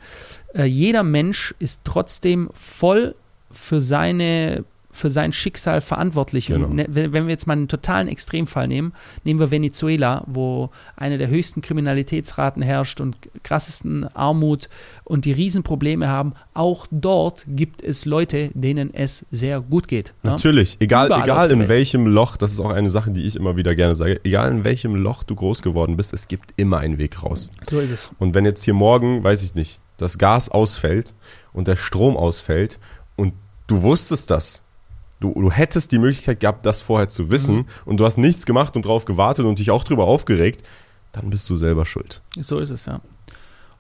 äh, 0.54 0.64
jeder 0.64 1.02
Mensch 1.02 1.52
ist 1.58 1.80
trotzdem 1.82 2.48
voll 2.54 3.16
für 3.50 3.80
seine 3.80 4.64
für 4.98 5.10
sein 5.10 5.32
Schicksal 5.32 5.80
verantwortlich. 5.80 6.48
Genau. 6.48 6.68
Ne, 6.68 6.86
wenn 6.88 7.12
wir 7.12 7.28
jetzt 7.28 7.46
mal 7.46 7.54
einen 7.54 7.68
totalen 7.68 8.08
Extremfall 8.08 8.68
nehmen, 8.68 8.92
nehmen 9.24 9.40
wir 9.40 9.50
Venezuela, 9.50 10.24
wo 10.26 10.70
eine 10.96 11.18
der 11.18 11.28
höchsten 11.28 11.62
Kriminalitätsraten 11.62 12.62
herrscht 12.62 13.00
und 13.00 13.16
krassesten 13.42 14.04
Armut 14.14 14.68
und 15.04 15.24
die 15.24 15.32
Riesenprobleme 15.32 16.08
haben. 16.08 16.34
Auch 16.54 16.86
dort 16.90 17.44
gibt 17.48 17.82
es 17.82 18.04
Leute, 18.04 18.50
denen 18.54 18.92
es 18.92 19.26
sehr 19.30 19.60
gut 19.60 19.88
geht. 19.88 20.14
Ne? 20.22 20.30
Natürlich, 20.30 20.76
egal, 20.80 21.06
egal 21.12 21.50
in 21.50 21.68
welchem 21.68 22.06
Loch, 22.06 22.36
das 22.36 22.52
ist 22.52 22.60
auch 22.60 22.70
eine 22.70 22.90
Sache, 22.90 23.10
die 23.10 23.26
ich 23.26 23.36
immer 23.36 23.56
wieder 23.56 23.74
gerne 23.74 23.94
sage, 23.94 24.20
egal 24.24 24.50
in 24.50 24.64
welchem 24.64 24.96
Loch 24.96 25.22
du 25.22 25.34
groß 25.34 25.62
geworden 25.62 25.96
bist, 25.96 26.12
es 26.12 26.28
gibt 26.28 26.52
immer 26.56 26.78
einen 26.78 26.98
Weg 26.98 27.22
raus. 27.22 27.50
So 27.68 27.78
ist 27.80 27.90
es. 27.90 28.12
Und 28.18 28.34
wenn 28.34 28.44
jetzt 28.44 28.64
hier 28.64 28.74
morgen, 28.74 29.22
weiß 29.22 29.42
ich 29.42 29.54
nicht, 29.54 29.80
das 29.98 30.18
Gas 30.18 30.48
ausfällt 30.48 31.14
und 31.52 31.68
der 31.68 31.76
Strom 31.76 32.16
ausfällt 32.16 32.78
und 33.16 33.34
du 33.66 33.82
wusstest 33.82 34.30
das, 34.30 34.62
Du, 35.20 35.32
du 35.34 35.50
hättest 35.50 35.90
die 35.92 35.98
Möglichkeit 35.98 36.40
gehabt, 36.40 36.64
das 36.64 36.82
vorher 36.82 37.08
zu 37.08 37.30
wissen 37.30 37.56
mhm. 37.56 37.66
und 37.84 37.96
du 37.98 38.04
hast 38.04 38.18
nichts 38.18 38.46
gemacht 38.46 38.76
und 38.76 38.84
drauf 38.84 39.04
gewartet 39.04 39.46
und 39.46 39.58
dich 39.58 39.70
auch 39.70 39.84
drüber 39.84 40.04
aufgeregt, 40.04 40.62
dann 41.12 41.30
bist 41.30 41.48
du 41.50 41.56
selber 41.56 41.86
schuld. 41.86 42.20
So 42.38 42.58
ist 42.58 42.70
es, 42.70 42.86
ja. 42.86 43.00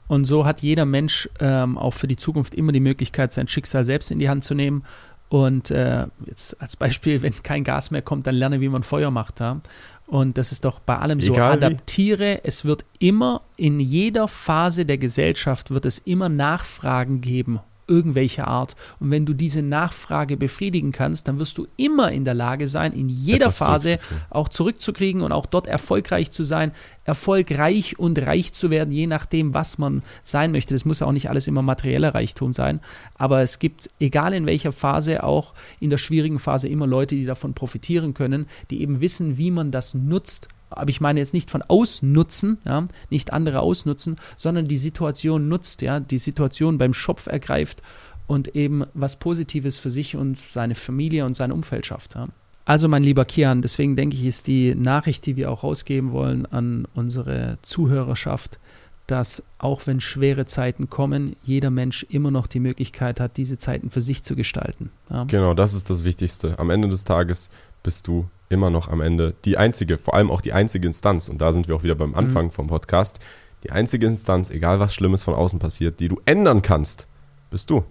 Und 0.08 0.24
so 0.24 0.46
hat 0.46 0.62
jeder 0.62 0.86
Mensch 0.86 1.28
ähm, 1.38 1.76
auch 1.76 1.92
für 1.92 2.08
die 2.08 2.16
Zukunft 2.16 2.54
immer 2.54 2.72
die 2.72 2.80
Möglichkeit, 2.80 3.32
sein 3.32 3.46
Schicksal 3.46 3.84
selbst 3.84 4.10
in 4.10 4.18
die 4.18 4.28
Hand 4.28 4.42
zu 4.42 4.54
nehmen. 4.54 4.84
Und 5.28 5.70
äh, 5.70 6.06
jetzt 6.26 6.60
als 6.60 6.76
Beispiel, 6.76 7.22
wenn 7.22 7.34
kein 7.42 7.62
Gas 7.62 7.90
mehr 7.90 8.02
kommt, 8.02 8.26
dann 8.26 8.34
lerne, 8.34 8.60
wie 8.60 8.68
man 8.68 8.82
Feuer 8.82 9.10
macht. 9.10 9.40
Ja? 9.40 9.60
Und 10.06 10.38
das 10.38 10.50
ist 10.50 10.64
doch 10.64 10.80
bei 10.80 10.96
allem 10.96 11.20
so. 11.20 11.34
Egal 11.34 11.52
Adaptiere, 11.52 12.36
wie. 12.36 12.48
es 12.48 12.64
wird 12.64 12.84
immer 12.98 13.42
in 13.56 13.78
jeder 13.78 14.26
Phase 14.26 14.86
der 14.86 14.96
Gesellschaft 14.96 15.70
wird 15.70 15.84
es 15.84 15.98
immer 15.98 16.30
Nachfragen 16.30 17.20
geben 17.20 17.60
irgendwelcher 17.88 18.46
Art. 18.46 18.76
Und 19.00 19.10
wenn 19.10 19.26
du 19.26 19.32
diese 19.32 19.62
Nachfrage 19.62 20.36
befriedigen 20.36 20.92
kannst, 20.92 21.26
dann 21.26 21.38
wirst 21.38 21.58
du 21.58 21.66
immer 21.76 22.12
in 22.12 22.24
der 22.24 22.34
Lage 22.34 22.68
sein, 22.68 22.92
in 22.92 23.08
jeder 23.08 23.46
Etwas 23.46 23.58
Phase 23.58 23.98
auch 24.30 24.48
zurückzukriegen 24.48 25.22
und 25.22 25.32
auch 25.32 25.46
dort 25.46 25.66
erfolgreich 25.66 26.30
zu 26.30 26.44
sein, 26.44 26.72
erfolgreich 27.04 27.98
und 27.98 28.18
reich 28.18 28.52
zu 28.52 28.70
werden, 28.70 28.92
je 28.92 29.06
nachdem, 29.06 29.54
was 29.54 29.78
man 29.78 30.02
sein 30.22 30.52
möchte. 30.52 30.74
Das 30.74 30.84
muss 30.84 31.02
auch 31.02 31.12
nicht 31.12 31.30
alles 31.30 31.48
immer 31.48 31.62
materieller 31.62 32.14
Reichtum 32.14 32.52
sein, 32.52 32.80
aber 33.16 33.42
es 33.42 33.58
gibt, 33.58 33.90
egal 33.98 34.34
in 34.34 34.46
welcher 34.46 34.72
Phase, 34.72 35.24
auch 35.24 35.54
in 35.80 35.90
der 35.90 35.98
schwierigen 35.98 36.38
Phase 36.38 36.68
immer 36.68 36.86
Leute, 36.86 37.14
die 37.14 37.24
davon 37.24 37.54
profitieren 37.54 38.14
können, 38.14 38.46
die 38.70 38.82
eben 38.82 39.00
wissen, 39.00 39.38
wie 39.38 39.50
man 39.50 39.70
das 39.70 39.94
nutzt 39.94 40.48
aber 40.70 40.90
ich 40.90 41.00
meine 41.00 41.20
jetzt 41.20 41.34
nicht 41.34 41.50
von 41.50 41.62
ausnutzen, 41.62 42.58
ja, 42.64 42.84
nicht 43.10 43.32
andere 43.32 43.60
ausnutzen, 43.60 44.16
sondern 44.36 44.68
die 44.68 44.76
Situation 44.76 45.48
nutzt, 45.48 45.82
ja, 45.82 46.00
die 46.00 46.18
Situation 46.18 46.78
beim 46.78 46.94
Schopf 46.94 47.26
ergreift 47.26 47.82
und 48.26 48.54
eben 48.54 48.84
was 48.94 49.18
Positives 49.18 49.76
für 49.78 49.90
sich 49.90 50.16
und 50.16 50.38
seine 50.38 50.74
Familie 50.74 51.24
und 51.24 51.34
sein 51.34 51.52
Umfeld 51.52 51.86
schafft. 51.86 52.14
Ja. 52.14 52.28
Also 52.64 52.86
mein 52.86 53.02
lieber 53.02 53.24
Kian, 53.24 53.62
deswegen 53.62 53.96
denke 53.96 54.14
ich, 54.16 54.26
ist 54.26 54.46
die 54.46 54.74
Nachricht, 54.74 55.24
die 55.24 55.36
wir 55.36 55.50
auch 55.50 55.62
rausgeben 55.62 56.12
wollen 56.12 56.44
an 56.44 56.86
unsere 56.94 57.56
Zuhörerschaft, 57.62 58.58
dass 59.06 59.42
auch 59.56 59.86
wenn 59.86 60.02
schwere 60.02 60.44
Zeiten 60.44 60.90
kommen, 60.90 61.34
jeder 61.42 61.70
Mensch 61.70 62.04
immer 62.10 62.30
noch 62.30 62.46
die 62.46 62.60
Möglichkeit 62.60 63.20
hat, 63.20 63.38
diese 63.38 63.56
Zeiten 63.56 63.88
für 63.88 64.02
sich 64.02 64.22
zu 64.22 64.36
gestalten. 64.36 64.90
Ja. 65.10 65.24
Genau, 65.24 65.54
das 65.54 65.72
ist 65.72 65.88
das 65.88 66.04
Wichtigste. 66.04 66.58
Am 66.58 66.68
Ende 66.68 66.88
des 66.88 67.04
Tages 67.04 67.48
bist 67.88 68.06
du 68.06 68.28
immer 68.50 68.68
noch 68.68 68.88
am 68.88 69.00
Ende 69.00 69.32
die 69.46 69.56
einzige, 69.56 69.96
vor 69.96 70.12
allem 70.12 70.30
auch 70.30 70.42
die 70.42 70.52
einzige 70.52 70.86
Instanz, 70.86 71.30
und 71.30 71.40
da 71.40 71.54
sind 71.54 71.68
wir 71.68 71.74
auch 71.74 71.84
wieder 71.84 71.94
beim 71.94 72.14
Anfang 72.14 72.44
mhm. 72.44 72.50
vom 72.50 72.66
Podcast, 72.66 73.18
die 73.64 73.70
einzige 73.70 74.06
Instanz, 74.06 74.50
egal 74.50 74.78
was 74.78 74.92
Schlimmes 74.92 75.22
von 75.22 75.32
außen 75.32 75.58
passiert, 75.58 75.98
die 75.98 76.08
du 76.08 76.20
ändern 76.26 76.60
kannst, 76.60 77.06
bist 77.50 77.70
du. 77.70 77.84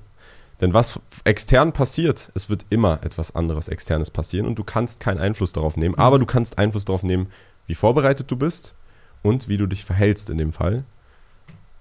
Denn 0.61 0.75
was 0.75 0.99
extern 1.23 1.73
passiert, 1.73 2.31
es 2.35 2.47
wird 2.47 2.67
immer 2.69 2.99
etwas 3.01 3.35
anderes 3.35 3.69
externes 3.69 4.11
passieren 4.11 4.45
und 4.45 4.59
du 4.59 4.63
kannst 4.63 4.99
keinen 4.99 5.17
Einfluss 5.17 5.51
darauf 5.51 5.77
nehmen, 5.77 5.95
mhm. 5.95 6.01
aber 6.01 6.19
du 6.19 6.27
kannst 6.27 6.59
Einfluss 6.59 6.85
darauf 6.85 7.01
nehmen, 7.01 7.25
wie 7.65 7.73
vorbereitet 7.73 8.29
du 8.29 8.35
bist 8.35 8.75
und 9.23 9.49
wie 9.49 9.57
du 9.57 9.65
dich 9.65 9.83
verhältst 9.83 10.29
in 10.29 10.37
dem 10.37 10.53
Fall. 10.53 10.83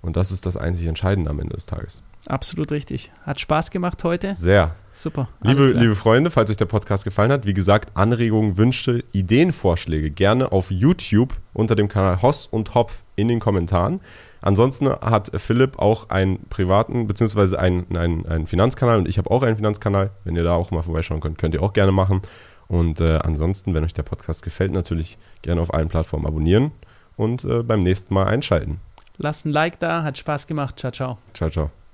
Und 0.01 0.17
das 0.17 0.33
ist 0.33 0.47
das 0.47 0.57
einzig 0.57 0.87
Entscheidende 0.87 1.29
am 1.29 1.39
Ende 1.39 1.55
des 1.55 1.67
Tages. 1.67 2.03
Absolut 2.27 2.73
richtig. 2.73 3.13
Hat 3.23 3.41
Spaß 3.41 3.71
gemacht 3.71 4.03
heute. 4.05 4.35
Sehr. 4.35 4.75
Super. 4.93 5.29
Liebe, 5.43 5.67
liebe 5.67 5.95
Freunde, 5.95 6.31
falls 6.31 6.51
euch 6.51 6.57
der 6.57 6.65
Podcast 6.65 7.05
gefallen 7.05 7.31
hat, 7.31 7.45
wie 7.45 7.53
gesagt, 7.53 7.91
Anregungen, 7.95 8.57
Wünsche, 8.57 9.05
Ideenvorschläge 9.13 10.11
gerne 10.11 10.53
auf 10.53 10.71
YouTube 10.71 11.35
unter 11.53 11.77
dem 11.77 11.89
Kanal 11.89 12.23
Hoss 12.23 12.47
und 12.47 12.75
Hopf 12.75 13.03
in 13.15 13.29
den 13.29 13.39
Kommentaren. 13.39 14.01
Ansonsten 14.41 14.89
hat 14.89 15.31
Philipp 15.37 15.79
auch 15.79 16.09
einen 16.09 16.49
privaten, 16.49 17.07
beziehungsweise 17.07 17.59
einen, 17.59 17.95
einen, 17.97 18.27
einen 18.27 18.47
Finanzkanal 18.47 18.99
und 18.99 19.09
ich 19.09 19.19
habe 19.19 19.31
auch 19.31 19.43
einen 19.43 19.57
Finanzkanal. 19.57 20.11
Wenn 20.25 20.37
ihr 20.37 20.45
da 20.45 20.55
auch 20.55 20.71
mal 20.71 20.83
vorbeischauen 20.83 21.21
könnt, 21.21 21.39
könnt 21.39 21.55
ihr 21.55 21.63
auch 21.63 21.73
gerne 21.73 21.93
machen. 21.93 22.23
Und 22.69 23.01
äh, 23.01 23.19
ansonsten, 23.19 23.75
wenn 23.75 23.85
euch 23.85 23.95
der 23.95 24.03
Podcast 24.03 24.43
gefällt, 24.43 24.73
natürlich 24.73 25.19
gerne 25.43 25.61
auf 25.61 25.73
allen 25.75 25.89
Plattformen 25.89 26.27
abonnieren 26.27 26.73
und 27.17 27.45
äh, 27.45 27.63
beim 27.63 27.81
nächsten 27.81 28.15
Mal 28.15 28.27
einschalten. 28.27 28.81
Lasst 29.19 29.47
ein 29.47 29.53
Like 29.53 29.79
da, 29.81 30.03
hat 30.03 30.19
Spaß 30.19 30.47
gemacht. 30.47 30.79
Ciao, 30.79 30.93
ciao. 30.93 31.19
Ciao, 31.35 31.51
ciao. 31.51 31.86